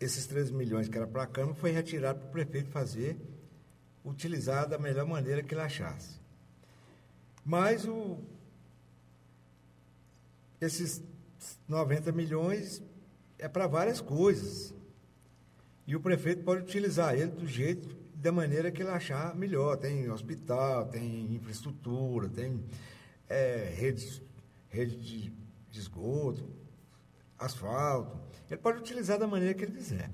esses 0.00 0.26
13 0.26 0.52
milhões 0.52 0.88
que 0.88 0.96
era 0.96 1.06
para 1.06 1.22
a 1.22 1.26
Câmara 1.26 1.54
foi 1.54 1.70
retirado 1.70 2.20
para 2.20 2.28
o 2.28 2.32
prefeito 2.32 2.70
fazer, 2.70 3.16
utilizar 4.04 4.68
da 4.68 4.78
melhor 4.78 5.06
maneira 5.06 5.42
que 5.42 5.54
ele 5.54 5.60
achasse. 5.60 6.17
Mas 7.48 7.86
o, 7.86 8.18
esses 10.60 11.02
90 11.66 12.12
milhões 12.12 12.82
é 13.38 13.48
para 13.48 13.66
várias 13.66 14.02
coisas. 14.02 14.74
E 15.86 15.96
o 15.96 16.00
prefeito 16.00 16.44
pode 16.44 16.60
utilizar 16.60 17.14
ele 17.14 17.30
do 17.30 17.46
jeito, 17.46 17.96
da 18.14 18.30
maneira 18.30 18.70
que 18.70 18.82
ele 18.82 18.90
achar 18.90 19.34
melhor. 19.34 19.78
Tem 19.78 20.10
hospital, 20.10 20.88
tem 20.88 21.36
infraestrutura, 21.36 22.28
tem 22.28 22.62
é, 23.26 23.72
rede, 23.74 24.22
rede 24.68 24.96
de, 24.96 25.32
de 25.70 25.80
esgoto, 25.80 26.50
asfalto. 27.38 28.20
Ele 28.50 28.60
pode 28.60 28.76
utilizar 28.76 29.18
da 29.18 29.26
maneira 29.26 29.54
que 29.54 29.64
ele 29.64 29.72
quiser. 29.72 30.10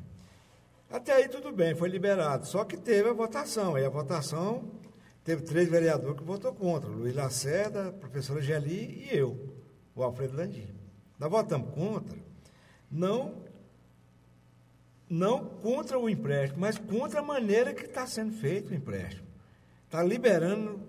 Até 0.88 1.14
aí 1.14 1.29
tudo 1.29 1.51
bem, 1.51 1.75
foi 1.75 1.88
liberado. 1.88 2.47
Só 2.47 2.64
que 2.64 2.77
teve 2.77 3.09
a 3.09 3.12
votação. 3.12 3.77
E 3.77 3.85
a 3.85 3.90
votação 3.90 4.84
teve 5.25 5.43
três 5.43 5.69
vereadores 5.69 6.19
que 6.19 6.23
votou 6.23 6.55
contra. 6.55 6.89
Luiz 6.89 7.15
Lacerda, 7.15 7.89
a 7.89 7.93
professora 7.93 8.43
Geli 8.43 9.09
e 9.11 9.17
eu, 9.17 9.57
o 9.95 10.03
Alfredo 10.03 10.37
Landim. 10.37 10.69
Nós 11.19 11.31
votamos 11.31 11.75
contra, 11.75 12.17
não 12.91 13.43
não 15.09 15.45
contra 15.45 15.99
o 15.99 16.09
empréstimo, 16.09 16.61
mas 16.61 16.79
contra 16.79 17.21
a 17.21 17.23
maneira 17.23 17.73
que 17.73 17.85
está 17.85 18.07
sendo 18.07 18.33
feito 18.33 18.71
o 18.71 18.75
empréstimo. 18.75 19.27
Está 19.85 20.03
liberando, 20.03 20.81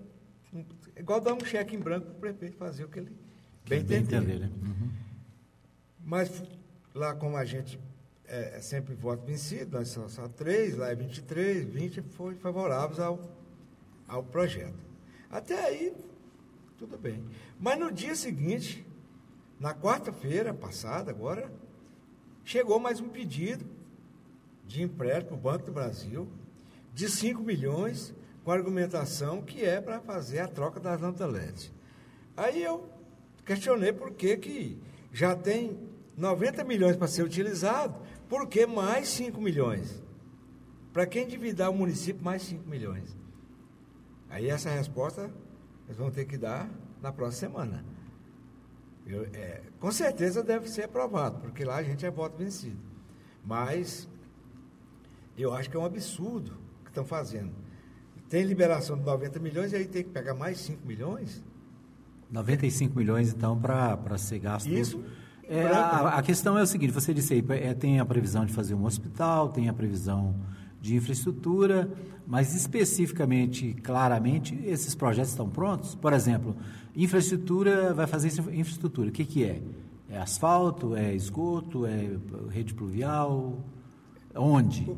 igual 0.96 1.20
dar 1.20 1.34
um 1.34 1.44
cheque 1.44 1.76
em 1.76 1.78
branco 1.78 2.06
para 2.06 2.16
o 2.16 2.18
prefeito 2.18 2.56
fazer 2.56 2.84
o 2.84 2.88
que 2.88 3.00
ele 3.00 3.12
bem 3.68 3.80
entender. 3.80 4.18
entender 4.18 4.38
né? 4.40 4.50
uhum. 4.62 4.90
Mas 6.04 6.42
lá 6.94 7.14
como 7.14 7.36
a 7.36 7.44
gente 7.44 7.78
é, 8.26 8.56
é 8.56 8.60
sempre 8.60 8.94
voto 8.94 9.24
vencido, 9.24 9.78
nós 9.78 9.88
somos 9.88 10.12
só 10.12 10.26
três, 10.28 10.76
lá 10.76 10.90
é 10.90 10.94
23, 10.94 11.64
20 11.64 12.02
foi 12.02 12.34
favoráveis 12.34 12.98
ao, 12.98 13.20
ao 14.08 14.22
projeto. 14.22 14.78
Até 15.30 15.64
aí, 15.64 15.94
tudo 16.78 16.96
bem. 16.98 17.24
Mas 17.58 17.78
no 17.78 17.90
dia 17.90 18.14
seguinte, 18.14 18.86
na 19.58 19.74
quarta-feira 19.74 20.52
passada, 20.52 21.10
agora, 21.10 21.50
chegou 22.44 22.78
mais 22.78 23.00
um 23.00 23.08
pedido 23.08 23.66
de 24.66 24.82
empréstimo 24.82 25.28
para 25.28 25.36
o 25.36 25.52
Banco 25.52 25.66
do 25.66 25.72
Brasil 25.72 26.28
de 26.92 27.08
5 27.08 27.42
milhões 27.42 28.14
com 28.44 28.50
argumentação 28.50 29.42
que 29.42 29.64
é 29.64 29.80
para 29.80 30.00
fazer 30.00 30.38
a 30.38 30.48
troca 30.48 30.78
das 30.78 31.00
lâmpadas 31.00 31.32
LED. 31.32 31.72
Aí 32.36 32.62
eu 32.62 32.88
questionei 33.44 33.92
por 33.92 34.12
que, 34.12 34.36
que 34.36 34.78
já 35.12 35.34
tem 35.34 35.78
90 36.16 36.62
milhões 36.64 36.96
para 36.96 37.08
ser 37.08 37.22
utilizado, 37.22 38.00
por 38.28 38.46
que 38.48 38.66
mais 38.66 39.08
5 39.08 39.40
milhões? 39.40 40.02
Para 40.92 41.06
quem 41.06 41.24
endividar 41.24 41.70
o 41.70 41.74
município, 41.74 42.22
mais 42.22 42.42
5 42.42 42.68
milhões? 42.68 43.15
Aí 44.28 44.48
essa 44.48 44.70
resposta 44.70 45.30
eles 45.86 45.96
vão 45.96 46.10
ter 46.10 46.24
que 46.24 46.36
dar 46.36 46.68
na 47.00 47.12
próxima 47.12 47.52
semana. 47.52 47.84
Eu, 49.06 49.24
é, 49.32 49.62
com 49.78 49.92
certeza 49.92 50.42
deve 50.42 50.68
ser 50.68 50.84
aprovado, 50.84 51.38
porque 51.40 51.64
lá 51.64 51.76
a 51.76 51.82
gente 51.82 52.04
é 52.04 52.10
voto 52.10 52.36
vencido. 52.36 52.78
Mas 53.44 54.08
eu 55.38 55.54
acho 55.54 55.70
que 55.70 55.76
é 55.76 55.80
um 55.80 55.84
absurdo 55.84 56.58
o 56.80 56.84
que 56.84 56.90
estão 56.90 57.04
fazendo. 57.04 57.52
Tem 58.28 58.42
liberação 58.42 58.98
de 58.98 59.04
90 59.04 59.38
milhões 59.38 59.72
e 59.72 59.76
aí 59.76 59.86
tem 59.86 60.02
que 60.02 60.10
pegar 60.10 60.34
mais 60.34 60.58
5 60.58 60.84
milhões? 60.84 61.44
95 62.30 62.98
milhões, 62.98 63.32
então, 63.32 63.56
para 63.56 64.18
ser 64.18 64.40
gasto. 64.40 64.68
Isso. 64.68 65.04
É, 65.48 65.64
a, 65.64 66.18
a, 66.18 66.22
questão 66.22 66.58
é 66.58 66.62
o 66.62 66.66
seguinte: 66.66 66.92
você 66.92 67.14
disse 67.14 67.34
aí, 67.34 67.44
é, 67.50 67.72
tem 67.72 68.00
a 68.00 68.04
previsão 68.04 68.44
de 68.44 68.52
fazer 68.52 68.74
um 68.74 68.84
hospital, 68.84 69.50
tem 69.50 69.68
a 69.68 69.72
previsão 69.72 70.34
de 70.86 70.94
infraestrutura, 70.94 71.90
mas 72.26 72.54
especificamente, 72.54 73.74
claramente, 73.82 74.58
esses 74.64 74.94
projetos 74.94 75.30
estão 75.30 75.48
prontos? 75.48 75.96
Por 75.96 76.12
exemplo, 76.12 76.54
infraestrutura, 76.94 77.92
vai 77.92 78.06
fazer 78.06 78.28
infraestrutura. 78.52 79.08
O 79.08 79.12
que, 79.12 79.24
que 79.24 79.44
é? 79.44 79.60
É 80.08 80.18
asfalto, 80.18 80.94
é 80.94 81.12
esgoto, 81.12 81.84
é 81.84 82.16
rede 82.50 82.72
pluvial? 82.72 83.58
Onde? 84.34 84.88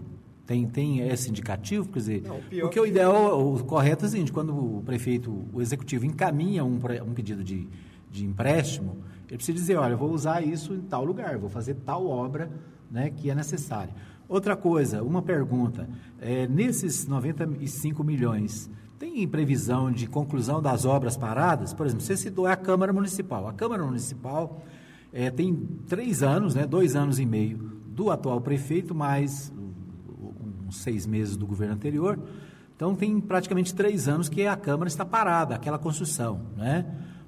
Tem, 0.47 0.67
tem 0.67 1.01
esse 1.09 1.31
indicativo? 1.31 1.89
Quer 1.89 1.99
dizer, 1.99 2.23
Não, 2.23 2.37
o 2.37 2.61
porque 2.61 2.79
o 2.79 2.87
ideal, 2.87 3.55
o 3.55 3.65
correto 3.65 4.05
é 4.05 4.09
o 4.09 4.11
seguinte, 4.11 4.33
quando 4.33 4.53
o 4.55 4.83
prefeito, 4.85 5.47
o 5.53 5.63
executivo 5.63 6.05
encaminha 6.05 6.65
um, 6.65 6.79
um 7.07 7.15
pedido 7.15 7.43
de, 7.43 7.67
de 8.11 8.25
empréstimo, 8.27 8.99
ele 9.27 9.37
precisa 9.37 9.57
dizer, 9.57 9.77
olha, 9.77 9.93
eu 9.93 9.99
vou 9.99 10.11
usar 10.11 10.43
isso 10.43 10.75
em 10.75 10.81
tal 10.81 11.05
lugar, 11.05 11.39
vou 11.39 11.51
fazer 11.51 11.75
tal 11.87 12.07
obra 12.07 12.51
né, 12.91 13.11
que 13.11 13.31
é 13.31 13.35
necessária. 13.35 13.95
Outra 14.29 14.55
coisa, 14.55 15.03
uma 15.03 15.23
pergunta, 15.23 15.89
é, 16.21 16.47
nesses 16.47 17.07
95 17.07 18.05
milhões, 18.05 18.71
tem 18.99 19.27
previsão 19.27 19.91
de 19.91 20.07
conclusão 20.07 20.61
das 20.61 20.85
obras 20.85 21.17
paradas? 21.17 21.73
Por 21.73 21.87
exemplo, 21.87 22.05
você 22.05 22.15
citou 22.15 22.47
a 22.47 22.55
Câmara 22.55 22.93
Municipal. 22.93 23.49
A 23.49 23.55
Câmara 23.55 23.83
Municipal 23.85 24.63
é, 25.13 25.31
tem 25.31 25.55
três 25.87 26.23
anos, 26.23 26.55
né, 26.55 26.67
dois 26.67 26.95
anos 26.95 27.19
e 27.19 27.25
meio 27.25 27.57
do 27.87 28.11
atual 28.11 28.41
prefeito, 28.41 28.95
mais 28.95 29.51
uns 30.67 30.77
seis 30.77 31.07
meses 31.07 31.35
do 31.35 31.47
governo 31.47 31.75
anterior. 31.75 32.19
Então, 32.77 32.95
tem 32.95 33.19
praticamente 33.21 33.75
três 33.75 34.09
anos 34.09 34.29
que 34.29 34.47
a 34.47 34.57
Câmara 34.57 34.89
está 34.89 35.07
parada, 35.07 35.55
aquela 35.55 35.79
construção. 35.79 36.43
Né? 36.55 36.85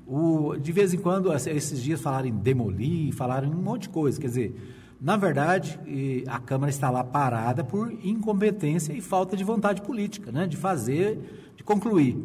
O, 0.07 0.55
de 0.57 0.71
vez 0.71 0.93
em 0.93 0.99
quando, 0.99 1.33
esses 1.33 1.83
dias 1.83 2.01
falaram 2.01 2.29
em 2.29 2.37
demolir, 2.37 3.15
falaram 3.15 3.49
em 3.49 3.55
um 3.55 3.63
monte 3.63 3.83
de 3.83 3.89
coisa. 3.89 4.21
Quer 4.21 4.27
dizer, 4.27 4.80
na 5.01 5.17
verdade, 5.17 5.81
a 6.27 6.39
Câmara 6.39 6.69
está 6.71 6.91
lá 6.91 7.03
parada 7.03 7.65
por 7.65 7.91
incompetência 8.05 8.93
e 8.93 9.01
falta 9.01 9.37
de 9.37 9.43
vontade 9.43 9.81
política, 9.81 10.31
né? 10.31 10.47
de 10.47 10.57
fazer, 10.57 11.53
de 11.57 11.65
concluir. 11.65 12.19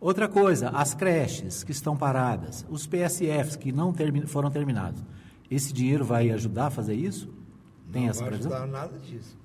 Outra 0.00 0.26
coisa, 0.28 0.70
as 0.70 0.94
creches 0.94 1.62
que 1.62 1.72
estão 1.72 1.96
paradas, 1.96 2.64
os 2.70 2.86
PSFs 2.86 3.56
que 3.56 3.72
não 3.72 3.92
termi 3.92 4.26
foram 4.26 4.50
terminados. 4.50 5.02
Esse 5.50 5.72
dinheiro 5.72 6.04
vai 6.04 6.30
ajudar 6.30 6.66
a 6.66 6.70
fazer 6.70 6.94
isso? 6.94 7.28
Tem 7.92 8.02
não 8.04 8.10
essa 8.10 8.20
vai 8.20 8.30
previsão? 8.30 8.52
ajudar 8.52 8.66
nada 8.66 8.98
disso. 8.98 9.36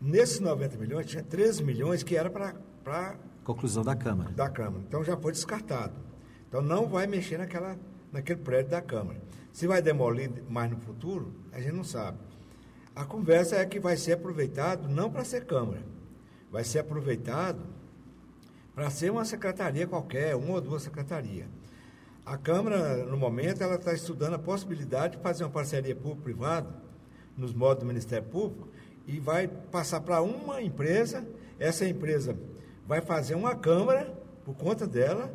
Nesses 0.00 0.40
90 0.40 0.76
milhões, 0.78 1.06
tinha 1.06 1.22
13 1.22 1.62
milhões 1.64 2.02
que 2.02 2.16
era 2.16 2.30
para... 2.30 3.16
Conclusão 3.44 3.82
da 3.82 3.94
Câmara. 3.96 4.30
Da 4.30 4.48
Câmara. 4.48 4.82
Então 4.86 5.02
já 5.04 5.16
foi 5.16 5.32
descartado. 5.32 5.94
Então 6.48 6.62
não 6.62 6.88
vai 6.88 7.06
mexer 7.06 7.38
naquela, 7.38 7.76
naquele 8.12 8.40
prédio 8.40 8.70
da 8.70 8.80
Câmara. 8.80 9.20
Se 9.52 9.66
vai 9.66 9.82
demolir 9.82 10.30
mais 10.48 10.70
no 10.70 10.78
futuro, 10.78 11.32
a 11.52 11.60
gente 11.60 11.74
não 11.74 11.84
sabe. 11.84 12.18
A 12.94 13.04
conversa 13.04 13.56
é 13.56 13.64
que 13.64 13.78
vai 13.78 13.96
ser 13.96 14.12
aproveitado 14.12 14.88
não 14.88 15.10
para 15.10 15.24
ser 15.24 15.44
Câmara, 15.46 15.82
vai 16.50 16.64
ser 16.64 16.80
aproveitado 16.80 17.60
para 18.74 18.90
ser 18.90 19.10
uma 19.10 19.24
secretaria 19.24 19.86
qualquer, 19.86 20.34
uma 20.36 20.54
ou 20.54 20.60
duas 20.60 20.82
secretarias. 20.82 21.46
A 22.24 22.36
Câmara, 22.36 23.04
no 23.04 23.16
momento, 23.16 23.62
ela 23.62 23.76
está 23.76 23.92
estudando 23.92 24.34
a 24.34 24.38
possibilidade 24.38 25.16
de 25.16 25.22
fazer 25.22 25.44
uma 25.44 25.50
parceria 25.50 25.94
público-privada 25.94 26.68
nos 27.36 27.52
modos 27.52 27.82
do 27.82 27.86
Ministério 27.86 28.28
Público 28.28 28.68
e 29.06 29.18
vai 29.18 29.48
passar 29.48 30.00
para 30.00 30.22
uma 30.22 30.62
empresa, 30.62 31.26
essa 31.58 31.86
empresa 31.86 32.36
vai 32.86 33.00
fazer 33.00 33.34
uma 33.34 33.54
câmara 33.54 34.12
por 34.44 34.54
conta 34.54 34.86
dela 34.86 35.32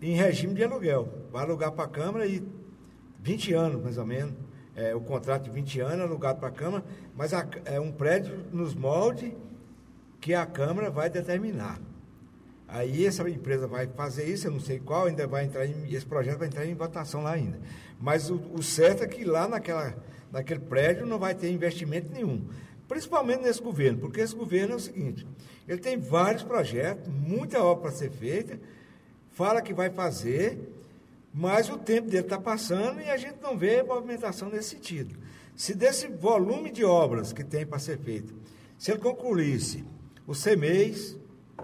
em 0.00 0.14
regime 0.14 0.54
de 0.54 0.64
aluguel. 0.64 1.08
Vai 1.32 1.44
alugar 1.44 1.72
para 1.72 1.84
a 1.84 1.88
Câmara 1.88 2.26
e 2.26 2.42
20 3.20 3.52
anos, 3.52 3.82
mais 3.82 3.98
ou 3.98 4.06
menos. 4.06 4.34
É, 4.78 4.94
o 4.94 5.00
contrato 5.00 5.42
de 5.42 5.50
20 5.50 5.80
anos 5.80 6.02
alugado 6.02 6.38
para 6.38 6.50
a 6.50 6.52
Câmara, 6.52 6.84
mas 7.16 7.34
a, 7.34 7.44
é 7.64 7.80
um 7.80 7.90
prédio 7.90 8.44
nos 8.52 8.76
moldes 8.76 9.32
que 10.20 10.34
a 10.34 10.46
Câmara 10.46 10.88
vai 10.88 11.10
determinar. 11.10 11.80
Aí 12.68 13.04
essa 13.04 13.28
empresa 13.28 13.66
vai 13.66 13.88
fazer 13.88 14.26
isso, 14.26 14.46
eu 14.46 14.52
não 14.52 14.60
sei 14.60 14.78
qual, 14.78 15.06
ainda 15.06 15.26
vai 15.26 15.46
entrar 15.46 15.66
em, 15.66 15.92
esse 15.92 16.06
projeto 16.06 16.38
vai 16.38 16.46
entrar 16.46 16.64
em 16.64 16.76
votação 16.76 17.24
lá 17.24 17.32
ainda. 17.32 17.58
Mas 17.98 18.30
o, 18.30 18.36
o 18.54 18.62
certo 18.62 19.02
é 19.02 19.08
que 19.08 19.24
lá 19.24 19.48
naquela, 19.48 19.96
naquele 20.30 20.60
prédio 20.60 21.04
não 21.04 21.18
vai 21.18 21.34
ter 21.34 21.50
investimento 21.50 22.12
nenhum. 22.12 22.46
Principalmente 22.86 23.42
nesse 23.42 23.60
governo, 23.60 23.98
porque 23.98 24.20
esse 24.20 24.34
governo 24.34 24.74
é 24.74 24.76
o 24.76 24.80
seguinte, 24.80 25.26
ele 25.66 25.80
tem 25.80 25.98
vários 25.98 26.44
projetos, 26.44 27.12
muita 27.12 27.60
obra 27.60 27.82
para 27.82 27.90
ser 27.90 28.12
feita, 28.12 28.60
fala 29.32 29.60
que 29.60 29.74
vai 29.74 29.90
fazer, 29.90 30.77
mas 31.32 31.68
o 31.68 31.78
tempo 31.78 32.08
dele 32.08 32.24
está 32.24 32.38
passando 32.38 33.00
e 33.00 33.10
a 33.10 33.16
gente 33.16 33.36
não 33.42 33.56
vê 33.56 33.82
movimentação 33.82 34.48
nesse 34.48 34.70
sentido. 34.70 35.16
Se 35.54 35.74
desse 35.74 36.08
volume 36.08 36.70
de 36.70 36.84
obras 36.84 37.32
que 37.32 37.44
tem 37.44 37.66
para 37.66 37.78
ser 37.78 37.98
feito, 37.98 38.34
se 38.78 38.92
ele 38.92 39.00
concluísse 39.00 39.84
o 40.26 40.34
CEMEIS, 40.34 41.16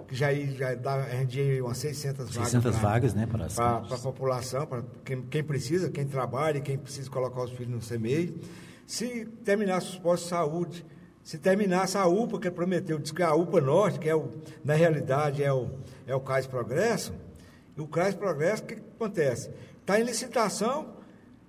que 0.08 0.14
já, 0.14 0.34
já 0.34 0.74
dá, 0.74 1.02
rendia 1.02 1.64
umas 1.64 1.78
600 1.78 2.34
vagas. 2.34 2.50
600 2.50 2.76
vagas, 2.76 3.14
né? 3.14 3.26
Para, 3.26 3.76
a 3.76 3.98
população, 3.98 4.66
para 4.66 4.82
quem, 5.04 5.22
quem, 5.22 5.44
precisa, 5.44 5.90
quem 5.90 6.06
trabalha, 6.06 6.60
quem 6.60 6.76
precisa 6.76 7.08
colocar 7.08 7.42
os 7.42 7.52
filhos 7.52 7.72
no 7.72 7.80
CEMEIS. 7.80 8.32
Se 8.86 9.26
terminasse 9.44 9.90
os 9.90 9.98
postos 9.98 10.24
de 10.24 10.30
saúde, 10.30 10.86
se 11.22 11.38
terminasse 11.38 11.96
a 11.96 12.06
UPA, 12.06 12.38
que 12.38 12.48
ele 12.48 12.54
prometeu, 12.54 12.98
disse 12.98 13.14
que 13.14 13.22
a 13.22 13.34
UPA 13.34 13.60
Norte, 13.60 13.98
que 13.98 14.08
é 14.08 14.14
o, 14.14 14.28
na 14.62 14.74
realidade 14.74 15.42
é 15.42 15.52
o, 15.52 15.70
é 16.06 16.14
o 16.14 16.20
CAIS 16.20 16.46
Progresso, 16.46 17.14
e 17.76 17.80
o 17.80 17.86
CAIS 17.86 18.14
Progresso, 18.14 18.62
o 18.62 18.66
que, 18.66 18.76
que 18.76 18.82
acontece? 18.96 19.50
Está 19.80 19.98
em 19.98 20.04
licitação, 20.04 20.94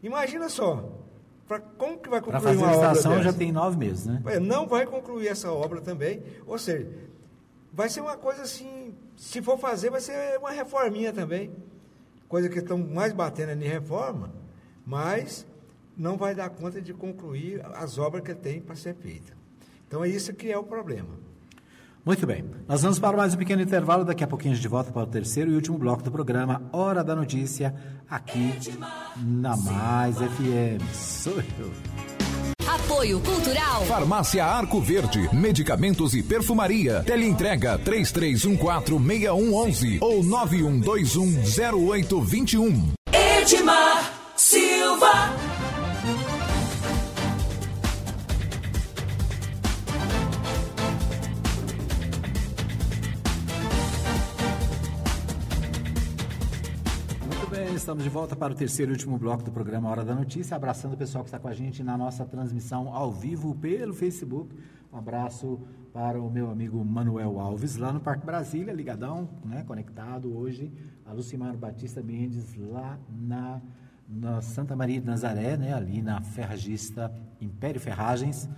imagina 0.01 0.49
só, 0.49 0.89
pra, 1.47 1.59
como 1.59 1.97
que 1.97 2.09
vai 2.09 2.19
concluir 2.19 2.41
fazer 2.41 2.57
uma 2.57 2.67
obra 2.67 2.89
licitação 2.89 3.23
já 3.23 3.33
tem 3.33 3.51
nove 3.51 3.77
meses, 3.77 4.05
né? 4.05 4.21
É, 4.25 4.39
não 4.39 4.67
vai 4.67 4.85
concluir 4.85 5.27
essa 5.27 5.51
obra 5.51 5.81
também, 5.81 6.23
ou 6.45 6.57
seja, 6.57 6.89
vai 7.71 7.89
ser 7.89 8.01
uma 8.01 8.17
coisa 8.17 8.41
assim, 8.41 8.93
se 9.15 9.41
for 9.41 9.57
fazer, 9.57 9.89
vai 9.89 10.01
ser 10.01 10.37
uma 10.39 10.51
reforminha 10.51 11.13
também, 11.13 11.51
coisa 12.27 12.49
que 12.49 12.59
estão 12.59 12.77
mais 12.77 13.13
batendo 13.13 13.51
em 13.51 13.67
reforma, 13.67 14.33
mas 14.85 15.45
não 15.97 16.17
vai 16.17 16.35
dar 16.35 16.49
conta 16.49 16.81
de 16.81 16.93
concluir 16.93 17.65
as 17.75 17.97
obras 17.97 18.23
que 18.23 18.33
tem 18.33 18.59
para 18.59 18.75
ser 18.75 18.95
feitas. 18.95 19.33
Então 19.87 20.03
é 20.03 20.09
isso 20.09 20.33
que 20.33 20.51
é 20.51 20.57
o 20.57 20.63
problema. 20.63 21.24
Muito 22.05 22.27
bem. 22.27 22.45
Nós 22.67 22.83
vamos 22.83 22.99
para 22.99 23.17
mais 23.17 23.33
um 23.33 23.37
pequeno 23.37 23.63
intervalo. 23.63 24.05
Daqui 24.05 24.23
a 24.23 24.27
pouquinho 24.27 24.53
a 24.53 24.55
gente 24.55 24.67
volta 24.67 24.91
para 24.91 25.01
o 25.01 25.07
terceiro 25.07 25.51
e 25.51 25.55
último 25.55 25.79
bloco 25.79 26.03
do 26.03 26.11
programa 26.11 26.61
Hora 26.71 27.03
da 27.03 27.15
Notícia, 27.15 27.73
aqui 28.07 28.53
na 29.17 29.57
Mais 29.57 30.17
FM. 30.17 30.83
Sou 30.93 31.33
eu. 31.33 31.71
Apoio 32.67 33.19
Cultural. 33.21 33.83
Farmácia 33.85 34.45
Arco 34.45 34.79
Verde. 34.79 35.27
Medicamentos 35.33 36.13
e 36.13 36.21
perfumaria. 36.21 37.01
Teleentrega 37.03 37.79
33146111 37.79 39.97
ou 40.01 40.23
91210821. 40.23 42.93
Edmar 43.41 44.13
Silva. 44.35 45.34
Estamos 57.95 58.03
de 58.03 58.09
volta 58.09 58.35
para 58.35 58.51
o 58.51 58.55
terceiro 58.55 58.91
e 58.91 58.93
último 58.93 59.17
bloco 59.17 59.41
do 59.41 59.51
programa 59.53 59.89
Hora 59.89 60.03
da 60.03 60.13
Notícia, 60.13 60.57
abraçando 60.57 60.95
o 60.95 60.97
pessoal 60.97 61.23
que 61.23 61.29
está 61.29 61.39
com 61.39 61.47
a 61.47 61.53
gente 61.53 61.81
na 61.81 61.97
nossa 61.97 62.25
transmissão 62.25 62.93
ao 62.93 63.09
vivo 63.09 63.55
pelo 63.55 63.93
Facebook. 63.93 64.53
Um 64.91 64.97
abraço 64.97 65.61
para 65.93 66.19
o 66.19 66.29
meu 66.29 66.51
amigo 66.51 66.83
Manuel 66.83 67.39
Alves, 67.39 67.77
lá 67.77 67.93
no 67.93 68.01
Parque 68.01 68.25
Brasília, 68.25 68.73
ligadão, 68.73 69.29
né, 69.45 69.63
conectado 69.65 70.35
hoje. 70.37 70.73
A 71.05 71.13
Lucimar 71.13 71.55
Batista 71.55 72.03
Mendes, 72.03 72.53
lá 72.57 72.99
na, 73.09 73.61
na 74.09 74.41
Santa 74.41 74.75
Maria 74.75 74.99
de 74.99 75.07
Nazaré, 75.07 75.55
né, 75.55 75.73
ali 75.73 76.01
na 76.01 76.19
Ferragista 76.19 77.09
Império 77.39 77.79
Ferragens, 77.79 78.49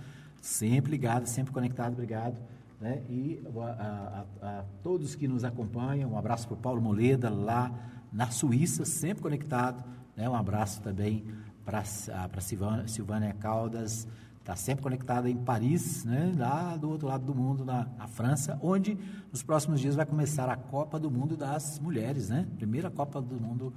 sempre 0.42 0.90
ligado, 0.90 1.26
sempre 1.26 1.52
conectado, 1.52 1.92
obrigado. 1.92 2.36
Né? 2.80 3.02
E 3.08 3.40
a, 3.56 4.26
a, 4.42 4.48
a 4.58 4.64
todos 4.82 5.14
que 5.14 5.28
nos 5.28 5.44
acompanham, 5.44 6.10
um 6.10 6.18
abraço 6.18 6.48
para 6.48 6.54
o 6.54 6.60
Paulo 6.60 6.82
Moleda, 6.82 7.30
lá 7.30 7.72
na 8.12 8.30
Suíça, 8.30 8.84
sempre 8.84 9.22
conectado. 9.22 9.84
Né? 10.16 10.28
Um 10.28 10.34
abraço 10.34 10.80
também 10.82 11.24
para 11.64 11.80
a 11.80 12.40
Silvânia, 12.40 12.88
Silvânia 12.88 13.34
Caldas, 13.34 14.08
está 14.40 14.56
sempre 14.56 14.82
conectada 14.82 15.28
em 15.28 15.36
Paris, 15.36 16.04
né? 16.04 16.32
lá 16.36 16.76
do 16.76 16.88
outro 16.88 17.06
lado 17.06 17.24
do 17.26 17.34
mundo, 17.34 17.64
na, 17.64 17.86
na, 17.98 18.06
França, 18.06 18.58
onde 18.62 18.96
nos 19.30 19.42
próximos 19.42 19.78
dias 19.78 19.94
vai 19.94 20.06
começar 20.06 20.48
a 20.48 20.56
Copa 20.56 20.98
do 20.98 21.10
Mundo 21.10 21.36
das 21.36 21.78
Mulheres, 21.78 22.30
né? 22.30 22.46
Primeira 22.56 22.90
Copa 22.90 23.20
do 23.20 23.38
Mundo 23.38 23.74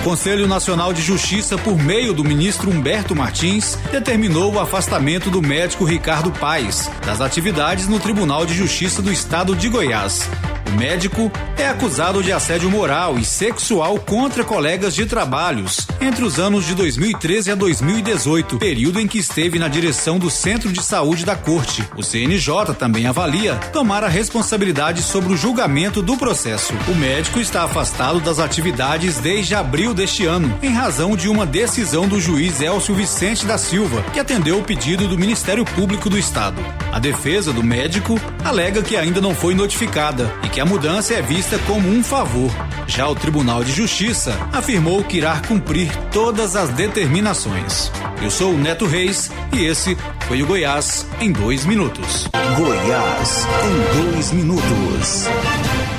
O 0.00 0.02
Conselho 0.02 0.48
Nacional 0.48 0.92
de 0.92 1.00
Justiça, 1.00 1.56
por 1.56 1.78
meio 1.78 2.12
do 2.12 2.24
ministro 2.24 2.68
Humberto 2.68 3.14
Martins, 3.14 3.78
determinou 3.92 4.54
o 4.54 4.58
afastamento 4.60 5.30
do 5.30 5.40
médico 5.40 5.84
Ricardo 5.84 6.32
Paes 6.32 6.90
das 7.06 7.20
atividades 7.20 7.86
no 7.86 8.00
Tribunal 8.00 8.44
de 8.44 8.54
Justiça 8.54 9.00
do 9.00 9.12
Estado 9.12 9.54
de 9.54 9.68
Goiás. 9.68 10.28
O 10.68 10.76
médico 10.76 11.32
é 11.56 11.66
acusado 11.66 12.22
de 12.22 12.30
assédio 12.30 12.70
moral 12.70 13.18
e 13.18 13.24
sexual 13.24 13.98
contra 13.98 14.44
colegas 14.44 14.94
de 14.94 15.06
trabalhos 15.06 15.86
entre 15.98 16.22
os 16.22 16.38
anos 16.38 16.66
de 16.66 16.74
2013 16.74 17.50
a 17.50 17.54
2018, 17.54 18.58
período 18.58 19.00
em 19.00 19.06
que 19.06 19.18
esteve 19.18 19.58
na 19.58 19.66
direção 19.66 20.18
do 20.18 20.30
Centro 20.30 20.70
de 20.70 20.82
Saúde 20.82 21.24
da 21.24 21.34
Corte. 21.34 21.82
O 21.96 22.02
CNJ 22.02 22.74
também 22.78 23.06
avalia 23.06 23.56
tomar 23.72 24.04
a 24.04 24.08
responsabilidade 24.08 25.02
sobre 25.02 25.32
o 25.32 25.36
julgamento 25.36 26.02
do 26.02 26.18
processo. 26.18 26.74
O 26.86 26.94
médico 26.94 27.40
está 27.40 27.64
afastado 27.64 28.20
das 28.20 28.38
atividades 28.38 29.16
desde 29.18 29.54
abril 29.54 29.94
deste 29.94 30.26
ano, 30.26 30.58
em 30.62 30.70
razão 30.70 31.16
de 31.16 31.30
uma 31.30 31.46
decisão 31.46 32.06
do 32.06 32.20
juiz 32.20 32.60
Elcio 32.60 32.94
Vicente 32.94 33.46
da 33.46 33.56
Silva, 33.56 34.02
que 34.12 34.20
atendeu 34.20 34.58
o 34.58 34.64
pedido 34.64 35.08
do 35.08 35.18
Ministério 35.18 35.64
Público 35.64 36.10
do 36.10 36.18
Estado. 36.18 36.62
A 36.92 36.98
defesa 36.98 37.52
do 37.54 37.62
médico 37.62 38.20
alega 38.44 38.82
que 38.82 38.96
ainda 38.96 39.20
não 39.20 39.34
foi 39.34 39.54
notificada 39.54 40.30
e 40.42 40.48
que 40.48 40.57
que 40.58 40.62
a 40.62 40.66
mudança 40.66 41.14
é 41.14 41.22
vista 41.22 41.56
como 41.68 41.88
um 41.88 42.02
favor. 42.02 42.50
Já 42.88 43.06
o 43.06 43.14
Tribunal 43.14 43.62
de 43.62 43.70
Justiça 43.70 44.36
afirmou 44.52 45.04
que 45.04 45.18
irá 45.18 45.40
cumprir 45.46 45.88
todas 46.10 46.56
as 46.56 46.70
determinações. 46.70 47.92
Eu 48.20 48.28
sou 48.28 48.54
o 48.54 48.58
Neto 48.58 48.84
Reis 48.84 49.30
e 49.52 49.64
esse 49.64 49.96
foi 50.26 50.42
o 50.42 50.46
Goiás 50.46 51.06
em 51.20 51.30
dois 51.30 51.64
minutos. 51.64 52.26
Goiás 52.56 53.46
em 53.62 54.10
dois 54.10 54.32
minutos. 54.32 55.28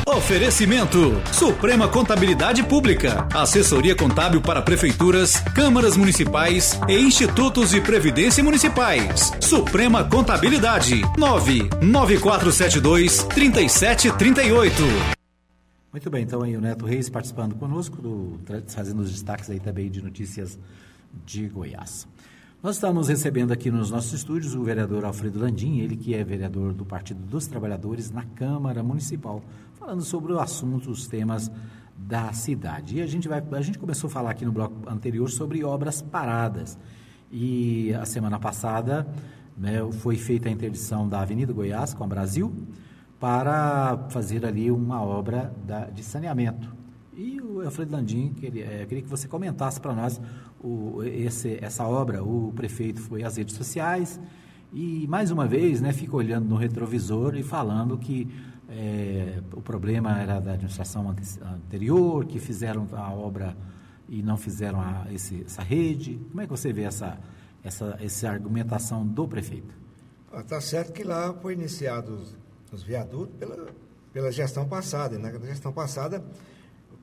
Oferecimento: 0.09 1.21
Suprema 1.31 1.87
Contabilidade 1.87 2.63
Pública, 2.63 3.27
assessoria 3.31 3.95
contábil 3.95 4.41
para 4.41 4.59
prefeituras, 4.59 5.39
câmaras 5.53 5.95
municipais 5.95 6.79
e 6.89 6.97
institutos 6.97 7.69
de 7.69 7.79
previdência 7.79 8.43
municipais. 8.43 9.31
Suprema 9.39 10.03
Contabilidade 10.03 11.03
99472 11.15 13.23
3738. 13.25 14.81
Muito 15.91 16.09
bem, 16.09 16.23
então 16.23 16.41
aí 16.41 16.57
o 16.57 16.61
Neto 16.61 16.87
Reis 16.87 17.07
participando 17.07 17.53
conosco, 17.53 18.01
do, 18.01 18.39
fazendo 18.65 19.01
os 19.01 19.11
destaques 19.11 19.47
aí 19.51 19.59
também 19.59 19.91
de 19.91 20.01
notícias 20.01 20.57
de 21.23 21.47
Goiás. 21.47 22.07
Nós 22.61 22.75
estamos 22.75 23.07
recebendo 23.07 23.53
aqui 23.53 23.71
nos 23.71 23.89
nossos 23.89 24.11
estúdios 24.11 24.53
o 24.53 24.61
vereador 24.61 25.05
Alfredo 25.05 25.39
Landim, 25.39 25.79
ele 25.79 25.95
que 25.95 26.13
é 26.13 26.21
vereador 26.25 26.73
do 26.73 26.83
Partido 26.83 27.21
dos 27.21 27.47
Trabalhadores 27.47 28.11
na 28.11 28.25
Câmara 28.25 28.83
Municipal, 28.83 29.41
falando 29.79 30.03
sobre 30.03 30.33
o 30.33 30.39
assunto, 30.39 30.91
os 30.91 31.07
temas 31.07 31.49
da 31.97 32.33
cidade. 32.33 32.97
E 32.97 33.01
a 33.01 33.07
gente 33.07 33.27
vai, 33.29 33.41
a 33.51 33.61
gente 33.61 33.79
começou 33.79 34.09
a 34.09 34.11
falar 34.11 34.31
aqui 34.31 34.43
no 34.43 34.51
bloco 34.51 34.89
anterior 34.89 35.29
sobre 35.29 35.63
obras 35.63 36.01
paradas. 36.01 36.77
E 37.31 37.93
a 37.93 38.05
semana 38.05 38.37
passada 38.37 39.07
né, 39.57 39.79
foi 39.99 40.17
feita 40.17 40.49
a 40.49 40.51
interdição 40.51 41.07
da 41.07 41.21
Avenida 41.21 41.53
Goiás 41.53 41.93
com 41.93 42.03
a 42.03 42.07
Brasil 42.07 42.53
para 43.19 44.07
fazer 44.09 44.45
ali 44.45 44.69
uma 44.69 45.01
obra 45.01 45.53
da, 45.65 45.85
de 45.85 46.03
saneamento. 46.03 46.75
E 47.15 47.39
o 47.41 47.61
Alfredo 47.61 47.93
Landim, 47.93 48.33
é, 48.43 48.85
queria 48.85 49.01
que 49.01 49.09
você 49.09 49.27
comentasse 49.27 49.79
para 49.79 49.93
nós 49.93 50.19
o, 50.61 51.03
esse, 51.03 51.57
essa 51.61 51.85
obra. 51.85 52.23
O 52.23 52.51
prefeito 52.53 53.01
foi 53.01 53.23
às 53.23 53.37
redes 53.37 53.55
sociais 53.55 54.19
e, 54.73 55.07
mais 55.07 55.31
uma 55.31 55.47
vez, 55.47 55.81
né, 55.81 55.91
fica 55.93 56.15
olhando 56.15 56.47
no 56.47 56.55
retrovisor 56.55 57.35
e 57.35 57.43
falando 57.43 57.97
que 57.97 58.27
é, 58.71 59.41
o 59.53 59.61
problema 59.61 60.19
era 60.19 60.39
da 60.39 60.53
administração 60.53 61.09
anterior, 61.09 62.25
que 62.25 62.39
fizeram 62.39 62.87
a 62.93 63.11
obra 63.11 63.55
e 64.07 64.21
não 64.21 64.37
fizeram 64.37 64.79
a, 64.79 65.07
esse, 65.11 65.43
essa 65.45 65.61
rede. 65.61 66.19
Como 66.29 66.41
é 66.41 66.45
que 66.45 66.51
você 66.51 66.71
vê 66.71 66.83
essa, 66.83 67.17
essa, 67.63 67.97
essa 68.01 68.29
argumentação 68.29 69.05
do 69.05 69.27
prefeito? 69.27 69.73
Está 70.33 70.57
ah, 70.57 70.61
certo 70.61 70.93
que 70.93 71.03
lá 71.03 71.33
foi 71.33 71.53
iniciado 71.53 72.13
os, 72.13 72.37
os 72.71 72.83
viadutos 72.83 73.35
pela, 73.37 73.67
pela 74.13 74.31
gestão 74.31 74.67
passada. 74.67 75.17
Na 75.17 75.31
gestão 75.39 75.73
passada, 75.73 76.23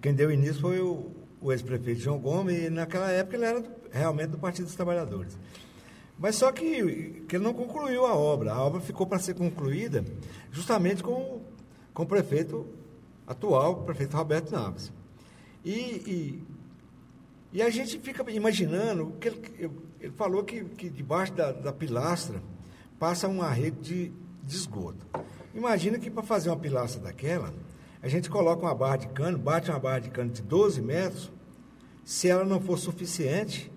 quem 0.01 0.15
deu 0.15 0.31
início 0.31 0.61
foi 0.61 0.81
o, 0.81 1.11
o 1.41 1.53
ex-prefeito 1.53 2.01
João 2.01 2.19
Gomes, 2.19 2.57
e 2.65 2.71
naquela 2.71 3.11
época 3.11 3.37
ele 3.37 3.45
era 3.45 3.61
do, 3.61 3.69
realmente 3.91 4.31
do 4.31 4.39
Partido 4.39 4.67
dos 4.67 4.75
Trabalhadores. 4.77 5.37
Mas 6.19 6.37
só 6.37 6.51
que, 6.51 7.25
que 7.29 7.37
ele 7.37 7.45
não 7.45 7.53
concluiu 7.53 8.07
a 8.07 8.15
obra. 8.15 8.53
A 8.53 8.63
obra 8.63 8.81
ficou 8.81 9.07
para 9.07 9.19
ser 9.19 9.35
concluída 9.35 10.05
justamente 10.51 11.03
com, 11.03 11.41
com 11.97 12.03
o 12.03 12.07
prefeito 12.07 12.67
atual, 13.27 13.73
o 13.73 13.83
prefeito 13.85 14.15
Roberto 14.15 14.51
Naves. 14.51 14.93
E, 15.65 15.71
e, 15.73 16.45
e, 17.55 17.63
a 17.63 17.71
gente 17.71 17.99
fica 17.99 18.31
imaginando, 18.31 19.15
que 19.19 19.29
ele, 19.29 19.71
ele 19.99 20.13
falou 20.13 20.45
que, 20.45 20.63
que 20.63 20.91
debaixo 20.91 21.33
da, 21.33 21.53
da 21.53 21.73
pilastra 21.73 22.43
passa 22.99 23.27
uma 23.27 23.49
rede 23.49 23.81
de, 23.81 24.13
de 24.45 24.55
esgoto. 24.55 25.07
Imagina 25.55 25.99
que 25.99 26.11
para 26.11 26.23
fazer 26.23 26.51
uma 26.51 26.59
pilastra 26.59 27.01
daquela, 27.01 27.55
a 28.03 28.09
gente 28.09 28.29
coloca 28.29 28.61
uma 28.61 28.75
barra 28.75 28.99
de 28.99 29.09
cano, 29.09 29.39
bate 29.39 29.71
uma 29.71 29.81
barra 29.81 30.01
de 30.01 30.11
cano 30.11 30.29
de 30.29 30.43
12 30.43 30.83
metros, 30.83 31.33
se 32.05 32.29
ela 32.29 32.45
não 32.45 32.61
for 32.61 32.79
suficiente, 32.79 33.73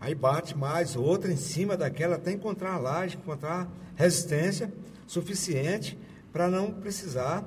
aí 0.00 0.16
bate 0.16 0.58
mais 0.58 0.96
outra 0.96 1.32
em 1.32 1.36
cima 1.36 1.76
daquela 1.76 2.16
até 2.16 2.32
encontrar 2.32 2.76
laje, 2.78 3.16
encontrar 3.16 3.70
resistência 3.94 4.72
suficiente 5.06 5.96
para 6.32 6.48
não 6.48 6.72
precisar 6.72 7.44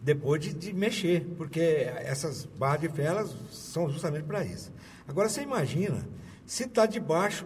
depois 0.00 0.40
de, 0.40 0.54
de, 0.54 0.72
mexer, 0.72 1.26
porque 1.36 1.60
essas 1.60 2.44
barras 2.44 2.80
de 2.80 2.88
ferro 2.88 3.28
são 3.50 3.90
justamente 3.90 4.24
para 4.24 4.44
isso. 4.44 4.72
Agora 5.08 5.28
você 5.28 5.42
imagina, 5.42 6.06
se 6.46 6.64
está 6.64 6.86
debaixo 6.86 7.44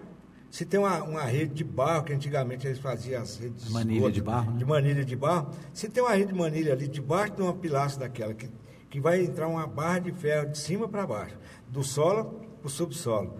se 0.52 0.66
tem 0.66 0.78
uma, 0.78 1.02
uma 1.02 1.22
rede 1.22 1.54
de 1.54 1.64
barro, 1.64 2.04
que 2.04 2.12
antigamente 2.12 2.66
eles 2.66 2.78
faziam 2.78 3.22
as 3.22 3.38
redes 3.38 3.64
de 3.64 3.72
manilha 3.72 4.08
de, 4.08 4.12
de 4.12 4.20
barro, 4.20 4.50
né? 4.52 4.58
de 4.58 4.64
manilha 4.66 5.02
de 5.02 5.16
barro, 5.16 5.50
se 5.72 5.88
tem 5.88 6.02
uma 6.02 6.12
rede 6.12 6.30
de 6.30 6.38
manilha 6.38 6.74
ali 6.74 6.86
debaixo 6.86 7.32
de 7.32 7.40
uma 7.40 7.54
pilastra 7.54 8.06
daquela, 8.06 8.34
que, 8.34 8.50
que 8.90 9.00
vai 9.00 9.24
entrar 9.24 9.48
uma 9.48 9.66
barra 9.66 10.00
de 10.00 10.12
ferro 10.12 10.50
de 10.50 10.58
cima 10.58 10.86
para 10.86 11.06
baixo, 11.06 11.38
do 11.68 11.82
solo 11.82 12.44
para 12.60 12.66
o 12.66 12.70
subsolo, 12.70 13.38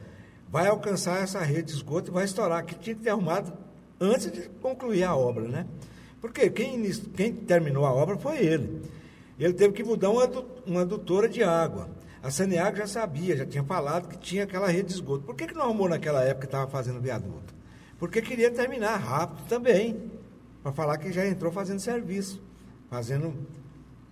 vai 0.51 0.68
alcançar 0.68 1.23
essa 1.23 1.41
rede 1.41 1.64
de 1.64 1.73
esgoto 1.73 2.11
e 2.11 2.14
vai 2.14 2.25
estourar, 2.25 2.64
que 2.64 2.75
tinha 2.77 2.97
que 2.97 3.03
ter 3.03 3.11
arrumado 3.11 3.53
antes 4.01 4.33
de 4.33 4.49
concluir 4.62 5.05
a 5.05 5.14
obra, 5.14 5.47
né? 5.47 5.66
Porque 6.23 6.49
quem, 6.49 6.89
quem 7.14 7.35
terminou 7.35 7.85
a 7.85 7.93
obra 7.93 8.16
foi 8.16 8.39
ele. 8.39 8.81
Ele 9.39 9.53
teve 9.53 9.75
que 9.75 9.83
mudar 9.83 10.09
uma, 10.09 10.25
uma 10.64 10.83
adutora 10.83 11.29
de 11.29 11.43
água. 11.43 11.91
A 12.23 12.31
Saneago 12.31 12.77
já 12.77 12.87
sabia, 12.87 13.37
já 13.37 13.45
tinha 13.45 13.64
falado 13.64 14.09
que 14.09 14.16
tinha 14.16 14.45
aquela 14.45 14.68
rede 14.68 14.89
de 14.89 14.95
esgoto. 14.95 15.25
Por 15.25 15.35
que, 15.35 15.49
que 15.49 15.55
não 15.55 15.62
arrumou 15.62 15.89
naquela 15.89 16.23
época 16.23 16.43
que 16.43 16.47
estava 16.47 16.70
fazendo 16.70 17.01
viaduto? 17.01 17.53
Porque 17.99 18.23
queria 18.23 18.53
terminar 18.53 18.97
rápido 18.99 19.45
também, 19.49 20.12
para 20.62 20.70
falar 20.70 20.97
que 20.99 21.12
já 21.12 21.27
entrou 21.27 21.51
fazendo 21.51 21.81
serviço, 21.81 22.41
fazendo, 22.89 23.35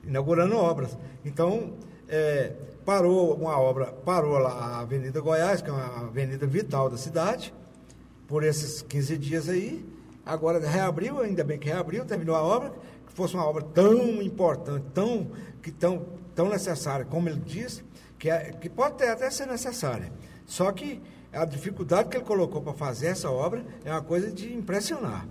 inaugurando 0.04 0.56
obras. 0.56 0.98
Então, 1.24 1.74
é, 2.08 2.52
parou 2.84 3.34
uma 3.34 3.56
obra, 3.56 3.86
parou 3.86 4.36
lá 4.38 4.50
a 4.50 4.80
Avenida 4.80 5.20
Goiás, 5.20 5.62
que 5.62 5.70
é 5.70 5.72
uma 5.72 6.08
avenida 6.08 6.44
vital 6.44 6.90
da 6.90 6.96
cidade, 6.96 7.54
por 8.26 8.42
esses 8.42 8.82
15 8.82 9.16
dias 9.16 9.48
aí. 9.48 9.84
Agora 10.30 10.60
reabriu, 10.60 11.20
ainda 11.20 11.42
bem 11.42 11.58
que 11.58 11.66
reabriu, 11.66 12.04
terminou 12.04 12.36
a 12.36 12.42
obra. 12.42 12.72
que 13.04 13.12
fosse 13.12 13.34
uma 13.34 13.44
obra 13.44 13.64
tão 13.64 14.22
importante, 14.22 14.86
tão, 14.94 15.26
que 15.60 15.72
tão, 15.72 16.06
tão 16.36 16.48
necessária, 16.48 17.04
como 17.04 17.28
ele 17.28 17.40
disse, 17.44 17.82
que, 18.16 18.30
é, 18.30 18.52
que 18.52 18.68
pode 18.68 18.96
ter, 18.96 19.08
até 19.08 19.28
ser 19.28 19.46
necessária. 19.46 20.12
Só 20.46 20.70
que 20.70 21.02
a 21.32 21.44
dificuldade 21.44 22.08
que 22.08 22.16
ele 22.16 22.24
colocou 22.24 22.62
para 22.62 22.72
fazer 22.74 23.08
essa 23.08 23.28
obra 23.28 23.64
é 23.84 23.90
uma 23.90 24.02
coisa 24.02 24.30
de 24.30 24.54
impressionar. 24.54 25.26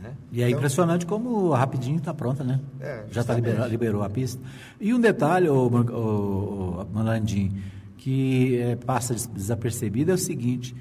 Né? 0.00 0.14
E 0.30 0.40
é 0.40 0.46
então, 0.46 0.58
impressionante 0.58 1.04
como 1.04 1.50
rapidinho 1.50 1.96
está 1.96 2.14
pronta, 2.14 2.44
né? 2.44 2.60
É, 2.80 3.02
Já 3.10 3.22
está 3.22 3.34
liberou, 3.34 3.66
liberou 3.66 4.02
a 4.04 4.08
pista. 4.08 4.40
E 4.80 4.94
um 4.94 5.00
detalhe, 5.00 5.48
o, 5.48 5.66
o, 5.66 6.80
o 6.80 6.86
Malandim, 6.92 7.60
que 7.96 8.56
é, 8.60 8.76
passa 8.76 9.14
desapercebido 9.14 10.12
é 10.12 10.14
o 10.14 10.18
seguinte: 10.18 10.76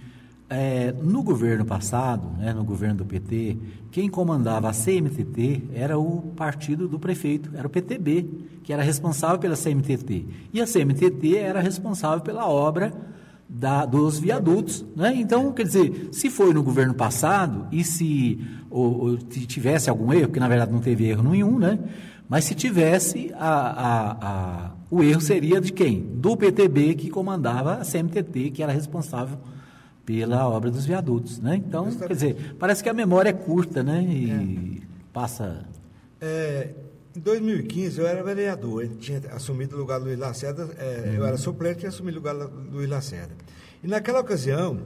é, 0.54 0.94
no 1.02 1.24
governo 1.24 1.66
passado, 1.66 2.30
né, 2.38 2.54
no 2.54 2.64
governo 2.64 2.98
do 2.98 3.06
PT, 3.06 3.58
quem 3.92 4.08
comandava 4.08 4.70
a 4.70 4.72
CMTT 4.72 5.64
era 5.74 5.98
o 5.98 6.22
partido 6.36 6.88
do 6.88 7.00
prefeito, 7.00 7.50
era 7.56 7.66
o 7.66 7.70
PTB, 7.70 8.30
que 8.64 8.72
era 8.72 8.84
responsável 8.84 9.40
pela 9.40 9.56
CMTT. 9.56 10.26
E 10.54 10.62
a 10.62 10.68
CMTT 10.68 11.38
era 11.38 11.60
responsável 11.60 12.22
pela 12.22 12.48
obra 12.48 12.94
da, 13.50 13.84
dos 13.86 14.20
viadutos. 14.20 14.86
Né? 14.96 15.14
Então, 15.16 15.52
quer 15.52 15.64
dizer, 15.64 16.10
se 16.12 16.30
foi 16.30 16.54
no 16.54 16.62
governo 16.62 16.94
passado 16.94 17.68
e 17.72 17.84
se 17.84 18.40
ou, 18.70 19.06
ou, 19.06 19.18
tivesse 19.18 19.90
algum 19.90 20.14
erro, 20.14 20.28
porque 20.28 20.40
na 20.40 20.48
verdade 20.48 20.72
não 20.72 20.82
teve 20.82 21.08
erro 21.08 21.24
nenhum, 21.24 21.58
né? 21.58 21.80
mas 22.30 22.46
se 22.46 22.54
tivesse, 22.54 23.32
a, 23.36 23.48
a, 23.48 24.12
a, 24.12 24.72
o 24.92 25.02
erro 25.02 25.20
seria 25.20 25.60
de 25.60 25.74
quem? 25.74 26.00
Do 26.00 26.38
PTB 26.38 26.94
que 26.94 27.10
comandava 27.10 27.76
a 27.76 27.86
CMTT, 27.86 28.52
que 28.52 28.62
era 28.62 28.72
responsável 28.72 29.38
obra 30.48 30.70
dos 30.70 30.86
viadutos. 30.86 31.40
Né? 31.40 31.56
Então, 31.56 31.90
quer 31.96 32.14
dizer, 32.14 32.56
parece 32.60 32.84
que 32.84 32.90
a 32.90 32.94
memória 32.94 33.30
é 33.30 33.34
curta 33.34 33.84
né? 33.84 34.04
e 34.04 34.82
é. 34.82 34.88
passa. 35.12 35.66
É, 36.20 36.70
em 37.16 37.20
2015 37.20 38.00
eu 38.00 38.08
era 38.08 38.24
vereador, 38.24 38.84
ele 38.84 38.96
tinha 38.96 39.22
assumido 39.32 39.76
o 39.76 39.80
lugar 39.80 40.00
do 40.00 40.06
Luiz 40.06 40.18
Lacerda, 40.18 40.70
é, 40.78 41.04
uhum. 41.06 41.14
eu 41.16 41.26
era 41.26 41.38
suplente 41.38 41.76
e 41.76 41.80
tinha 41.80 41.90
assumido 41.90 42.18
o 42.18 42.20
lugar 42.22 42.34
do 42.36 42.72
Luiz 42.72 42.90
Lacerda. 42.90 43.34
E 43.84 43.88
naquela 43.88 44.20
ocasião, 44.20 44.80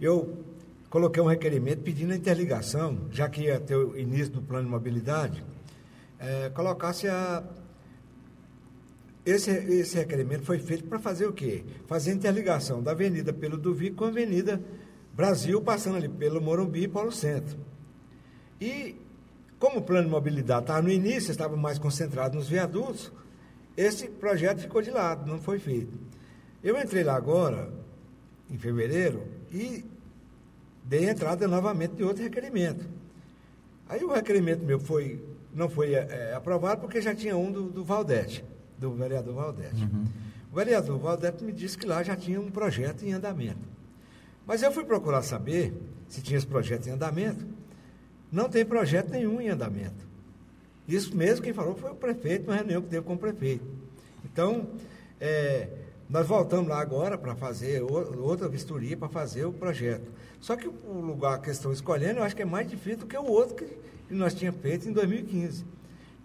eu 0.00 0.44
coloquei 0.88 1.20
um 1.22 1.26
requerimento 1.26 1.82
pedindo 1.82 2.12
a 2.12 2.16
interligação, 2.16 2.98
já 3.10 3.28
que 3.28 3.42
ia 3.42 3.58
ter 3.58 3.76
o 3.76 3.98
início 3.98 4.32
do 4.32 4.40
plano 4.40 4.64
de 4.64 4.70
mobilidade, 4.70 5.44
é, 6.18 6.50
colocasse 6.50 7.08
a. 7.08 7.42
Esse, 9.24 9.50
esse 9.50 9.96
requerimento 9.96 10.44
foi 10.44 10.58
feito 10.58 10.84
para 10.84 10.98
fazer 10.98 11.26
o 11.26 11.32
quê? 11.32 11.64
Fazer 11.86 12.10
a 12.10 12.14
interligação 12.14 12.82
da 12.82 12.90
Avenida 12.90 13.32
pelo 13.32 13.56
Duvi 13.56 13.90
com 13.90 14.04
a 14.04 14.08
Avenida 14.08 14.60
Brasil, 15.14 15.60
passando 15.62 15.96
ali 15.96 16.08
pelo 16.08 16.40
Morumbi 16.42 16.82
e 16.82 16.88
Paulo 16.88 17.10
Centro. 17.12 17.58
E 18.60 18.96
como 19.58 19.78
o 19.78 19.82
plano 19.82 20.04
de 20.04 20.10
mobilidade 20.10 20.62
estava 20.62 20.82
no 20.82 20.90
início, 20.90 21.30
estava 21.30 21.56
mais 21.56 21.78
concentrado 21.78 22.36
nos 22.36 22.48
viadutos, 22.48 23.10
esse 23.76 24.08
projeto 24.08 24.60
ficou 24.60 24.82
de 24.82 24.90
lado, 24.90 25.26
não 25.26 25.40
foi 25.40 25.58
feito. 25.58 25.98
Eu 26.62 26.78
entrei 26.78 27.02
lá 27.02 27.16
agora, 27.16 27.72
em 28.50 28.58
fevereiro, 28.58 29.26
e 29.50 29.84
dei 30.84 31.08
entrada 31.08 31.48
novamente 31.48 31.94
de 31.94 32.04
outro 32.04 32.22
requerimento. 32.22 32.86
Aí 33.88 34.04
o 34.04 34.12
requerimento 34.12 34.64
meu 34.64 34.78
foi, 34.78 35.22
não 35.52 35.68
foi 35.68 35.94
é, 35.94 36.34
aprovado 36.34 36.80
porque 36.80 37.00
já 37.00 37.14
tinha 37.14 37.36
um 37.36 37.50
do, 37.50 37.70
do 37.70 37.84
Valdete, 37.84 38.44
do 38.90 38.96
vereador 38.96 39.34
Valdete. 39.34 39.82
Uhum. 39.82 40.04
O 40.52 40.54
vereador 40.54 40.98
Valdete 40.98 41.42
me 41.44 41.52
disse 41.52 41.76
que 41.76 41.86
lá 41.86 42.02
já 42.02 42.16
tinha 42.16 42.40
um 42.40 42.50
projeto 42.50 43.04
em 43.04 43.12
andamento. 43.12 43.74
Mas 44.46 44.62
eu 44.62 44.70
fui 44.70 44.84
procurar 44.84 45.22
saber 45.22 45.72
se 46.08 46.20
tinha 46.22 46.36
esse 46.36 46.46
projeto 46.46 46.86
em 46.86 46.92
andamento. 46.92 47.44
Não 48.30 48.48
tem 48.48 48.64
projeto 48.64 49.10
nenhum 49.10 49.40
em 49.40 49.48
andamento. 49.48 50.06
Isso 50.86 51.16
mesmo 51.16 51.42
quem 51.42 51.52
falou 51.52 51.74
foi 51.74 51.90
o 51.90 51.94
prefeito, 51.94 52.50
uma 52.50 52.56
reunião 52.56 52.82
que 52.82 52.88
teve 52.88 53.04
com 53.04 53.14
o 53.14 53.18
prefeito. 53.18 53.64
Então, 54.24 54.68
é, 55.20 55.68
nós 56.08 56.26
voltamos 56.26 56.68
lá 56.68 56.80
agora 56.80 57.16
para 57.16 57.34
fazer 57.34 57.82
outra 57.82 58.48
vistoria, 58.48 58.96
para 58.96 59.08
fazer 59.08 59.46
o 59.46 59.52
projeto. 59.52 60.10
Só 60.40 60.56
que 60.56 60.68
o 60.68 61.00
lugar 61.00 61.40
que 61.40 61.50
estão 61.50 61.72
escolhendo, 61.72 62.18
eu 62.18 62.24
acho 62.24 62.36
que 62.36 62.42
é 62.42 62.44
mais 62.44 62.68
difícil 62.68 63.00
do 63.00 63.06
que 63.06 63.16
o 63.16 63.24
outro 63.24 63.54
que, 63.54 63.64
que 64.08 64.14
nós 64.14 64.34
tínhamos 64.34 64.60
feito 64.60 64.86
em 64.86 64.92
2015. 64.92 65.64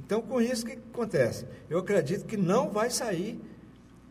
Então, 0.09 0.23
com 0.23 0.41
isso, 0.41 0.65
o 0.65 0.65
que 0.65 0.73
acontece? 0.73 1.45
Eu 1.69 1.77
acredito 1.77 2.25
que 2.25 2.35
não 2.35 2.71
vai 2.71 2.89
sair, 2.89 3.39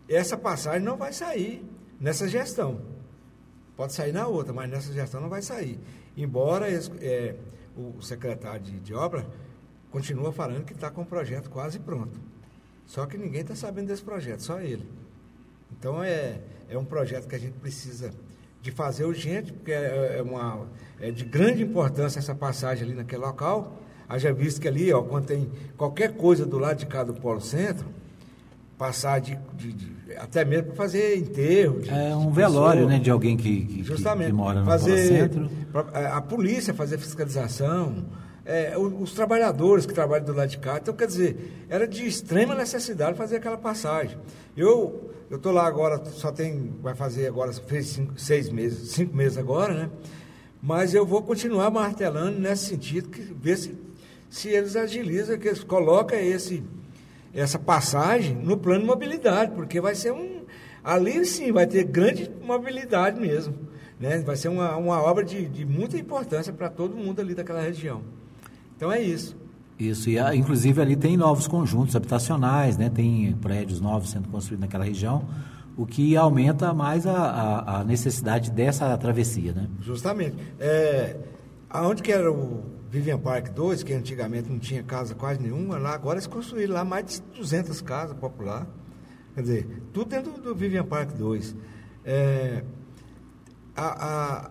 essa 0.08 0.36
passagem 0.36 0.80
não 0.80 0.96
vai 0.96 1.12
sair 1.12 1.68
nessa 2.00 2.28
gestão. 2.28 2.80
Pode 3.76 3.92
sair 3.92 4.12
na 4.12 4.24
outra, 4.28 4.52
mas 4.52 4.70
nessa 4.70 4.92
gestão 4.92 5.20
não 5.20 5.28
vai 5.28 5.42
sair. 5.42 5.76
Embora 6.16 6.70
é, 6.70 7.34
o 7.76 8.00
secretário 8.00 8.60
de, 8.60 8.78
de 8.78 8.94
obra 8.94 9.26
continua 9.90 10.30
falando 10.30 10.64
que 10.64 10.72
está 10.72 10.88
com 10.88 11.02
o 11.02 11.04
projeto 11.04 11.50
quase 11.50 11.80
pronto. 11.80 12.20
Só 12.86 13.04
que 13.04 13.18
ninguém 13.18 13.40
está 13.40 13.56
sabendo 13.56 13.88
desse 13.88 14.04
projeto, 14.04 14.38
só 14.38 14.60
ele. 14.60 14.88
Então 15.76 16.00
é, 16.00 16.40
é 16.68 16.78
um 16.78 16.84
projeto 16.84 17.26
que 17.26 17.34
a 17.34 17.40
gente 17.40 17.58
precisa 17.58 18.12
de 18.62 18.70
fazer 18.70 19.04
urgente, 19.04 19.52
porque 19.52 19.72
é, 19.72 20.18
é, 20.18 20.22
uma, 20.22 20.68
é 21.00 21.10
de 21.10 21.24
grande 21.24 21.64
importância 21.64 22.20
essa 22.20 22.36
passagem 22.36 22.84
ali 22.84 22.94
naquele 22.94 23.22
local. 23.22 23.82
Haja 24.08 24.32
visto 24.32 24.60
que 24.60 24.68
ali, 24.68 24.92
ó, 24.92 25.02
quando 25.02 25.26
tem 25.26 25.50
qualquer 25.76 26.12
coisa 26.14 26.46
do 26.46 26.58
lado 26.58 26.78
de 26.78 26.86
cá 26.86 27.04
do 27.04 27.12
Polo 27.12 27.40
Centro, 27.40 27.86
passar 28.78 29.20
de, 29.20 29.38
de, 29.54 29.72
de 29.72 30.16
até 30.16 30.44
mesmo 30.44 30.68
para 30.68 30.76
fazer 30.76 31.18
enterro. 31.18 31.80
De, 31.80 31.90
é 31.90 32.16
um 32.16 32.30
velório, 32.30 32.82
pessoa, 32.82 32.92
né, 32.92 32.98
de 32.98 33.10
alguém 33.10 33.36
que, 33.36 33.64
que, 33.66 33.82
justamente, 33.82 34.28
que 34.28 34.32
mora 34.32 34.60
no 34.60 34.66
fazer, 34.66 35.08
centro. 35.08 35.50
É, 35.92 36.06
a 36.06 36.20
polícia 36.20 36.72
fazer 36.72 36.96
fiscalização, 36.98 38.06
é, 38.46 38.76
os, 38.78 39.10
os, 39.10 39.12
trabalhadores 39.12 39.84
que 39.84 39.92
trabalham 39.92 40.24
do 40.24 40.32
lado 40.32 40.48
de 40.48 40.58
cá. 40.58 40.78
Então, 40.80 40.94
quer 40.94 41.06
dizer, 41.06 41.66
era 41.68 41.86
de 41.86 42.06
extrema 42.06 42.54
necessidade 42.54 43.16
fazer 43.18 43.36
aquela 43.36 43.58
passagem. 43.58 44.16
Eu 44.56 45.08
eu 45.30 45.36
estou 45.36 45.52
lá 45.52 45.66
agora, 45.66 46.02
só 46.06 46.32
tem, 46.32 46.72
vai 46.80 46.94
fazer 46.94 47.26
agora, 47.26 47.52
fez 47.52 47.88
cinco, 47.88 48.18
seis 48.18 48.48
meses, 48.48 48.92
cinco 48.92 49.14
meses 49.14 49.36
agora, 49.36 49.74
né? 49.74 49.90
Mas 50.62 50.94
eu 50.94 51.04
vou 51.04 51.22
continuar 51.22 51.70
martelando 51.70 52.40
nesse 52.40 52.66
sentido, 52.66 53.10
que 53.10 53.20
ver 53.20 53.58
se, 53.58 53.76
se 54.28 54.48
eles 54.48 54.76
agilizam, 54.76 55.38
que 55.38 55.48
eles 55.48 55.64
colocam 55.64 56.18
esse 56.18 56.62
essa 57.34 57.58
passagem 57.58 58.34
no 58.34 58.56
plano 58.56 58.80
de 58.80 58.86
mobilidade, 58.86 59.52
porque 59.52 59.80
vai 59.80 59.94
ser 59.94 60.12
um. 60.12 60.42
Ali 60.82 61.24
sim 61.24 61.52
vai 61.52 61.66
ter 61.66 61.84
grande 61.84 62.30
mobilidade 62.42 63.20
mesmo. 63.20 63.54
Né? 64.00 64.18
Vai 64.20 64.36
ser 64.36 64.48
uma, 64.48 64.76
uma 64.76 65.02
obra 65.02 65.24
de, 65.24 65.46
de 65.46 65.64
muita 65.64 65.98
importância 65.98 66.52
para 66.52 66.68
todo 66.68 66.96
mundo 66.96 67.20
ali 67.20 67.34
daquela 67.34 67.60
região. 67.60 68.02
Então 68.76 68.90
é 68.90 69.00
isso. 69.00 69.36
Isso, 69.78 70.10
e 70.10 70.18
inclusive 70.36 70.80
ali 70.80 70.96
tem 70.96 71.16
novos 71.16 71.46
conjuntos 71.46 71.94
habitacionais, 71.94 72.76
né? 72.76 72.90
tem 72.90 73.32
prédios 73.40 73.80
novos 73.80 74.10
sendo 74.10 74.28
construídos 74.28 74.62
naquela 74.62 74.84
região, 74.84 75.28
o 75.76 75.86
que 75.86 76.16
aumenta 76.16 76.72
mais 76.74 77.06
a, 77.06 77.12
a, 77.12 77.80
a 77.80 77.84
necessidade 77.84 78.50
dessa 78.50 78.96
travessia. 78.98 79.52
Né? 79.52 79.68
Justamente. 79.80 80.36
É, 80.58 81.16
aonde 81.70 82.02
que 82.02 82.10
era 82.10 82.32
o 82.32 82.77
Vivian 82.90 83.18
Park 83.18 83.50
2, 83.50 83.82
que 83.82 83.92
antigamente 83.92 84.48
não 84.48 84.58
tinha 84.58 84.82
casa 84.82 85.14
quase 85.14 85.40
nenhuma, 85.40 85.78
lá 85.78 85.92
agora 85.92 86.16
eles 86.16 86.26
construíram 86.26 86.74
lá 86.74 86.84
mais 86.84 87.06
de 87.06 87.20
200 87.38 87.80
casas 87.82 88.16
popular. 88.16 88.66
Quer 89.34 89.42
dizer, 89.42 89.82
tudo 89.92 90.08
dentro 90.10 90.32
do 90.32 90.54
Vivian 90.54 90.84
Park 90.84 91.12
2. 91.12 91.54
É, 92.04 92.64
a, 93.76 94.46
a, 94.46 94.50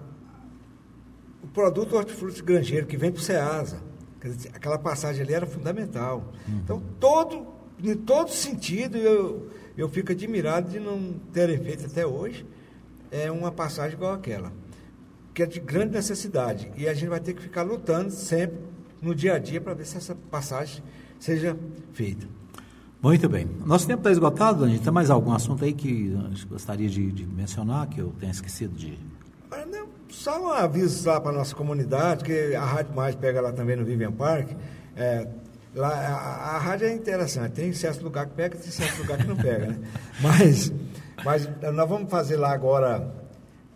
o 1.43 1.47
produto 1.47 1.95
hortifruti 1.95 2.41
grangeiro 2.43 2.85
que 2.85 2.95
vem 2.95 3.11
para 3.11 3.19
o 3.19 3.23
Ceasa, 3.23 3.81
dizer, 4.21 4.51
aquela 4.53 4.77
passagem 4.77 5.23
ali 5.23 5.33
era 5.33 5.45
fundamental. 5.45 6.31
Uhum. 6.47 6.59
Então, 6.63 6.83
todo, 6.99 7.47
em 7.83 7.95
todo 7.95 8.29
sentido, 8.29 8.97
eu, 8.97 9.49
eu 9.75 9.89
fico 9.89 10.11
admirado 10.11 10.69
de 10.69 10.79
não 10.79 11.13
terem 11.33 11.57
feito 11.57 11.85
até 11.85 12.05
hoje 12.05 12.45
é 13.11 13.31
uma 13.31 13.51
passagem 13.51 13.95
igual 13.95 14.13
aquela 14.13 14.51
que 15.38 15.43
é 15.43 15.45
de 15.45 15.59
grande 15.59 15.93
necessidade. 15.93 16.71
E 16.75 16.89
a 16.89 16.95
gente 16.95 17.09
vai 17.09 17.19
ter 17.19 17.35
que 17.35 17.43
ficar 17.43 17.61
lutando 17.61 18.09
sempre 18.09 18.57
no 18.99 19.13
dia 19.13 19.35
a 19.35 19.38
dia 19.38 19.61
para 19.61 19.75
ver 19.75 19.85
se 19.85 19.95
essa 19.95 20.15
passagem 20.31 20.83
seja 21.19 21.55
feita. 21.93 22.25
Muito 22.99 23.29
bem. 23.29 23.47
Nosso 23.63 23.85
tempo 23.85 23.99
está 23.99 24.09
esgotado, 24.09 24.61
Dani. 24.61 24.79
Tem 24.79 24.91
mais 24.91 25.11
algum 25.11 25.31
assunto 25.31 25.63
aí 25.63 25.73
que 25.73 26.11
gostaria 26.49 26.89
de, 26.89 27.11
de 27.11 27.27
mencionar, 27.27 27.88
que 27.88 28.01
eu 28.01 28.11
tenha 28.19 28.31
esquecido 28.31 28.75
de. 28.75 28.97
Ah, 29.51 29.63
não, 29.71 29.88
só 30.09 30.41
um 30.41 30.47
aviso 30.47 31.07
lá 31.07 31.21
para 31.21 31.29
a 31.29 31.33
nossa 31.35 31.53
comunidade, 31.53 32.23
que 32.23 32.55
a 32.55 32.65
Rádio 32.65 32.95
Mais 32.95 33.13
pega 33.13 33.39
lá 33.39 33.51
também 33.51 33.75
no 33.75 33.85
Vivian 33.85 34.11
Park. 34.11 34.49
É, 34.95 35.27
lá, 35.75 35.89
a, 35.89 36.55
a, 36.55 36.57
rádio 36.57 36.88
é 36.88 36.93
interessante, 36.95 37.51
tem 37.51 37.71
certo 37.73 38.03
lugar 38.03 38.25
que 38.25 38.33
pega, 38.33 38.57
tem 38.57 38.71
certo 38.71 38.97
lugar 39.03 39.19
que 39.19 39.27
não 39.27 39.35
pega, 39.35 39.67
né? 39.67 39.77
Mas, 40.19 40.73
mas 41.23 41.47
nós 41.73 41.88
vamos 41.88 42.09
fazer 42.09 42.38
lá 42.38 42.51
agora 42.51 43.16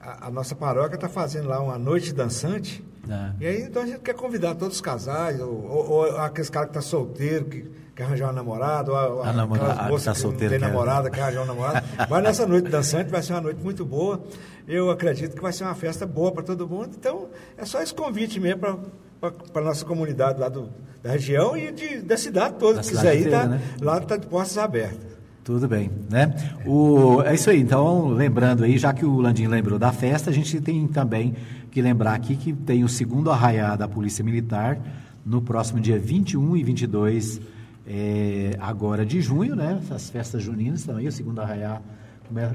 a, 0.01 0.27
a 0.27 0.31
nossa 0.31 0.55
paróquia 0.55 0.95
está 0.95 1.07
fazendo 1.07 1.47
lá 1.47 1.61
uma 1.61 1.77
noite 1.77 2.13
dançante. 2.13 2.83
É. 3.09 3.31
E 3.39 3.47
aí, 3.47 3.61
então 3.63 3.83
a 3.83 3.85
gente 3.85 3.99
quer 3.99 4.13
convidar 4.13 4.55
todos 4.55 4.75
os 4.75 4.81
casais, 4.81 5.39
ou, 5.39 5.49
ou, 5.49 5.89
ou 5.89 6.17
aqueles 6.17 6.49
caras 6.49 6.69
que 6.69 6.77
estão 6.77 6.83
tá 6.83 7.05
solteiros, 7.05 7.49
que 7.49 7.71
quer 7.95 8.03
arranjar 8.03 8.25
uma 8.25 8.33
namorada, 8.33 8.91
ou 8.91 9.23
a, 9.23 9.33
namorada, 9.33 9.83
moças 9.83 10.05
tá 10.05 10.13
que 10.13 10.19
solteiro, 10.19 10.53
não 10.53 10.59
tem 10.59 10.69
namorada, 10.69 11.09
quer 11.09 11.21
arranjar 11.21 11.41
uma 11.41 11.53
namorada. 11.53 11.83
Mas 12.09 12.23
nessa 12.23 12.47
noite 12.47 12.69
dançante 12.69 13.11
vai 13.11 13.21
ser 13.21 13.33
uma 13.33 13.41
noite 13.41 13.61
muito 13.61 13.85
boa. 13.85 14.21
Eu 14.67 14.89
acredito 14.89 15.35
que 15.35 15.41
vai 15.41 15.53
ser 15.53 15.63
uma 15.63 15.75
festa 15.75 16.05
boa 16.05 16.31
para 16.31 16.43
todo 16.43 16.67
mundo. 16.67 16.91
Então, 16.97 17.29
é 17.57 17.65
só 17.65 17.81
esse 17.81 17.93
convite 17.93 18.39
mesmo 18.39 18.59
para 18.59 18.77
para 19.21 19.61
a 19.61 19.65
nossa 19.65 19.85
comunidade 19.85 20.39
lá 20.39 20.49
do, 20.49 20.69
da 21.03 21.11
região 21.11 21.55
e 21.55 21.71
de, 21.71 22.01
da 22.01 22.17
cidade 22.17 22.55
toda. 22.55 22.77
Da 22.77 22.83
cidade 22.83 23.17
quiser 23.17 23.27
ir, 23.27 23.31
tá, 23.31 23.45
né? 23.45 23.61
lá 23.79 23.99
está 23.99 24.17
de 24.17 24.25
portas 24.25 24.57
abertas. 24.57 25.10
Tudo 25.43 25.67
bem, 25.67 25.89
né? 26.09 26.33
O, 26.65 27.21
é 27.23 27.33
isso 27.33 27.49
aí. 27.49 27.59
Então, 27.59 28.09
lembrando 28.09 28.63
aí, 28.63 28.77
já 28.77 28.93
que 28.93 29.03
o 29.05 29.19
Landim 29.19 29.47
lembrou 29.47 29.79
da 29.79 29.91
festa, 29.91 30.29
a 30.29 30.33
gente 30.33 30.61
tem 30.61 30.87
também 30.87 31.33
que 31.71 31.81
lembrar 31.81 32.13
aqui 32.13 32.35
que 32.35 32.53
tem 32.53 32.83
o 32.83 32.89
segundo 32.89 33.31
arraiá 33.31 33.75
da 33.75 33.87
Polícia 33.87 34.23
Militar 34.23 34.77
no 35.25 35.41
próximo 35.41 35.79
dia 35.79 35.97
21 35.97 36.55
e 36.57 36.63
22 36.63 37.41
é, 37.87 38.51
agora 38.59 39.03
de 39.03 39.19
junho, 39.19 39.55
né? 39.55 39.81
As 39.89 40.09
festas 40.11 40.43
juninas 40.43 40.83
também, 40.83 41.07
o 41.07 41.11
segundo 41.11 41.39
arraiá 41.41 41.81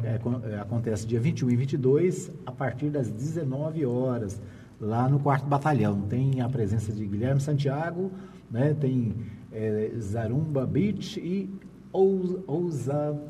é, 0.05 0.19
co- 0.19 0.41
é, 0.49 0.61
acontece 0.61 1.07
dia 1.07 1.19
21 1.21 1.51
e 1.51 1.57
22 1.57 2.31
a 2.47 2.53
partir 2.53 2.89
das 2.89 3.09
19 3.11 3.85
horas 3.85 4.41
lá 4.81 5.09
no 5.09 5.19
quarto 5.19 5.45
batalhão. 5.47 6.03
Tem 6.03 6.41
a 6.41 6.49
presença 6.49 6.93
de 6.93 7.05
Guilherme 7.05 7.41
Santiago, 7.41 8.13
né? 8.49 8.77
Tem 8.79 9.13
é, 9.53 9.91
Zarumba 10.01 10.65
Beach 10.65 11.19
e 11.19 11.51
Ousa, 11.97 12.43
Ousa, 12.47 13.21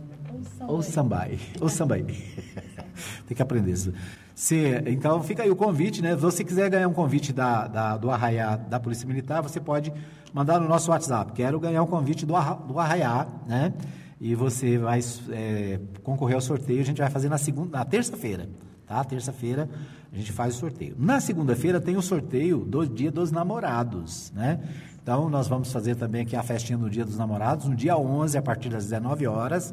Ousambai. 0.67 1.39
Ousambai. 1.61 2.03
Tem 3.27 3.37
que 3.37 3.43
aprender 3.43 3.71
isso. 3.73 3.93
Se, 4.35 4.83
então 4.87 5.23
fica 5.23 5.43
aí 5.43 5.51
o 5.51 5.57
convite, 5.57 6.03
né? 6.03 6.11
Se 6.11 6.21
você 6.21 6.45
quiser 6.45 6.69
ganhar 6.69 6.89
um 6.89 6.93
convite 6.93 7.33
da, 7.33 7.67
da- 7.69 7.97
do 7.97 8.11
Arraiá 8.11 8.57
da 8.57 8.79
Polícia 8.81 9.07
Militar, 9.07 9.43
você 9.43 9.61
pode 9.61 9.93
mandar 10.33 10.61
no 10.61 10.69
nosso 10.69 10.91
WhatsApp. 10.91 11.33
Quero 11.33 11.59
ganhar 11.61 11.83
um 11.83 11.87
convite 11.87 12.27
do, 12.27 12.35
do 12.67 12.79
Arraiá, 12.79 13.27
né? 13.47 13.73
E 14.21 14.35
você 14.35 14.79
vai 14.79 15.01
é, 15.31 15.79
concorrer 16.03 16.35
ao 16.35 16.41
sorteio. 16.41 16.81
A 16.81 16.85
gente 16.85 16.99
vai 17.01 17.09
fazer 17.11 17.29
na 17.29 17.39
segunda, 17.39 17.79
na 17.79 17.85
terça-feira, 17.85 18.49
tá? 18.87 19.03
Terça-feira 19.05 19.69
a 20.13 20.17
gente 20.17 20.33
faz 20.33 20.55
o 20.57 20.59
sorteio. 20.59 20.95
Na 20.99 21.21
segunda-feira 21.21 21.81
tem 21.81 21.97
o 21.97 22.03
sorteio 22.03 22.59
do 22.65 22.87
Dia 22.87 23.11
dos 23.11 23.31
Namorados, 23.31 24.33
né? 24.35 24.61
Então 25.07 25.31
nós 25.31 25.47
vamos 25.47 25.71
fazer 25.71 25.95
também 25.95 26.23
aqui 26.23 26.35
a 26.35 26.43
festinha 26.43 26.77
do 26.77 26.91
Dia 26.91 27.05
dos 27.05 27.17
Namorados, 27.17 27.67
no 27.67 27.77
dia 27.77 27.97
11, 27.97 28.37
a 28.39 28.43
partir 28.43 28.69
das 28.71 28.83
19 28.87 29.25
horas. 29.29 29.73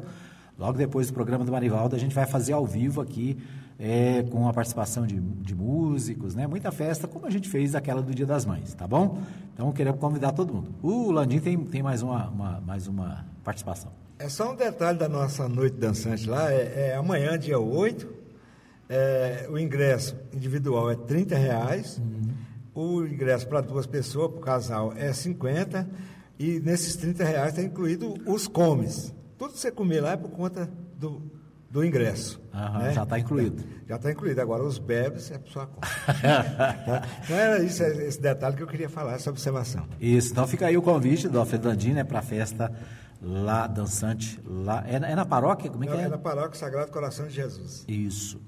Logo 0.56 0.78
depois 0.78 1.08
do 1.08 1.12
programa 1.12 1.44
do 1.44 1.50
Marivaldo, 1.50 1.96
a 1.96 1.98
gente 1.98 2.14
vai 2.14 2.24
fazer 2.24 2.52
ao 2.52 2.64
vivo 2.64 3.00
aqui, 3.00 3.36
é, 3.76 4.22
com 4.30 4.48
a 4.48 4.52
participação 4.52 5.04
de, 5.04 5.18
de 5.18 5.52
músicos, 5.52 6.36
né? 6.36 6.46
Muita 6.46 6.70
festa, 6.70 7.08
como 7.08 7.26
a 7.26 7.30
gente 7.30 7.48
fez 7.48 7.74
aquela 7.74 8.00
do 8.00 8.14
Dia 8.14 8.24
das 8.26 8.46
Mães, 8.46 8.74
tá 8.74 8.86
bom? 8.86 9.18
Então, 9.52 9.72
queremos 9.72 9.98
convidar 9.98 10.30
todo 10.30 10.54
mundo. 10.54 10.72
O 10.80 11.10
Landim 11.10 11.40
tem, 11.40 11.58
tem 11.64 11.82
mais, 11.82 12.00
uma, 12.00 12.28
uma- 12.28 12.60
mais 12.60 12.86
uma 12.86 13.24
participação. 13.42 13.90
É 14.20 14.28
só 14.28 14.52
um 14.52 14.54
detalhe 14.54 14.96
da 15.00 15.08
nossa 15.08 15.48
noite 15.48 15.74
dançante 15.76 16.28
lá, 16.30 16.48
é, 16.52 16.90
é 16.92 16.96
amanhã, 16.96 17.36
dia 17.36 17.58
8, 17.58 18.06
é, 18.88 19.48
o 19.50 19.58
ingresso 19.58 20.14
individual 20.32 20.92
é 20.92 20.94
30 20.94 21.36
reais, 21.36 22.00
o 22.74 23.04
ingresso 23.04 23.46
para 23.46 23.60
duas 23.60 23.86
pessoas, 23.86 24.30
para 24.30 24.38
o 24.38 24.42
casal, 24.42 24.92
é 24.96 25.12
50, 25.12 25.88
e 26.38 26.58
nesses 26.60 26.96
30 26.96 27.22
reais 27.24 27.50
está 27.50 27.62
incluído 27.62 28.14
os 28.26 28.48
comes. 28.48 29.14
Tudo 29.38 29.52
que 29.52 29.58
você 29.60 29.70
comer 29.70 30.00
lá 30.00 30.12
é 30.12 30.16
por 30.16 30.30
conta 30.30 30.68
do, 30.98 31.22
do 31.70 31.84
ingresso. 31.84 32.40
Aham, 32.52 32.78
né? 32.80 32.92
já 32.92 33.02
está 33.04 33.18
incluído. 33.18 33.62
Já 33.86 33.96
está 33.96 34.10
incluído. 34.10 34.40
Agora, 34.40 34.62
os 34.64 34.78
bebes 34.78 35.30
é 35.30 35.36
por 35.36 35.50
sua 35.50 35.66
conta. 35.66 35.86
Tá? 36.24 37.02
Então, 37.22 37.36
era 37.36 37.62
isso, 37.62 37.82
esse 37.82 38.18
detalhe 38.18 38.56
que 38.56 38.62
eu 38.62 38.66
queria 38.66 38.88
falar, 38.88 39.12
essa 39.12 39.28
observação. 39.28 39.86
Isso, 40.00 40.32
então 40.32 40.46
fica 40.46 40.66
aí 40.66 40.74
o 40.78 40.80
convite 40.80 41.28
do 41.28 41.38
Alfredo 41.38 41.68
Landim, 41.68 41.92
né? 41.92 42.02
Para 42.02 42.20
a 42.20 42.22
festa 42.22 42.72
lá, 43.20 43.66
dançante, 43.66 44.40
lá. 44.46 44.82
É, 44.88 44.98
na- 44.98 45.08
é 45.10 45.14
na 45.14 45.26
paróquia? 45.26 45.70
Como 45.70 45.84
é 45.84 45.86
que 45.86 45.92
É 45.92 46.00
é? 46.00 46.08
na 46.08 46.16
Paróquia 46.16 46.58
Sagrado 46.58 46.90
Coração 46.90 47.26
de 47.26 47.34
Jesus. 47.34 47.84
Isso. 47.86 48.40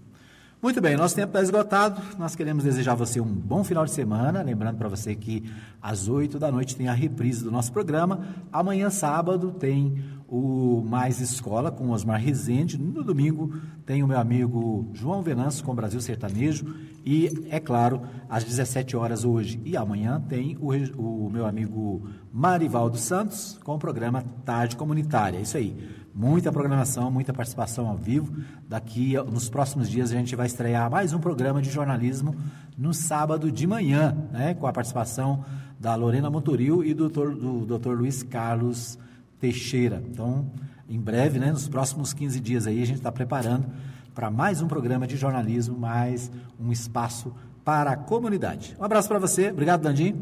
Muito 0.63 0.81
bem, 0.81 0.97
nosso 0.97 1.15
tempo 1.15 1.29
está 1.29 1.43
esgotado. 1.43 2.01
Nós 2.19 2.35
queremos 2.35 2.65
desejar 2.65 2.93
a 2.93 2.95
você 2.95 3.21
um 3.21 3.27
bom 3.27 3.63
final 3.63 3.85
de 3.85 3.91
semana. 3.91 4.41
Lembrando 4.43 4.79
para 4.79 4.89
você 4.89 5.15
que 5.15 5.45
às 5.83 6.09
8 6.09 6.39
da 6.39 6.51
noite 6.51 6.75
tem 6.75 6.89
a 6.89 6.95
reprise 6.95 7.45
do 7.45 7.51
nosso 7.51 7.71
programa. 7.71 8.27
Amanhã, 8.51 8.89
sábado, 8.89 9.53
tem 9.53 10.03
o 10.27 10.83
Mais 10.83 11.21
Escola 11.21 11.71
com 11.71 11.91
Osmar 11.91 12.21
Rezende. 12.21 12.79
No 12.79 13.05
domingo 13.05 13.55
tem 13.85 14.03
o 14.03 14.07
meu 14.07 14.19
amigo 14.19 14.89
João 14.95 15.21
Venâncio 15.21 15.63
com 15.63 15.75
Brasil 15.75 16.01
Sertanejo. 16.01 16.75
E, 17.05 17.47
é 17.51 17.61
claro, 17.61 18.01
às 18.29 18.43
17 18.43 18.97
horas 18.97 19.25
hoje 19.25 19.61
e 19.63 19.77
amanhã 19.77 20.21
tem 20.27 20.57
o, 20.59 20.73
o 21.01 21.31
meu 21.31 21.45
amigo 21.45 22.09
Marivaldo 22.33 22.97
Santos 22.97 23.61
com 23.63 23.75
o 23.75 23.79
programa 23.79 24.25
Tarde 24.45 24.75
Comunitária. 24.75 25.37
É 25.37 25.43
isso 25.43 25.59
aí. 25.59 25.77
Muita 26.17 26.51
programação, 26.51 27.11
muita 27.11 27.31
participação 27.35 27.87
ao 27.91 27.97
vivo. 27.99 28.33
Daqui, 28.67 29.17
nos 29.31 29.51
próximos 29.51 29.87
dias, 29.87 30.11
a 30.11 30.15
gente 30.15 30.35
vai 30.35 30.47
estrear 30.47 30.91
mais 30.91 31.13
um 31.13 31.19
programa 31.19 31.61
de 31.61 31.71
jornalismo 31.71 32.35
no 32.75 32.95
sábado 32.95 33.53
de 33.53 33.67
manhã, 33.67 34.17
né, 34.33 34.55
com 34.55 34.67
a 34.67 34.73
participação 34.73 35.45
da 35.79 35.95
Lorena 35.95 36.31
Motoril 36.31 36.83
e 36.83 36.95
do 36.95 37.11
doutor, 37.11 37.37
do 37.37 37.67
doutor 37.67 37.99
Luiz 37.99 38.23
Carlos 38.23 38.99
Teixeira. 39.39 40.03
Então, 40.11 40.51
em 40.89 40.99
breve, 40.99 41.39
né, 41.39 41.53
nos 41.53 41.69
próximos 41.69 42.15
15 42.15 42.41
dias 42.41 42.67
aí, 42.67 42.81
a 42.81 42.87
gente 42.87 42.97
está 42.97 43.13
preparando 43.13 43.67
para 44.15 44.31
mais 44.31 44.63
um 44.63 44.67
programa 44.67 45.07
de 45.07 45.19
jornalismo, 45.19 45.79
mais 45.79 46.33
um 46.59 46.73
espaço 46.73 47.31
para 47.63 47.91
a 47.91 47.97
comunidade. 47.97 48.75
Um 48.81 48.85
abraço 48.85 49.07
para 49.07 49.19
você. 49.19 49.51
Obrigado, 49.51 49.83
Dandim. 49.83 50.17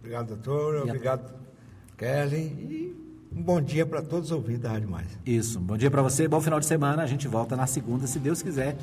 Obrigado, 0.00 0.26
doutor. 0.26 0.82
Obrigado, 0.82 1.32
Kelly. 1.96 2.99
Um 3.34 3.42
bom 3.42 3.60
dia 3.60 3.86
para 3.86 4.02
todos 4.02 4.30
os 4.30 4.32
ouvintes 4.32 4.62
da 4.62 4.70
Rádio 4.70 4.90
Mais. 4.90 5.06
Isso, 5.24 5.58
um 5.58 5.62
bom 5.62 5.76
dia 5.76 5.90
para 5.90 6.02
você, 6.02 6.26
bom 6.26 6.40
final 6.40 6.58
de 6.58 6.66
semana. 6.66 7.02
A 7.02 7.06
gente 7.06 7.28
volta 7.28 7.54
na 7.54 7.66
segunda, 7.66 8.06
se 8.06 8.18
Deus 8.18 8.42
quiser, 8.42 8.76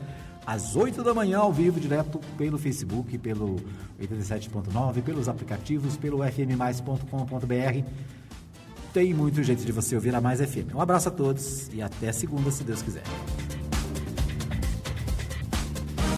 às 0.45 0.75
8 0.75 1.03
da 1.03 1.13
manhã, 1.13 1.39
ao 1.39 1.51
vivo, 1.51 1.79
direto 1.79 2.19
pelo 2.37 2.57
Facebook, 2.57 3.17
pelo 3.17 3.57
87.9, 3.99 5.01
pelos 5.03 5.27
aplicativos, 5.27 5.97
pelo 5.97 6.19
fmmais.com.br. 6.23 7.89
Tem 8.93 9.13
muito 9.13 9.43
jeito 9.43 9.65
de 9.65 9.71
você 9.71 9.95
ouvir 9.95 10.15
a 10.15 10.21
Mais 10.21 10.39
FM. 10.39 10.73
Um 10.73 10.81
abraço 10.81 11.09
a 11.09 11.11
todos 11.11 11.69
e 11.73 11.81
até 11.81 12.11
segunda, 12.13 12.49
se 12.49 12.63
Deus 12.63 12.81
quiser. 12.81 13.03